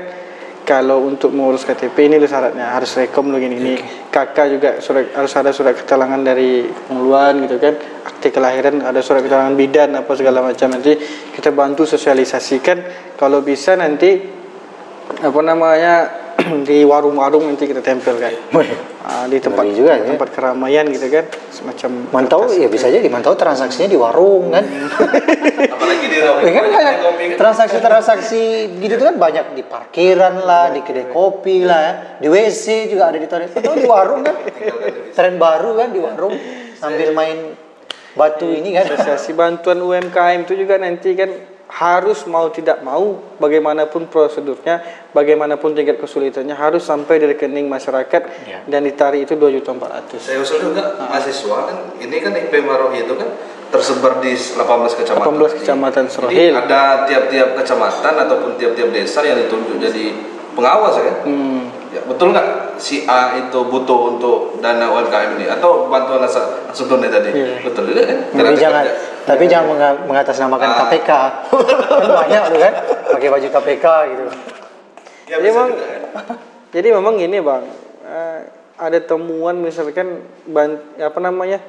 kalau 0.66 1.06
untuk 1.06 1.30
mengurus 1.30 1.62
KTP 1.62 2.10
ini 2.10 2.18
syaratnya 2.26 2.74
harus 2.74 2.90
rekom 2.98 3.30
lo 3.30 3.38
gini 3.38 3.54
ini 3.54 3.74
kakak 4.10 4.46
juga 4.50 4.70
surat 4.82 5.14
harus 5.14 5.30
ada 5.38 5.54
surat 5.54 5.78
keterangan 5.78 6.18
dari 6.18 6.66
pengeluaran 6.66 7.46
gitu 7.46 7.56
kan. 7.62 7.74
Akte 8.02 8.34
kelahiran 8.34 8.82
ada 8.82 8.98
surat 8.98 9.22
keterangan 9.22 9.54
bidan 9.54 9.94
apa 9.94 10.10
segala 10.18 10.42
macam. 10.42 10.74
Nanti 10.74 10.98
kita 11.30 11.54
bantu 11.54 11.86
sosialisasikan. 11.86 12.82
Kalau 13.14 13.46
bisa 13.46 13.78
nanti 13.78 14.18
apa 15.22 15.40
namanya 15.44 16.25
di 16.62 16.86
warung-warung 16.86 17.46
nanti 17.46 17.66
kita 17.66 17.82
tempelkan 17.82 18.32
Wih, 18.54 18.70
Ah, 19.06 19.30
di 19.30 19.38
tempat 19.38 19.62
juga 19.70 19.94
ya. 19.94 20.02
tempat 20.02 20.34
keramaian 20.34 20.82
gitu 20.90 21.06
kan 21.06 21.30
semacam 21.54 21.90
Mantau 22.10 22.42
kertas. 22.50 22.58
ya 22.58 22.66
bisa 22.66 22.86
jadi 22.90 23.06
mantau 23.06 23.38
transaksinya 23.38 23.86
di 23.86 23.94
warung 23.94 24.50
kan. 24.50 24.66
apalagi 25.78 26.06
di 26.10 26.18
Ya 26.18 26.52
kan 26.58 26.64
banyak 26.66 26.82
kan 26.82 27.38
transaksi-transaksi 27.38 28.42
gitu 28.82 28.98
tuh 28.98 29.06
kan 29.14 29.16
banyak 29.16 29.54
di 29.54 29.62
parkiran 29.62 30.42
lah, 30.42 30.74
di 30.74 30.82
kedai 30.82 31.06
kopi 31.06 31.62
lah, 31.62 31.78
ya. 31.78 31.92
di 32.18 32.26
WC 32.26 32.90
juga 32.90 33.14
ada 33.14 33.18
di 33.22 33.30
toilet. 33.30 33.54
Atau 33.54 33.78
di 33.78 33.86
warung 33.86 34.26
kan, 34.26 34.34
tren 35.14 35.38
baru 35.38 35.78
kan 35.78 35.88
di 35.94 36.02
warung 36.02 36.34
sambil 36.74 37.14
main 37.14 37.54
batu 38.18 38.50
ini 38.50 38.74
kan. 38.74 38.90
Asosiasi 38.90 39.38
bantuan 39.38 39.78
UMKM 39.78 40.50
itu 40.50 40.58
juga 40.58 40.82
nanti 40.82 41.14
kan 41.14 41.30
harus 41.68 42.22
mau 42.24 42.46
tidak 42.48 42.80
mau 42.80 43.18
bagaimanapun 43.36 44.06
prosedurnya, 44.06 44.80
bagaimanapun 45.10 45.74
tingkat 45.74 45.98
kesulitannya 45.98 46.54
harus 46.54 46.80
sampai 46.80 47.18
di 47.18 47.26
rekening 47.26 47.66
masyarakat 47.66 48.22
Ya. 48.44 48.62
dan 48.64 48.80
ditarik 48.80 49.26
itu 49.26 49.34
2 49.34 49.50
juta 49.52 49.70
400. 49.70 50.22
saya 50.22 50.38
usul 50.38 50.62
juga 50.64 50.94
mahasiswa 50.96 51.58
kan 51.66 51.76
ini 51.98 52.16
kan 52.18 52.32
IP 52.32 52.54
Marohi 52.60 53.02
itu 53.02 53.12
kan 53.12 53.28
tersebar 53.66 54.22
di 54.22 54.30
18 54.32 54.62
kecamatan 54.94 55.26
18 55.28 55.58
kecamatan 55.58 56.04
Jadi 56.04 56.14
Serohil. 56.14 56.52
ada 56.54 56.82
tiap-tiap 57.04 57.48
kecamatan 57.56 58.14
ataupun 58.16 58.50
tiap-tiap 58.54 58.88
desa 58.88 59.20
yang 59.20 59.36
ditunjuk 59.36 59.82
jadi 59.82 60.04
pengawas 60.54 60.94
ya 60.96 61.04
kan 61.04 61.16
Hmm. 61.26 61.62
Ya, 61.96 62.04
betul 62.04 62.28
nggak 62.28 62.46
si 62.76 63.08
A 63.08 63.40
itu 63.40 63.56
butuh 63.64 64.12
untuk 64.12 64.60
dana 64.60 64.84
UMKM 64.86 65.30
ini 65.34 65.48
atau 65.48 65.88
bantuan 65.88 66.20
langsung 66.20 66.84
tunai 66.86 67.08
tadi? 67.08 67.32
Iya. 67.32 67.64
Betul 67.64 67.88
juga 67.88 68.04
kan? 68.04 68.18
Tapi 68.28 68.52
jangan, 68.54 68.84
kerja. 68.84 68.92
tapi 69.24 69.44
jangan 69.48 69.66
menga- 69.66 70.00
mengatasnamakan 70.04 70.68
Ah. 70.68 70.76
KPK. 70.84 71.10
kan 71.48 72.10
banyak 72.20 72.42
tuh 72.46 72.58
kan, 72.60 72.72
pakai 73.10 73.28
baju 73.32 73.48
KPK 73.48 73.86
gitu. 74.06 74.24
Ya, 74.28 74.28
Jadi 75.32 75.40
bisa 75.40 75.48
memang 75.48 75.68
juga, 75.72 75.86
kan? 75.88 76.36
jadi 76.76 76.88
memang 76.92 77.14
gini 77.16 77.38
bang, 77.40 77.62
eh, 78.04 78.38
ada 78.76 78.98
temuan 79.00 79.56
misalkan 79.56 80.08
ban, 80.44 80.70
apa 81.00 81.18
namanya 81.18 81.64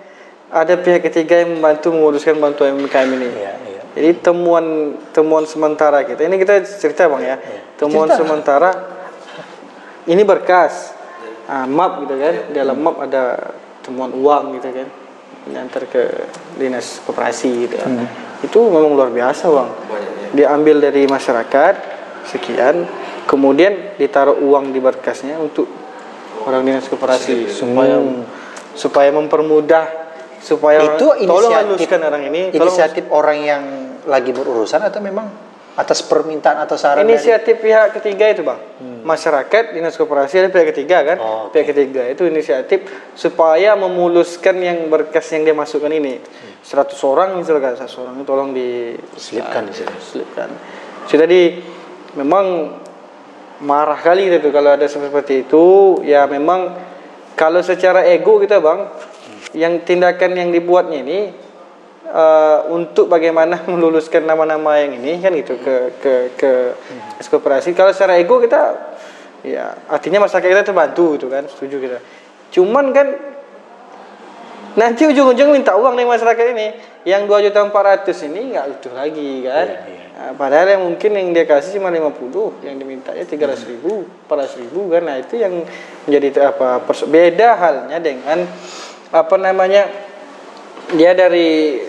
ada 0.50 0.76
pihak 0.76 1.00
ketiga 1.02 1.40
yang 1.40 1.56
membantu 1.56 1.88
menguruskan 1.90 2.36
bantuan 2.36 2.76
UMKM 2.76 3.10
ini. 3.14 3.28
Iya, 3.32 3.54
iya. 3.64 3.82
Jadi 3.96 4.12
temuan 4.22 4.66
temuan 5.10 5.48
sementara 5.48 6.04
kita 6.04 6.20
ini 6.22 6.36
kita 6.36 6.60
cerita 6.62 7.08
bang 7.08 7.24
ya. 7.24 7.36
Temuan 7.78 8.12
Cerita. 8.12 8.20
sementara 8.20 8.70
ini 10.08 10.24
berkas 10.24 10.96
ah, 11.48 11.68
map 11.68 12.04
gitu 12.04 12.16
kan. 12.18 12.36
Di 12.52 12.54
dalam 12.56 12.78
map 12.80 12.98
ada 13.04 13.54
temuan 13.84 14.12
uang 14.12 14.58
gitu 14.60 14.72
kan. 14.72 14.88
Diantar 15.48 15.84
ke 15.88 16.04
dinas 16.60 17.00
koperasi 17.04 17.68
gitu 17.68 17.76
kan. 17.80 18.08
Itu 18.44 18.68
memang 18.68 18.96
luar 18.96 19.12
biasa 19.12 19.48
bang. 19.48 19.70
Banyak 19.70 20.12
ya. 20.12 20.28
Diambil 20.36 20.84
dari 20.84 21.08
masyarakat 21.08 21.76
sekian, 22.28 22.84
kemudian 23.28 23.96
ditaruh 23.96 24.36
uang 24.44 24.76
di 24.76 24.80
berkasnya 24.84 25.40
untuk 25.40 25.68
orang 26.48 26.64
dinas 26.64 26.88
koperasi 26.88 27.52
supaya 27.52 28.00
supaya 28.78 29.10
mempermudah 29.12 30.08
supaya 30.38 30.96
itu 30.96 31.08
tolong 31.26 31.52
inisiatif 31.52 31.90
haluskan 31.90 32.02
orang 32.08 32.24
ini 32.30 32.42
tolong 32.54 32.58
inisiatif 32.62 33.04
orang 33.10 33.38
yang 33.42 33.64
lagi 34.06 34.32
berurusan 34.32 34.80
atau 34.86 35.02
memang 35.04 35.28
atas 35.78 36.02
permintaan 36.02 36.58
atau 36.66 36.74
saran 36.74 37.06
dari 37.06 37.14
inisiatif 37.14 37.62
pihak 37.62 38.02
ketiga 38.02 38.26
itu 38.34 38.42
bang. 38.42 38.58
Masyarakat 39.06 39.78
dinas 39.78 39.94
koperasi 39.94 40.42
ada 40.42 40.50
pihak 40.50 40.74
ketiga 40.74 41.06
kan? 41.06 41.18
Hmm. 41.22 41.30
Oh, 41.30 41.46
pihak 41.54 41.70
ketiga 41.70 42.02
itu 42.10 42.26
inisiatif 42.26 42.90
supaya 43.14 43.78
memuluskan 43.78 44.58
yang 44.58 44.90
berkas 44.90 45.30
yang 45.38 45.46
dia 45.46 45.54
masukkan 45.54 45.94
ini. 45.94 46.18
100 46.66 46.98
orang 47.06 47.38
misalkan. 47.38 47.78
100 47.78 47.88
orang 48.02 48.14
itu 48.18 48.26
tolong 48.26 48.50
di 48.58 48.98
Selipkan 49.16 49.70
di 49.70 49.74
situ. 49.78 49.94
selipkan. 50.02 50.50
Sudah 51.06 51.30
di 51.30 51.62
memang 52.18 52.74
marah 53.62 54.02
kali 54.02 54.34
gitu 54.34 54.50
kalau 54.50 54.74
ada 54.74 54.90
seperti 54.90 55.46
itu 55.46 55.98
ya 56.06 56.26
memang 56.26 56.74
kalau 57.38 57.62
secara 57.62 58.06
ego 58.06 58.42
kita 58.42 58.58
bang 58.58 58.90
yang 59.54 59.82
tindakan 59.82 60.34
yang 60.38 60.50
dibuatnya 60.50 61.02
ini 61.06 61.20
eh, 62.08 62.60
untuk 62.72 63.12
bagaimana 63.12 63.64
meluluskan 63.72 64.24
nama-nama 64.24 64.80
yang 64.80 64.98
ini 64.98 65.20
kan 65.20 65.36
gitu 65.36 65.60
ke 65.60 65.76
ke 66.00 66.14
ke 66.40 66.52
koperasi. 67.28 67.76
Kalau 67.76 67.92
secara 67.92 68.16
ego 68.18 68.40
kita 68.40 68.96
ya 69.46 69.76
artinya 69.88 70.26
masyarakat 70.26 70.50
kita 70.50 70.64
terbantu 70.66 71.20
gitu 71.20 71.28
kan 71.28 71.46
setuju 71.46 71.78
kita. 71.78 71.98
Cuman 72.52 72.96
kan 72.96 73.08
nanti 74.78 75.10
ujung-ujung 75.10 75.50
minta 75.52 75.74
uang 75.74 75.98
dari 75.98 76.06
masyarakat 76.06 76.46
ini 76.54 76.68
yang 77.08 77.26
2 77.26 77.50
juta 77.50 77.66
400 77.66 78.28
ini 78.30 78.40
nggak 78.54 78.66
utuh 78.78 78.94
lagi 78.94 79.32
kan. 79.42 79.68
Nah, 80.18 80.34
padahal 80.34 80.74
yang 80.74 80.82
mungkin 80.82 81.14
yang 81.14 81.30
dia 81.30 81.46
kasih 81.46 81.78
cuma 81.78 81.94
50 81.94 82.66
yang 82.66 82.76
dimintanya 82.82 83.22
300 83.22 83.70
ribu 83.70 84.06
400 84.26 84.62
ribu 84.66 84.90
kan. 84.90 85.02
Nah 85.06 85.18
itu 85.22 85.38
yang 85.38 85.54
menjadi 86.06 86.54
apa 86.54 86.82
beda 87.06 87.50
halnya 87.58 87.98
dengan 88.02 88.46
apa 89.14 89.36
namanya 89.40 89.88
dia 90.94 91.12
dari 91.16 91.80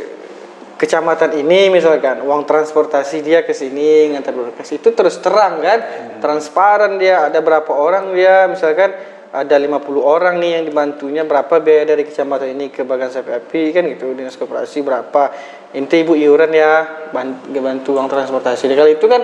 kecamatan 0.79 1.35
ini 1.43 1.75
misalkan 1.75 2.23
uang 2.23 2.47
transportasi 2.47 3.21
dia 3.21 3.43
ke 3.43 3.51
sini 3.51 4.15
ngantar 4.15 4.33
berkas 4.33 4.71
itu 4.71 4.95
terus 4.95 5.19
terang 5.19 5.59
kan? 5.59 5.79
Transparan 6.23 6.97
dia 6.97 7.27
ada 7.27 7.43
berapa 7.43 7.69
orang 7.75 8.15
dia 8.15 8.47
misalkan 8.47 8.95
ada 9.29 9.57
50 9.61 9.85
orang 10.01 10.41
nih 10.41 10.51
yang 10.57 10.65
dibantunya 10.65 11.23
berapa 11.27 11.61
biaya 11.61 11.93
dari 11.93 12.07
kecamatan 12.07 12.57
ini 12.57 12.73
ke 12.73 12.81
bagian 12.87 13.13
api 13.13 13.77
kan 13.77 13.85
gitu 13.91 14.17
dinas 14.17 14.39
koperasi 14.41 14.81
berapa. 14.81 15.35
Inti 15.77 16.01
ibu 16.01 16.17
iuran 16.17 16.49
ya 16.55 16.73
ban- 17.13 17.45
bantu 17.45 17.99
uang 18.01 18.09
transportasi. 18.09 18.73
Kalau 18.73 18.89
itu 18.89 19.05
kan 19.05 19.21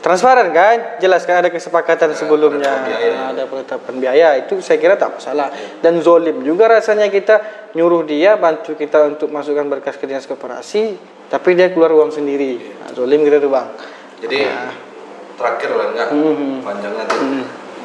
transparan 0.00 0.48
kan? 0.50 0.96
Jelas 0.98 1.24
kan 1.24 1.40
ada 1.40 1.48
kesepakatan 1.48 2.12
sebelumnya. 2.12 2.84
Ada 3.30 3.44
penetapan 3.46 3.94
biaya 4.00 4.28
itu 4.40 4.58
saya 4.60 4.80
kira 4.80 4.96
tak 4.96 5.20
masalah. 5.20 5.52
Dan 5.80 6.00
zolim 6.00 6.40
juga 6.40 6.68
rasanya 6.68 7.08
kita 7.08 7.68
nyuruh 7.76 8.02
dia 8.04 8.34
bantu 8.40 8.74
kita 8.74 9.06
untuk 9.06 9.30
masukkan 9.30 9.64
berkas 9.68 10.00
ke 10.00 10.08
dinas 10.08 10.26
koperasi 10.26 10.96
tapi 11.30 11.54
dia 11.54 11.70
keluar 11.70 11.94
uang 11.94 12.10
sendiri. 12.10 12.58
Nah, 12.82 12.90
zolim 12.90 13.22
gitu 13.22 13.38
tuh 13.38 13.50
bang. 13.52 13.68
Jadi 14.20 14.40
terakhir 15.38 15.70
lah 15.72 15.86
enggak 15.94 16.08
Mhm. 16.12 16.60
panjang 16.60 16.92
nanti 16.98 17.16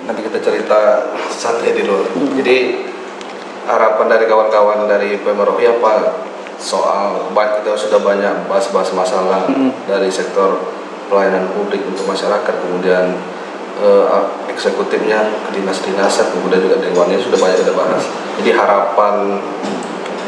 nanti 0.04 0.22
kita 0.26 0.38
cerita 0.42 0.80
satu 1.30 1.64
di 1.64 1.84
luar. 1.86 2.10
Jadi 2.42 2.58
harapan 3.66 4.06
dari 4.12 4.26
kawan-kawan 4.26 4.90
dari 4.90 5.18
Pemerohi 5.22 5.66
apa? 5.70 6.26
Soal 6.56 7.30
kita 7.36 7.76
sudah 7.76 8.00
banyak 8.00 8.48
bahas-bahas 8.48 8.90
masalah 8.96 9.46
dari 9.86 10.08
sektor 10.10 10.58
pelayanan 11.10 11.50
publik 11.54 11.82
untuk 11.86 12.06
masyarakat 12.10 12.56
kemudian 12.66 13.16
eh, 13.82 14.06
eksekutifnya 14.52 15.20
ke 15.48 15.60
dinas-dinasan 15.60 16.32
kemudian 16.32 16.64
juga 16.64 16.78
dewannya 16.80 17.20
sudah 17.20 17.38
banyak 17.40 17.58
kita 17.62 17.74
bahas. 17.76 18.04
Jadi 18.42 18.52
harapan 18.56 19.16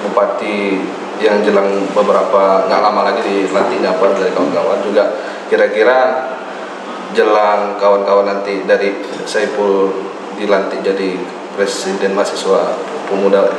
bupati 0.07 0.57
yang 1.17 1.41
jelang 1.41 1.89
beberapa 1.97 2.69
nggak 2.69 2.81
lama 2.81 3.01
lagi 3.09 3.21
dilantiknya 3.25 3.97
apa 3.97 4.13
dari 4.13 4.29
kawan-kawan 4.37 4.79
juga 4.85 5.03
kira-kira 5.49 5.97
jelang 7.17 7.79
kawan-kawan 7.81 8.27
nanti 8.27 8.61
dari 8.67 9.01
Saiful 9.25 9.89
dilantik 10.37 10.85
jadi 10.85 11.17
presiden 11.57 12.13
mahasiswa 12.13 12.77
pemuda. 13.09 13.49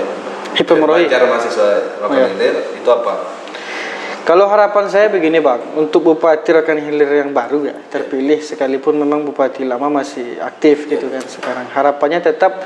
Pelajar 1.03 1.27
mahasiswa 1.27 1.99
Rokan 1.99 2.15
Oh, 2.15 2.39
iya. 2.39 2.63
Itu 2.79 2.89
apa? 2.89 3.38
Kalau 4.29 4.45
harapan 4.45 4.93
saya 4.93 5.09
begini 5.09 5.41
bang, 5.41 5.73
untuk 5.73 6.05
Bupati 6.05 6.53
Rokan 6.53 6.77
Hilir 6.77 7.25
yang 7.25 7.33
baru 7.33 7.65
ya 7.65 7.73
terpilih 7.89 8.45
sekalipun 8.45 9.01
memang 9.01 9.25
Bupati 9.25 9.65
lama 9.65 9.89
masih 9.89 10.37
aktif 10.45 10.85
gitu 10.85 11.09
kan 11.09 11.25
sekarang. 11.25 11.65
Harapannya 11.73 12.21
tetap 12.21 12.61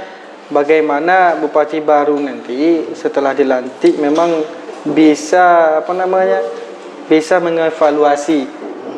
bagaimana 0.51 1.39
Bupati 1.39 1.79
baru 1.79 2.19
nanti 2.19 2.91
setelah 2.99 3.31
dilantik 3.31 3.95
memang 3.95 4.43
bisa 4.91 5.79
apa 5.87 5.95
namanya 5.95 6.43
bisa 7.07 7.39
mengevaluasi 7.39 8.43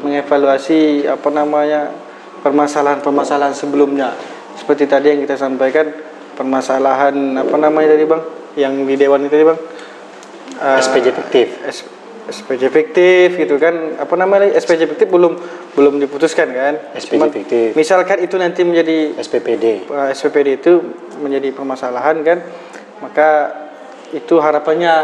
mengevaluasi 0.01 1.05
apa 1.05 1.29
namanya 1.29 1.93
permasalahan-permasalahan 2.41 3.53
sebelumnya 3.53 4.17
seperti 4.57 4.89
tadi 4.89 5.13
yang 5.13 5.21
kita 5.21 5.37
sampaikan 5.37 5.93
permasalahan 6.33 7.13
apa 7.37 7.57
namanya 7.61 7.93
tadi 7.93 8.05
bang 8.09 8.23
yang 8.57 8.73
di 8.89 8.97
dewan 8.97 9.29
itu 9.29 9.37
tadi 9.37 9.45
bang 9.53 9.61
Eh, 10.55 10.79
SPJ 10.79 11.07
fiktif. 11.11 11.47
S- 11.67 11.83
SPJ 12.31 12.73
fiktif 12.73 13.37
gitu 13.37 13.61
kan. 13.61 14.01
Apa 14.01 14.15
namanya 14.17 14.53
SPJ 14.57 14.89
fiktif 14.89 15.09
belum 15.11 15.37
belum 15.75 16.01
diputuskan 16.01 16.49
kan. 16.55 16.75
SPJ 16.97 17.19
Cuman 17.19 17.31
fiktif. 17.35 17.69
misalkan 17.77 18.23
itu 18.23 18.39
nanti 18.39 18.63
menjadi 18.63 19.19
SPPD 19.19 19.91
uh, 19.91 20.09
SPPD 20.15 20.49
itu 20.63 20.73
menjadi 21.21 21.51
permasalahan 21.55 22.23
kan 22.23 22.39
maka 23.03 23.29
itu 24.15 24.39
harapannya 24.39 24.95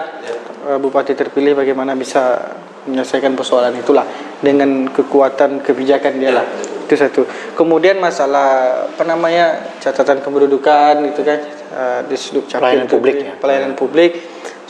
uh, 0.70 0.78
bupati 0.78 1.18
terpilih 1.18 1.58
bagaimana 1.58 1.98
bisa 1.98 2.54
menyelesaikan 2.86 3.36
persoalan 3.36 3.76
itulah 3.76 4.06
dengan 4.40 4.88
kekuatan 4.88 5.60
kebijakan 5.60 6.16
dia 6.16 6.32
lah. 6.32 6.46
Itu 6.88 6.96
satu. 6.96 7.22
Kemudian 7.54 8.00
masalah 8.00 8.82
apa 8.88 9.04
namanya 9.04 9.76
catatan 9.78 10.24
kependudukan 10.24 10.94
gitu 11.12 11.22
kan 11.22 11.38
uh, 11.74 12.00
di 12.08 12.16
sudut 12.16 12.48
Pelayanan 12.48 12.88
publik 12.88 13.16
ya. 13.20 13.32
pelayanan 13.36 13.72
publik 13.76 14.12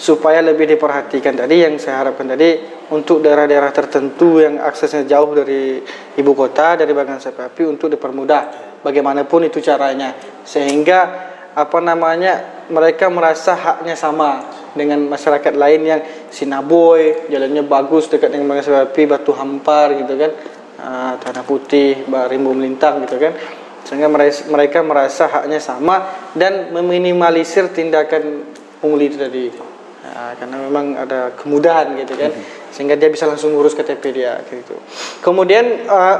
supaya 0.00 0.40
lebih 0.40 0.64
diperhatikan 0.64 1.36
tadi 1.36 1.60
yang 1.60 1.76
saya 1.76 2.00
harapkan 2.00 2.24
tadi 2.24 2.56
untuk 2.88 3.20
daerah-daerah 3.20 3.68
tertentu 3.68 4.40
yang 4.40 4.56
aksesnya 4.56 5.04
jauh 5.04 5.36
dari 5.36 5.76
ibu 6.16 6.32
kota 6.32 6.80
dari 6.80 6.96
bagian 6.96 7.20
api 7.20 7.68
untuk 7.68 7.92
dipermudah 7.92 8.72
bagaimanapun 8.80 9.52
itu 9.52 9.60
caranya. 9.60 10.16
Sehingga 10.40 11.28
apa 11.52 11.78
namanya 11.84 12.64
mereka 12.72 13.12
merasa 13.12 13.52
haknya 13.52 13.92
sama 13.92 14.40
dengan 14.72 15.04
masyarakat 15.04 15.52
lain 15.52 15.80
yang 15.84 16.00
Sinaboy 16.32 17.28
jalannya 17.28 17.60
bagus 17.68 18.08
dekat 18.08 18.32
dengan 18.32 18.56
bagian 18.56 18.80
api 18.80 19.04
batu 19.04 19.36
hampar 19.36 20.00
gitu 20.00 20.16
kan. 20.16 20.32
Ah, 20.80 21.12
tanah 21.20 21.44
putih 21.44 22.08
rimbu 22.08 22.56
melintang 22.56 23.04
gitu 23.04 23.20
kan. 23.20 23.36
Sehingga 23.84 24.08
mereka, 24.08 24.48
mereka 24.48 24.78
merasa 24.80 25.28
haknya 25.28 25.60
sama 25.60 26.08
dan 26.32 26.72
meminimalisir 26.72 27.68
tindakan 27.68 28.48
pungli 28.80 29.12
itu 29.12 29.20
tadi 29.20 29.69
Nah, 30.10 30.34
karena 30.34 30.56
memang 30.58 30.98
ada 30.98 31.30
kemudahan 31.38 31.94
gitu 31.94 32.18
kan 32.18 32.34
sehingga 32.74 32.98
dia 32.98 33.06
bisa 33.14 33.30
langsung 33.30 33.54
ngurus 33.54 33.78
KTP 33.78 34.10
dia 34.10 34.42
gitu. 34.42 34.74
Kemudian 35.22 35.86
eh, 35.86 36.16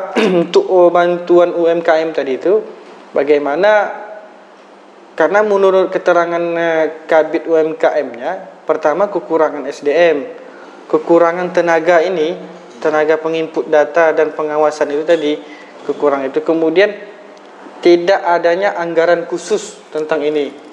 untuk 0.47 0.63
uh, 0.71 0.91
bantuan 0.95 1.51
UMKM 1.51 2.15
tadi 2.15 2.39
itu 2.39 2.63
bagaimana 3.11 3.91
karena 5.19 5.43
menurut 5.43 5.91
keterangan 5.91 6.45
eh, 6.55 6.87
Kabit 7.11 7.51
UMKM-nya 7.51 8.63
pertama 8.63 9.11
kekurangan 9.11 9.67
SDM 9.67 10.39
kekurangan 10.87 11.51
tenaga 11.51 11.99
ini 12.03 12.35
tenaga 12.79 13.19
penginput 13.19 13.71
data 13.71 14.15
dan 14.15 14.35
pengawasan 14.39 14.91
itu 14.91 15.03
tadi 15.03 15.33
kekurangan 15.87 16.31
itu. 16.31 16.47
Kemudian 16.47 16.91
tidak 17.83 18.23
adanya 18.23 18.79
anggaran 18.79 19.27
khusus 19.27 19.83
tentang 19.91 20.23
ini 20.23 20.70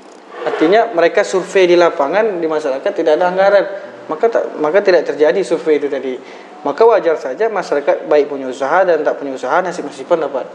artinya 0.48 0.92
mereka 0.96 1.22
survei 1.28 1.68
di 1.68 1.76
lapangan 1.76 2.40
di 2.40 2.48
masyarakat 2.48 2.92
tidak 2.92 3.20
ada 3.20 3.26
anggaran. 3.30 3.66
Maka 4.08 4.32
maka 4.56 4.80
tidak 4.80 5.04
terjadi 5.04 5.40
survei 5.44 5.78
itu 5.78 5.92
tadi. 5.92 6.16
Maka 6.64 6.82
wajar 6.88 7.20
saja 7.20 7.52
masyarakat 7.52 8.08
baik 8.08 8.32
punya 8.32 8.48
usaha 8.50 8.88
dan 8.88 9.04
tak 9.04 9.20
punya 9.20 9.36
usaha 9.36 9.60
nasib-nasiban 9.60 10.24
dapat. 10.24 10.48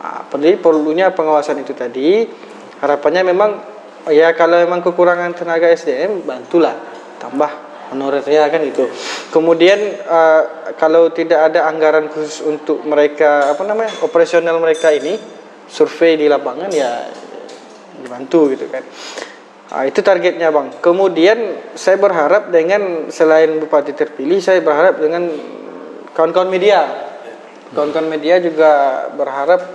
Nah, 0.00 0.22
jadi 0.28 0.56
perlunya 0.58 1.12
pengawasan 1.12 1.60
itu 1.60 1.76
tadi. 1.76 2.24
Harapannya 2.80 3.22
memang 3.24 3.50
ya 4.12 4.32
kalau 4.32 4.60
memang 4.60 4.80
kekurangan 4.80 5.36
tenaga 5.36 5.68
SDM 5.70 6.24
bantulah. 6.24 6.76
Tambah 7.16 7.50
honorernya 7.92 8.48
kan 8.50 8.62
itu. 8.64 8.84
Kemudian 9.30 9.78
uh, 10.08 10.72
kalau 10.74 11.12
tidak 11.14 11.52
ada 11.52 11.70
anggaran 11.70 12.10
khusus 12.10 12.42
untuk 12.42 12.82
mereka 12.82 13.52
apa 13.52 13.62
namanya 13.62 13.92
operasional 14.02 14.58
mereka 14.58 14.90
ini 14.90 15.16
survei 15.66 16.18
di 16.18 16.26
lapangan 16.26 16.70
ya 16.72 17.06
dibantu 18.02 18.52
gitu 18.54 18.66
kan. 18.70 18.82
Nah, 19.66 19.82
itu 19.82 19.98
targetnya 19.98 20.54
bang. 20.54 20.78
Kemudian 20.78 21.38
saya 21.74 21.98
berharap 21.98 22.54
dengan 22.54 23.10
selain 23.10 23.58
bupati 23.58 23.98
terpilih, 23.98 24.38
saya 24.38 24.62
berharap 24.62 25.02
dengan 25.02 25.26
kawan-kawan 26.14 26.46
media, 26.46 26.86
kawan-kawan 27.74 28.06
media 28.06 28.38
juga 28.38 28.70
berharap 29.10 29.66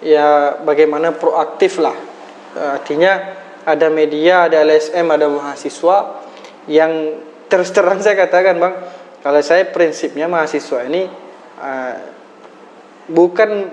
ya 0.00 0.56
bagaimana 0.64 1.12
proaktif 1.12 1.76
lah. 1.76 1.94
Artinya 2.56 3.36
ada 3.68 3.92
media, 3.92 4.48
ada 4.48 4.64
LSM, 4.64 5.04
ada 5.12 5.28
mahasiswa 5.28 6.24
yang 6.64 7.20
terus 7.52 7.68
terang 7.68 8.00
saya 8.00 8.16
katakan 8.16 8.56
bang, 8.56 8.74
kalau 9.20 9.40
saya 9.44 9.68
prinsipnya 9.68 10.24
mahasiswa 10.24 10.88
ini 10.88 11.04
uh, 11.60 11.94
bukan 13.12 13.68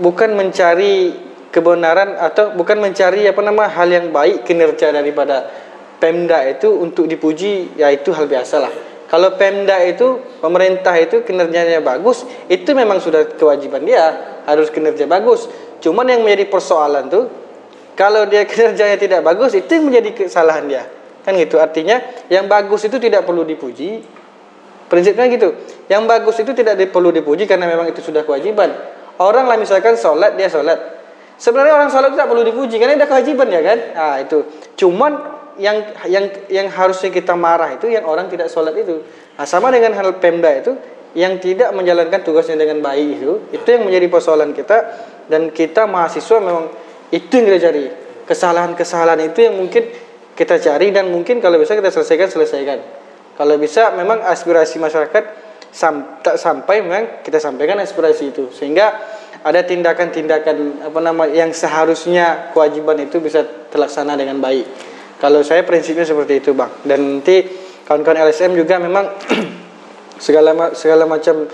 bukan 0.00 0.30
mencari 0.32 1.25
kebenaran 1.56 2.20
atau 2.20 2.52
bukan 2.52 2.76
mencari 2.76 3.24
apa 3.24 3.40
nama 3.40 3.64
hal 3.64 3.88
yang 3.88 4.12
baik 4.12 4.44
kinerja 4.44 4.92
daripada 4.92 5.48
Pemda 5.96 6.44
itu 6.44 6.68
untuk 6.76 7.08
dipuji 7.08 7.72
ya 7.80 7.88
itu 7.88 8.12
hal 8.12 8.28
biasa 8.28 8.60
lah. 8.60 8.72
Kalau 9.08 9.32
Pemda 9.40 9.80
itu 9.88 10.20
pemerintah 10.44 10.92
itu 11.00 11.24
kinerjanya 11.24 11.80
bagus, 11.80 12.28
itu 12.52 12.68
memang 12.76 13.00
sudah 13.00 13.24
kewajiban 13.32 13.80
dia 13.88 14.36
harus 14.44 14.68
kinerja 14.68 15.08
bagus. 15.08 15.48
Cuman 15.80 16.04
yang 16.04 16.20
menjadi 16.20 16.52
persoalan 16.52 17.08
tuh 17.08 17.32
kalau 17.96 18.28
dia 18.28 18.44
kinerjanya 18.50 19.00
tidak 19.00 19.24
bagus 19.24 19.56
itu 19.56 19.70
yang 19.72 19.88
menjadi 19.88 20.28
kesalahan 20.28 20.68
dia. 20.68 20.84
Kan 21.24 21.40
gitu. 21.40 21.56
Artinya 21.56 22.04
yang 22.28 22.44
bagus 22.44 22.84
itu 22.84 23.00
tidak 23.00 23.24
perlu 23.24 23.48
dipuji. 23.48 24.04
Prinsipnya 24.92 25.24
gitu. 25.32 25.56
Yang 25.88 26.02
bagus 26.04 26.36
itu 26.44 26.52
tidak 26.52 26.76
perlu 26.92 27.08
dipuji 27.08 27.48
karena 27.48 27.64
memang 27.64 27.88
itu 27.88 28.04
sudah 28.04 28.20
kewajiban. 28.20 28.68
Orang 29.16 29.48
lah 29.48 29.56
misalkan 29.56 29.96
sholat 29.96 30.36
dia 30.36 30.52
sholat 30.52 30.95
Sebenarnya 31.36 31.76
orang 31.76 31.90
sholat 31.92 32.16
tidak 32.16 32.28
perlu 32.32 32.42
dipuji 32.48 32.80
karena 32.80 32.96
ada 32.96 33.08
kewajiban 33.08 33.48
ya 33.52 33.60
kan. 33.60 33.78
Nah 33.92 34.16
itu. 34.24 34.38
Cuman 34.76 35.12
yang 35.56 35.84
yang 36.08 36.24
yang 36.52 36.68
harusnya 36.72 37.12
kita 37.12 37.36
marah 37.36 37.76
itu 37.76 37.88
yang 37.88 38.04
orang 38.04 38.28
tidak 38.28 38.48
sholat 38.52 38.76
itu. 38.76 39.04
Nah, 39.36 39.44
sama 39.44 39.68
dengan 39.72 39.92
hal 39.96 40.16
Pemda 40.16 40.48
itu 40.52 40.76
yang 41.16 41.40
tidak 41.40 41.72
menjalankan 41.72 42.20
tugasnya 42.20 42.60
dengan 42.60 42.84
baik 42.84 43.20
itu, 43.20 43.32
itu 43.52 43.68
yang 43.68 43.88
menjadi 43.88 44.06
persoalan 44.12 44.52
kita 44.52 44.76
dan 45.32 45.48
kita 45.48 45.88
mahasiswa 45.88 46.36
memang 46.40 46.68
itu 47.08 47.32
yang 47.32 47.46
kita 47.48 47.60
cari. 47.68 47.84
Kesalahan-kesalahan 48.26 49.20
itu 49.32 49.38
yang 49.48 49.54
mungkin 49.56 49.86
kita 50.36 50.60
cari 50.60 50.92
dan 50.92 51.08
mungkin 51.08 51.40
kalau 51.40 51.56
bisa 51.56 51.72
kita 51.72 51.88
selesaikan 51.88 52.28
selesaikan. 52.28 52.78
Kalau 53.36 53.56
bisa 53.60 53.92
memang 53.92 54.24
aspirasi 54.24 54.80
masyarakat 54.80 55.24
sam 55.72 56.20
tak 56.24 56.40
sampai 56.40 56.80
memang 56.80 57.20
kita 57.20 57.36
sampaikan 57.36 57.76
aspirasi 57.80 58.32
itu 58.32 58.48
sehingga 58.52 58.96
ada 59.46 59.62
tindakan-tindakan 59.62 60.90
apa 60.90 60.98
nama 60.98 61.30
yang 61.30 61.54
seharusnya 61.54 62.50
kewajiban 62.50 62.98
itu 63.06 63.22
bisa 63.22 63.46
terlaksana 63.70 64.18
dengan 64.18 64.42
baik. 64.42 64.66
Kalau 65.22 65.46
saya 65.46 65.62
prinsipnya 65.62 66.02
seperti 66.02 66.42
itu, 66.42 66.50
Bang. 66.50 66.82
Dan 66.82 67.22
nanti 67.22 67.46
kawan-kawan 67.86 68.26
LSM 68.26 68.58
juga 68.58 68.82
memang 68.82 69.06
segala 70.26 70.74
segala 70.74 71.06
macam 71.06 71.46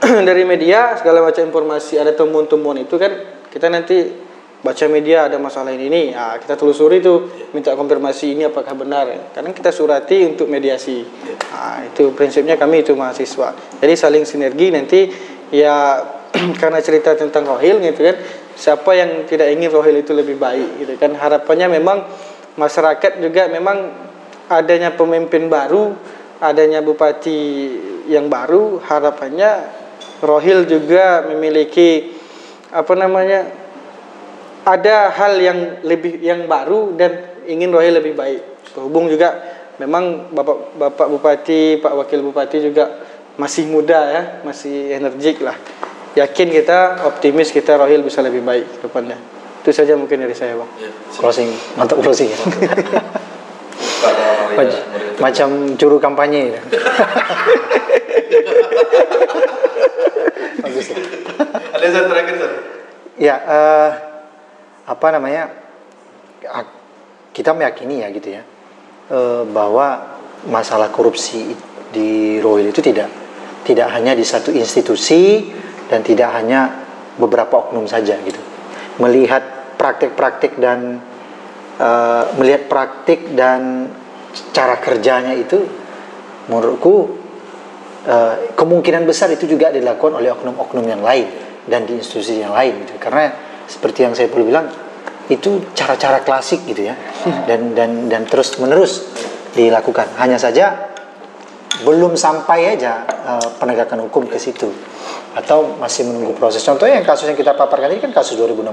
dari 0.28 0.48
media, 0.48 0.96
segala 0.96 1.20
macam 1.20 1.44
informasi 1.44 2.00
ada 2.00 2.16
temuan-temuan 2.16 2.80
itu 2.80 2.96
kan 2.96 3.12
kita 3.52 3.68
nanti 3.68 4.24
baca 4.64 4.86
media 4.88 5.28
ada 5.28 5.36
masalah 5.36 5.76
ini, 5.76 5.92
ini. 5.92 6.02
Ya 6.16 6.40
kita 6.40 6.56
telusuri 6.56 7.04
itu 7.04 7.28
minta 7.52 7.76
konfirmasi 7.76 8.32
ini 8.32 8.48
apakah 8.48 8.72
benar. 8.72 9.12
Karena 9.36 9.52
kita 9.52 9.68
surati 9.68 10.24
untuk 10.24 10.48
mediasi. 10.48 11.04
Nah, 11.52 11.84
itu 11.84 12.16
prinsipnya 12.16 12.56
kami 12.56 12.80
itu 12.80 12.96
mahasiswa. 12.96 13.52
Jadi 13.84 13.92
saling 13.92 14.24
sinergi 14.24 14.72
nanti 14.72 15.00
ya 15.52 16.00
karena 16.60 16.80
cerita 16.84 17.16
tentang 17.16 17.48
rohil 17.48 17.80
gitu 17.80 18.00
kan 18.00 18.16
siapa 18.56 18.96
yang 18.96 19.28
tidak 19.28 19.52
ingin 19.52 19.68
rohil 19.68 19.96
itu 20.00 20.12
lebih 20.16 20.40
baik 20.40 20.80
gitu 20.84 20.94
kan. 20.96 21.12
Harapannya 21.16 21.76
memang 21.76 22.08
masyarakat 22.56 23.20
juga 23.20 23.48
memang 23.52 23.92
adanya 24.48 24.94
pemimpin 24.94 25.50
baru 25.50 25.92
adanya 26.40 26.84
bupati 26.84 27.40
yang 28.12 28.28
baru 28.28 28.80
harapannya 28.84 29.72
rohil 30.20 30.68
juga 30.68 31.24
memiliki 31.28 32.12
apa 32.72 32.92
namanya 32.92 33.48
ada 34.66 35.14
hal 35.14 35.38
yang 35.38 35.58
lebih 35.86 36.20
yang 36.20 36.44
baru 36.50 36.92
dan 36.98 37.40
ingin 37.46 37.70
rohil 37.70 37.96
lebih 37.96 38.18
baik. 38.18 38.42
Berhubung 38.74 39.06
juga 39.08 39.38
memang 39.78 40.32
bapak 40.32 40.76
bapak 40.76 41.06
bupati 41.12 41.78
pak 41.80 41.92
wakil 41.92 42.20
bupati 42.24 42.58
juga 42.64 43.04
masih 43.36 43.68
muda 43.68 44.00
ya 44.08 44.22
masih 44.42 44.96
energik 44.96 45.44
lah 45.44 45.56
yakin 46.16 46.48
kita 46.48 47.04
optimis 47.04 47.52
kita 47.52 47.76
Rohil 47.76 48.00
bisa 48.00 48.24
lebih 48.24 48.40
baik 48.40 48.64
ke 48.80 48.88
depannya 48.88 49.20
itu 49.60 49.70
saja 49.70 49.92
mungkin 49.98 50.24
dari 50.24 50.32
saya 50.32 50.56
bang 50.56 50.70
ya, 50.80 50.90
closing 51.20 51.52
mantap 51.76 52.00
closing 52.00 52.32
ya. 52.32 52.38
macam 55.20 55.76
juru 55.76 56.00
kampanye 56.00 56.56
ya. 56.56 56.60
bagus 60.64 60.86
ya. 60.88 60.96
ada 61.76 61.84
yang 61.84 62.08
terakhir 62.08 62.34
sir 62.40 62.50
ya 63.20 63.36
uh, 63.44 63.90
apa 64.88 65.06
namanya 65.12 65.52
kita 67.36 67.52
meyakini 67.52 68.00
ya 68.00 68.08
gitu 68.14 68.28
ya 68.40 68.42
uh, 69.12 69.44
bahwa 69.44 70.16
masalah 70.48 70.88
korupsi 70.88 71.52
di 71.92 72.40
Rohil 72.40 72.72
itu 72.72 72.80
tidak 72.80 73.10
tidak 73.66 73.90
hanya 73.92 74.14
di 74.14 74.22
satu 74.22 74.54
institusi 74.54 75.52
dan 75.86 76.00
tidak 76.02 76.30
hanya 76.34 76.86
beberapa 77.16 77.68
oknum 77.68 77.88
saja 77.88 78.18
gitu. 78.22 78.38
Melihat 79.00 79.76
praktik-praktik 79.76 80.56
dan 80.60 81.00
uh, 81.80 82.24
melihat 82.36 82.68
praktik 82.68 83.32
dan 83.36 83.90
cara 84.52 84.76
kerjanya 84.80 85.32
itu 85.36 85.64
menurutku 86.48 86.94
uh, 88.08 88.34
kemungkinan 88.56 89.04
besar 89.08 89.32
itu 89.32 89.48
juga 89.48 89.72
dilakukan 89.72 90.16
oleh 90.20 90.32
oknum-oknum 90.32 90.84
yang 90.84 91.02
lain 91.04 91.28
dan 91.66 91.84
di 91.88 91.98
institusi 91.98 92.40
yang 92.40 92.52
lain 92.52 92.84
gitu. 92.84 92.96
Karena 93.00 93.32
seperti 93.66 94.06
yang 94.06 94.14
saya 94.14 94.28
perlu 94.30 94.46
bilang 94.46 94.68
itu 95.26 95.74
cara-cara 95.74 96.22
klasik 96.22 96.62
gitu 96.70 96.86
ya 96.86 96.94
dan 97.50 97.74
dan 97.74 98.06
dan 98.06 98.22
terus 98.30 98.54
menerus 98.62 99.10
dilakukan. 99.56 100.14
Hanya 100.22 100.38
saja 100.38 100.94
belum 101.82 102.16
sampai 102.16 102.78
aja 102.78 103.04
uh, 103.04 103.48
penegakan 103.60 104.08
hukum 104.08 104.24
ke 104.30 104.40
situ 104.40 104.70
atau 105.36 105.76
masih 105.76 106.08
menunggu 106.08 106.32
proses. 106.32 106.64
Contohnya 106.64 106.96
yang 106.96 107.04
kasus 107.04 107.28
yang 107.28 107.36
kita 107.36 107.52
paparkan 107.52 107.92
ini 107.92 108.00
kan 108.00 108.08
kasus 108.08 108.40
2016 108.40 108.72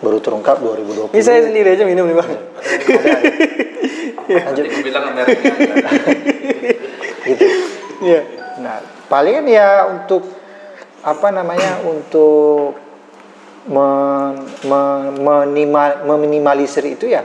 baru 0.00 0.18
terungkap 0.24 0.56
2020. 0.64 1.12
Ini 1.12 1.20
saya 1.20 1.44
sendiri 1.44 1.76
aja 1.76 1.84
minum 1.84 2.08
nih 2.08 2.16
bang. 2.16 2.30
Ya, 4.24 4.40
Lanjut. 4.48 4.64
bilang 4.80 5.12
gitu. 7.28 7.44
Iya. 8.00 8.20
Nah 8.64 8.80
palingan 9.12 9.44
ya 9.44 9.92
untuk 9.92 10.24
apa 11.04 11.28
namanya 11.28 11.84
untuk 11.84 12.80
men, 13.68 14.40
men, 14.64 15.20
menimal, 15.20 16.16
meminimalisir 16.16 16.88
itu 16.88 17.12
ya 17.12 17.20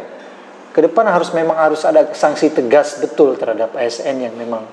ke 0.76 0.84
depan 0.84 1.08
harus 1.08 1.32
memang 1.32 1.56
harus 1.56 1.88
ada 1.88 2.12
sanksi 2.12 2.52
tegas 2.52 3.00
betul 3.00 3.40
terhadap 3.40 3.72
ASN 3.72 4.20
yang 4.20 4.36
memang 4.36 4.68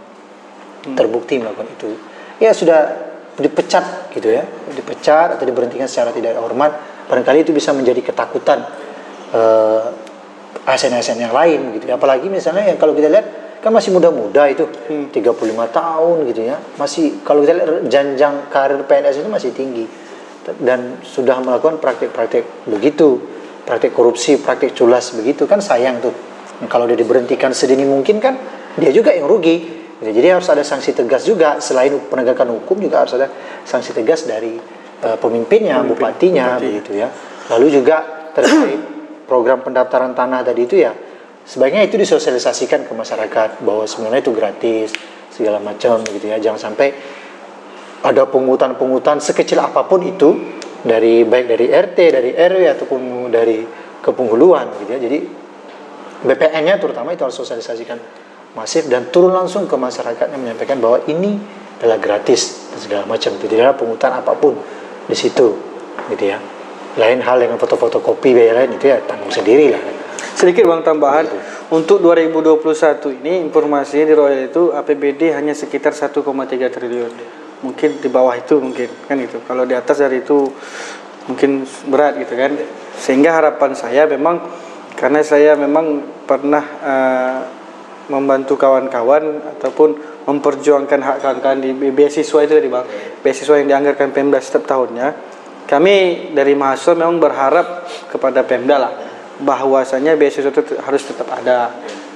hmm. 0.91 0.99
terbukti 0.99 1.39
melakukan 1.39 1.70
itu. 1.70 1.95
Ya 2.43 2.51
sudah 2.51 3.14
dipecat 3.37 4.12
gitu 4.12 4.32
ya. 4.32 4.43
Dipecat 4.72 5.37
atau 5.37 5.45
diberhentikan 5.45 5.89
secara 5.89 6.12
tidak 6.12 6.37
hormat 6.41 7.05
barangkali 7.07 7.47
itu 7.47 7.53
bisa 7.55 7.70
menjadi 7.70 8.03
ketakutan 8.03 8.66
uh, 9.30 9.95
ASN-ASN 10.66 11.22
yang 11.22 11.30
lain 11.30 11.78
gitu 11.78 11.87
ya. 11.87 11.95
apalagi 11.95 12.26
misalnya 12.26 12.66
yang 12.66 12.74
kalau 12.74 12.91
kita 12.91 13.07
lihat 13.07 13.26
kan 13.62 13.70
masih 13.70 13.95
muda-muda 13.95 14.51
itu 14.51 14.66
hmm. 14.66 15.14
35 15.14 15.34
tahun 15.74 16.16
gitu 16.30 16.43
ya. 16.47 16.57
Masih 16.78 17.22
kalau 17.22 17.43
kita 17.43 17.55
lihat 17.55 17.70
janjang 17.91 18.51
karir 18.51 18.82
PNS 18.87 19.22
itu 19.22 19.28
masih 19.30 19.51
tinggi. 19.55 19.87
Dan 20.47 21.03
sudah 21.03 21.43
melakukan 21.43 21.82
praktik-praktik 21.82 22.70
begitu 22.70 23.18
praktik 23.66 23.91
korupsi 23.91 24.39
praktik 24.39 24.78
culas 24.78 25.11
begitu 25.18 25.51
kan 25.51 25.59
sayang 25.59 25.99
tuh. 25.99 26.14
Kalau 26.70 26.87
dia 26.87 26.95
diberhentikan 26.95 27.51
sedini 27.51 27.82
mungkin 27.82 28.22
kan 28.22 28.39
dia 28.78 28.95
juga 28.95 29.11
yang 29.11 29.26
rugi 29.26 29.86
jadi 29.97 30.36
harus 30.36 30.49
ada 30.53 30.61
sanksi 30.61 30.92
tegas 30.92 31.24
juga 31.24 31.57
selain 31.57 31.88
penegakan 31.97 32.53
hukum 32.61 32.76
juga 32.84 33.01
harus 33.05 33.16
ada 33.16 33.32
sanksi 33.64 33.97
tegas 33.97 34.28
dari 34.28 34.61
uh, 35.01 35.16
pemimpinnya, 35.16 35.80
Pemimpin, 35.80 35.97
bupatinya 35.97 36.47
bupati. 36.61 36.66
begitu 36.68 36.92
ya. 37.01 37.09
Lalu 37.49 37.66
juga 37.80 37.97
terkait 38.36 38.80
program 39.24 39.64
pendaftaran 39.64 40.12
tanah 40.12 40.44
tadi 40.44 40.68
itu 40.68 40.76
ya 40.84 40.92
sebaiknya 41.49 41.88
itu 41.88 41.97
disosialisasikan 41.97 42.84
ke 42.84 42.92
masyarakat 42.92 43.64
bahwa 43.64 43.88
sebenarnya 43.88 44.20
itu 44.20 44.32
gratis 44.36 44.92
segala 45.32 45.64
macam 45.64 46.05
gitu 46.05 46.28
ya. 46.28 46.36
Jangan 46.44 46.61
sampai 46.61 46.92
ada 48.05 48.28
pungutan-pungutan 48.28 49.24
sekecil 49.24 49.64
apa 49.64 49.88
pun 49.88 50.05
itu 50.05 50.61
dari 50.84 51.24
baik 51.24 51.47
dari 51.57 51.66
RT, 51.72 51.99
dari 52.12 52.30
RW 52.36 52.62
ataupun 52.76 53.01
dari 53.32 53.64
kepenghuluan 54.05 54.76
gitu 54.84 54.90
ya. 54.92 55.01
Jadi 55.01 55.18
BPN-nya 56.20 56.76
terutama 56.76 57.16
itu 57.16 57.24
harus 57.24 57.36
sosialisasikan 57.40 58.25
masif 58.57 58.88
dan 58.88 59.12
turun 59.12 59.36
langsung 59.36 59.68
ke 59.68 59.76
masyarakatnya 59.76 60.40
menyampaikan 60.40 60.80
bahwa 60.80 61.04
ini 61.07 61.36
adalah 61.76 62.00
gratis 62.00 62.72
dan 62.72 62.78
segala 62.80 63.02
macam 63.04 63.36
tidak 63.36 63.57
ada 63.61 63.76
pungutan 63.76 64.11
apa 64.16 64.32
pun 64.32 64.57
di 65.07 65.16
situ 65.16 65.52
gitu 66.09 66.24
ya 66.24 66.40
lain 66.96 67.20
hal 67.20 67.36
dengan 67.36 67.61
foto-foto 67.61 68.00
kopi 68.00 68.32
biaya 68.32 68.64
lain 68.64 68.80
itu 68.80 68.88
ya 68.88 69.04
tanggung 69.04 69.28
sendiri 69.28 69.76
lah 69.76 69.82
Sedikit 70.36 70.68
bang 70.68 70.84
tambahan 70.84 71.24
untuk 71.72 71.96
2021 72.04 73.24
ini 73.24 73.40
informasinya 73.40 74.04
di 74.04 74.12
Royal 74.12 74.52
itu 74.52 74.68
APBD 74.68 75.32
hanya 75.32 75.57
sekitar 75.57 75.96
1,3 75.96 76.20
triliun. 76.68 77.12
Mungkin 77.64 77.90
di 78.04 78.09
bawah 78.12 78.36
itu 78.36 78.61
mungkin 78.61 78.84
kan 79.09 79.16
itu. 79.16 79.40
Kalau 79.48 79.64
di 79.64 79.72
atas 79.72 79.96
dari 79.96 80.20
itu 80.20 80.44
mungkin 81.24 81.64
berat 81.88 82.20
gitu 82.20 82.36
kan. 82.36 82.52
Sehingga 83.00 83.32
harapan 83.32 83.72
saya 83.72 84.04
memang 84.04 84.44
karena 84.92 85.24
saya 85.24 85.57
memang 85.57 86.04
pernah 86.28 86.64
eh, 86.84 87.40
membantu 88.07 88.54
kawan-kawan 88.54 89.42
ataupun 89.57 90.22
memperjuangkan 90.26 91.00
hak 91.02 91.16
kawan-kawan 91.22 91.59
di 91.62 91.70
beasiswa 91.72 92.40
itu 92.42 92.52
tadi 92.59 92.68
bang. 92.70 92.86
Beasiswa 93.22 93.54
yang 93.62 93.68
dianggarkan 93.70 94.14
Pemda 94.14 94.38
setiap 94.38 94.66
tahunnya. 94.66 95.34
Kami 95.66 96.30
dari 96.30 96.54
mahasiswa 96.54 96.94
memang 96.94 97.18
berharap 97.18 97.90
kepada 98.11 98.46
Pemda 98.46 98.76
lah 98.78 98.92
bahwasanya 99.42 100.16
beasiswa 100.16 100.48
itu 100.48 100.78
harus 100.80 101.02
tetap 101.04 101.28
ada 101.34 101.74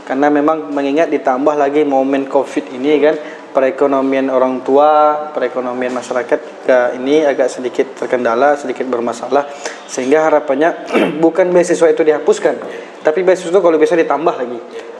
karena 0.09 0.27
memang 0.27 0.75
mengingat 0.75 1.07
ditambah 1.13 1.55
lagi 1.55 1.87
momen 1.87 2.27
covid 2.27 2.73
ini 2.75 2.99
kan 2.99 3.15
perekonomian 3.55 4.27
orang 4.27 4.59
tua 4.67 5.15
perekonomian 5.31 5.95
masyarakat 5.95 6.67
ini 6.99 7.23
agak 7.23 7.47
sedikit 7.47 7.95
terkendala 7.95 8.59
sedikit 8.59 8.87
bermasalah 8.91 9.47
sehingga 9.87 10.27
harapannya 10.27 10.91
bukan 11.25 11.51
beasiswa 11.55 11.91
itu 11.95 12.03
dihapuskan 12.03 12.59
tapi 13.07 13.23
beasiswa 13.23 13.55
itu 13.55 13.61
kalau 13.61 13.79
bisa 13.79 13.95
ditambah 13.95 14.35
lagi 14.35 14.59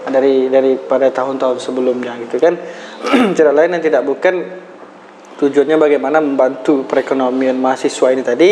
dari 0.09 0.49
daripada 0.49 1.13
tahun-tahun 1.13 1.61
sebelumnya 1.61 2.17
gitu 2.25 2.41
kan. 2.41 2.57
Tidak 3.37 3.53
lain 3.53 3.77
dan 3.77 3.81
tidak 3.85 4.03
bukan 4.05 4.35
tujuannya 5.41 5.77
bagaimana 5.81 6.21
membantu 6.21 6.85
perekonomian 6.85 7.57
mahasiswa 7.57 8.13
ini 8.13 8.21
tadi 8.21 8.51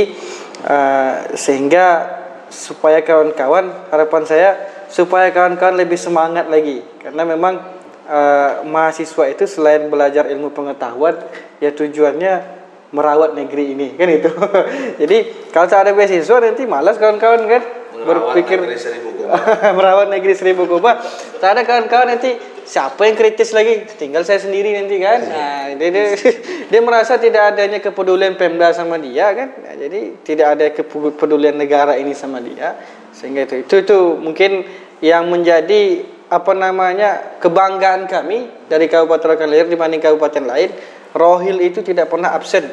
uh, 0.64 1.36
sehingga 1.36 2.16
supaya 2.48 3.04
kawan-kawan 3.04 3.92
harapan 3.92 4.22
saya 4.24 4.50
supaya 4.88 5.28
kawan-kawan 5.28 5.76
lebih 5.76 6.00
semangat 6.00 6.48
lagi. 6.48 6.80
Karena 6.96 7.28
memang 7.28 7.60
uh, 8.08 8.64
mahasiswa 8.64 9.24
itu 9.28 9.44
selain 9.44 9.92
belajar 9.92 10.26
ilmu 10.32 10.48
pengetahuan 10.56 11.20
ya 11.60 11.76
tujuannya 11.76 12.56
merawat 12.88 13.36
negeri 13.36 13.76
ini 13.76 13.92
kan 14.00 14.08
itu. 14.08 14.32
Jadi 15.04 15.48
kalau 15.52 15.68
tak 15.68 15.88
ada 15.88 15.92
beasiswa 15.92 16.36
nanti 16.40 16.64
malas 16.64 16.96
kawan-kawan 16.96 17.44
kan. 17.44 17.62
Berpikir 17.98 18.62
negeri 18.62 18.80
seribu 18.80 19.07
kubah. 19.07 19.07
merawat 19.76 20.08
negeri 20.08 20.34
seribu 20.34 20.64
kubah. 20.64 21.00
Tak 21.38 21.50
ada 21.56 21.62
kawan-kawan 21.64 22.16
nanti 22.16 22.36
siapa 22.64 23.08
yang 23.08 23.16
kritis 23.16 23.52
lagi? 23.56 23.88
Tinggal 23.96 24.24
saya 24.24 24.40
sendiri 24.40 24.76
nanti 24.76 24.96
kan? 25.00 25.20
Nah, 25.24 25.64
dia, 25.76 25.88
dia, 25.88 26.04
dia 26.70 26.80
merasa 26.80 27.16
tidak 27.16 27.56
adanya 27.56 27.80
kepedulian 27.80 28.36
Pemda 28.36 28.72
sama 28.76 29.00
dia 29.00 29.32
kan? 29.32 29.48
Nah, 29.60 29.74
jadi 29.76 30.00
tidak 30.24 30.46
ada 30.58 30.66
kepedulian 30.72 31.56
negara 31.56 31.96
ini 31.96 32.12
sama 32.12 32.40
dia. 32.40 32.76
Sehingga 33.12 33.48
itu 33.48 33.64
itu 33.64 33.74
itu 33.82 33.98
mungkin 34.20 34.64
yang 35.00 35.26
menjadi 35.30 36.04
apa 36.28 36.52
namanya 36.52 37.40
kebanggaan 37.40 38.04
kami 38.04 38.68
dari 38.68 38.84
Kabupaten 38.84 39.32
Rokan 39.32 39.48
Hilir 39.48 39.68
dibanding 39.68 40.02
kabupaten 40.04 40.44
lain. 40.44 40.70
Rohil 41.16 41.56
itu 41.64 41.80
tidak 41.80 42.12
pernah 42.12 42.36
absen 42.36 42.68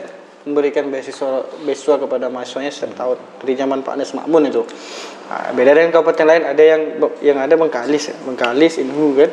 memberikan 0.46 0.86
beasiswa 0.94 1.48
beasiswa 1.66 1.96
kepada 1.98 2.30
mahasiswanya 2.30 2.70
setiap 2.70 2.94
tahun. 3.00 3.18
Dari 3.42 3.54
zaman 3.58 3.82
Pak 3.82 3.94
Anies 3.98 4.14
Makmun 4.14 4.44
itu. 4.52 4.62
Nah, 5.26 5.50
beda 5.58 5.72
dengan 5.74 5.92
kabupaten 5.92 6.26
lain 6.26 6.44
ada 6.54 6.64
yang 6.64 6.82
yang 7.22 7.38
ada 7.42 7.58
Bengkalis, 7.58 8.14
Bengkalis, 8.26 8.78
Inhu 8.78 9.18
kan. 9.18 9.32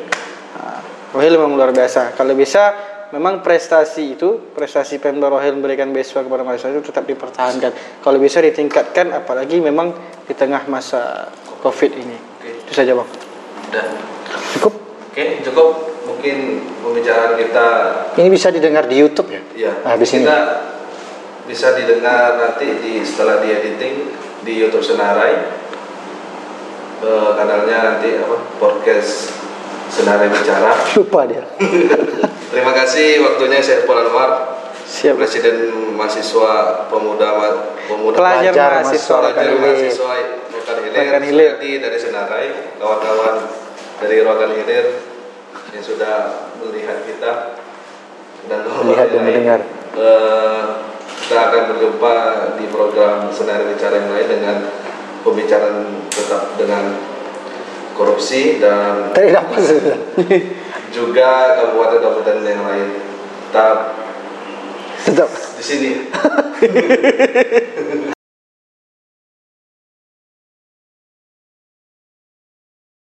Nah, 0.57 0.79
Rohil 1.13 1.37
memang 1.37 1.53
luar 1.53 1.69
biasa. 1.69 2.17
Kalau 2.17 2.33
bisa 2.33 2.73
memang 3.13 3.45
prestasi 3.45 4.17
itu, 4.17 4.53
prestasi 4.57 4.97
Pemda 4.97 5.29
Rohil 5.29 5.53
memberikan 5.53 5.93
beasiswa 5.93 6.25
kepada 6.25 6.41
mahasiswa 6.41 6.73
itu 6.73 6.89
tetap 6.89 7.05
dipertahankan. 7.05 8.01
Kalau 8.01 8.17
bisa 8.17 8.41
ditingkatkan 8.41 9.13
apalagi 9.13 9.61
memang 9.61 9.93
di 10.25 10.33
tengah 10.33 10.65
masa 10.65 11.29
Covid 11.61 11.91
ini. 11.93 12.17
Oke. 12.17 12.65
Itu 12.65 12.71
saja, 12.73 12.97
Bang. 12.97 13.09
Udah. 13.69 13.85
Cukup? 14.57 14.73
Oke, 15.13 15.45
cukup. 15.45 15.69
Mungkin 16.03 16.37
pembicaraan 16.83 17.33
kita 17.39 17.65
ini 18.19 18.29
bisa 18.29 18.51
didengar 18.51 18.85
di 18.85 18.99
YouTube 18.99 19.31
ya 19.31 19.41
ya 19.55 19.71
habis 19.87 20.11
ini 20.13 20.27
kita 20.27 20.39
bisa 21.49 21.67
didengar 21.75 22.39
nanti 22.39 22.67
di 22.79 23.01
setelah 23.03 23.39
di 23.43 23.49
editing 23.51 23.95
di 24.43 24.53
YouTube 24.59 24.83
Senarai 24.83 25.62
Eh, 27.03 27.29
kanalnya 27.35 27.77
nanti 27.83 28.15
apa 28.15 28.37
podcast 28.63 29.35
Senarai 29.91 30.31
Bicara. 30.31 30.71
lupa 30.95 31.27
dia 31.27 31.43
Terima 32.53 32.71
kasih 32.71 33.19
waktunya 33.27 33.59
saya 33.59 33.83
Paul 33.83 34.07
Anwar, 34.07 34.31
Siap. 34.87 35.19
Presiden 35.19 35.73
mahasiswa 35.99 36.85
pemuda 36.87 37.59
pemuda 37.91 38.15
Pelajar 38.15 38.53
Pelajar 38.55 38.71
mahasiswa 38.79 39.15
pelajar 39.19 39.51
mahasiswa 39.59 40.13
Rokan 40.53 40.77
Hilir, 40.79 40.95
Rokan 40.95 41.23
Hilir. 41.27 41.51
Dari 41.83 41.97
Senarai, 41.99 42.47
kawan-kawan 42.79 43.35
dari 43.99 44.17
Rokan 44.23 44.51
Hilir 44.55 44.85
yang 45.75 45.83
sudah 45.83 46.15
melihat 46.63 47.03
kita 47.03 47.31
dan 48.47 48.59
Melihat 48.63 49.07
dan 49.11 49.21
mendengar. 49.27 49.59
Eh, 49.99 50.63
kita 51.19 51.51
akan 51.51 51.61
berjumpa 51.75 52.15
di 52.55 52.65
program 52.71 53.27
Senarai 53.27 53.75
Bicara 53.75 53.99
yang 53.99 54.13
lain 54.13 54.29
dengan 54.39 54.57
pembicaraan 55.23 56.05
tetap 56.11 56.59
dengan 56.59 56.99
korupsi 57.97 58.59
dan 58.59 59.15
juga 60.93 61.57
kabupaten-kabupaten 61.57 62.45
yang 62.45 62.63
lain. 62.67 62.89
Tetap 63.49 63.77
tetap. 65.03 65.29
di 65.59 65.63
sini 65.63 65.89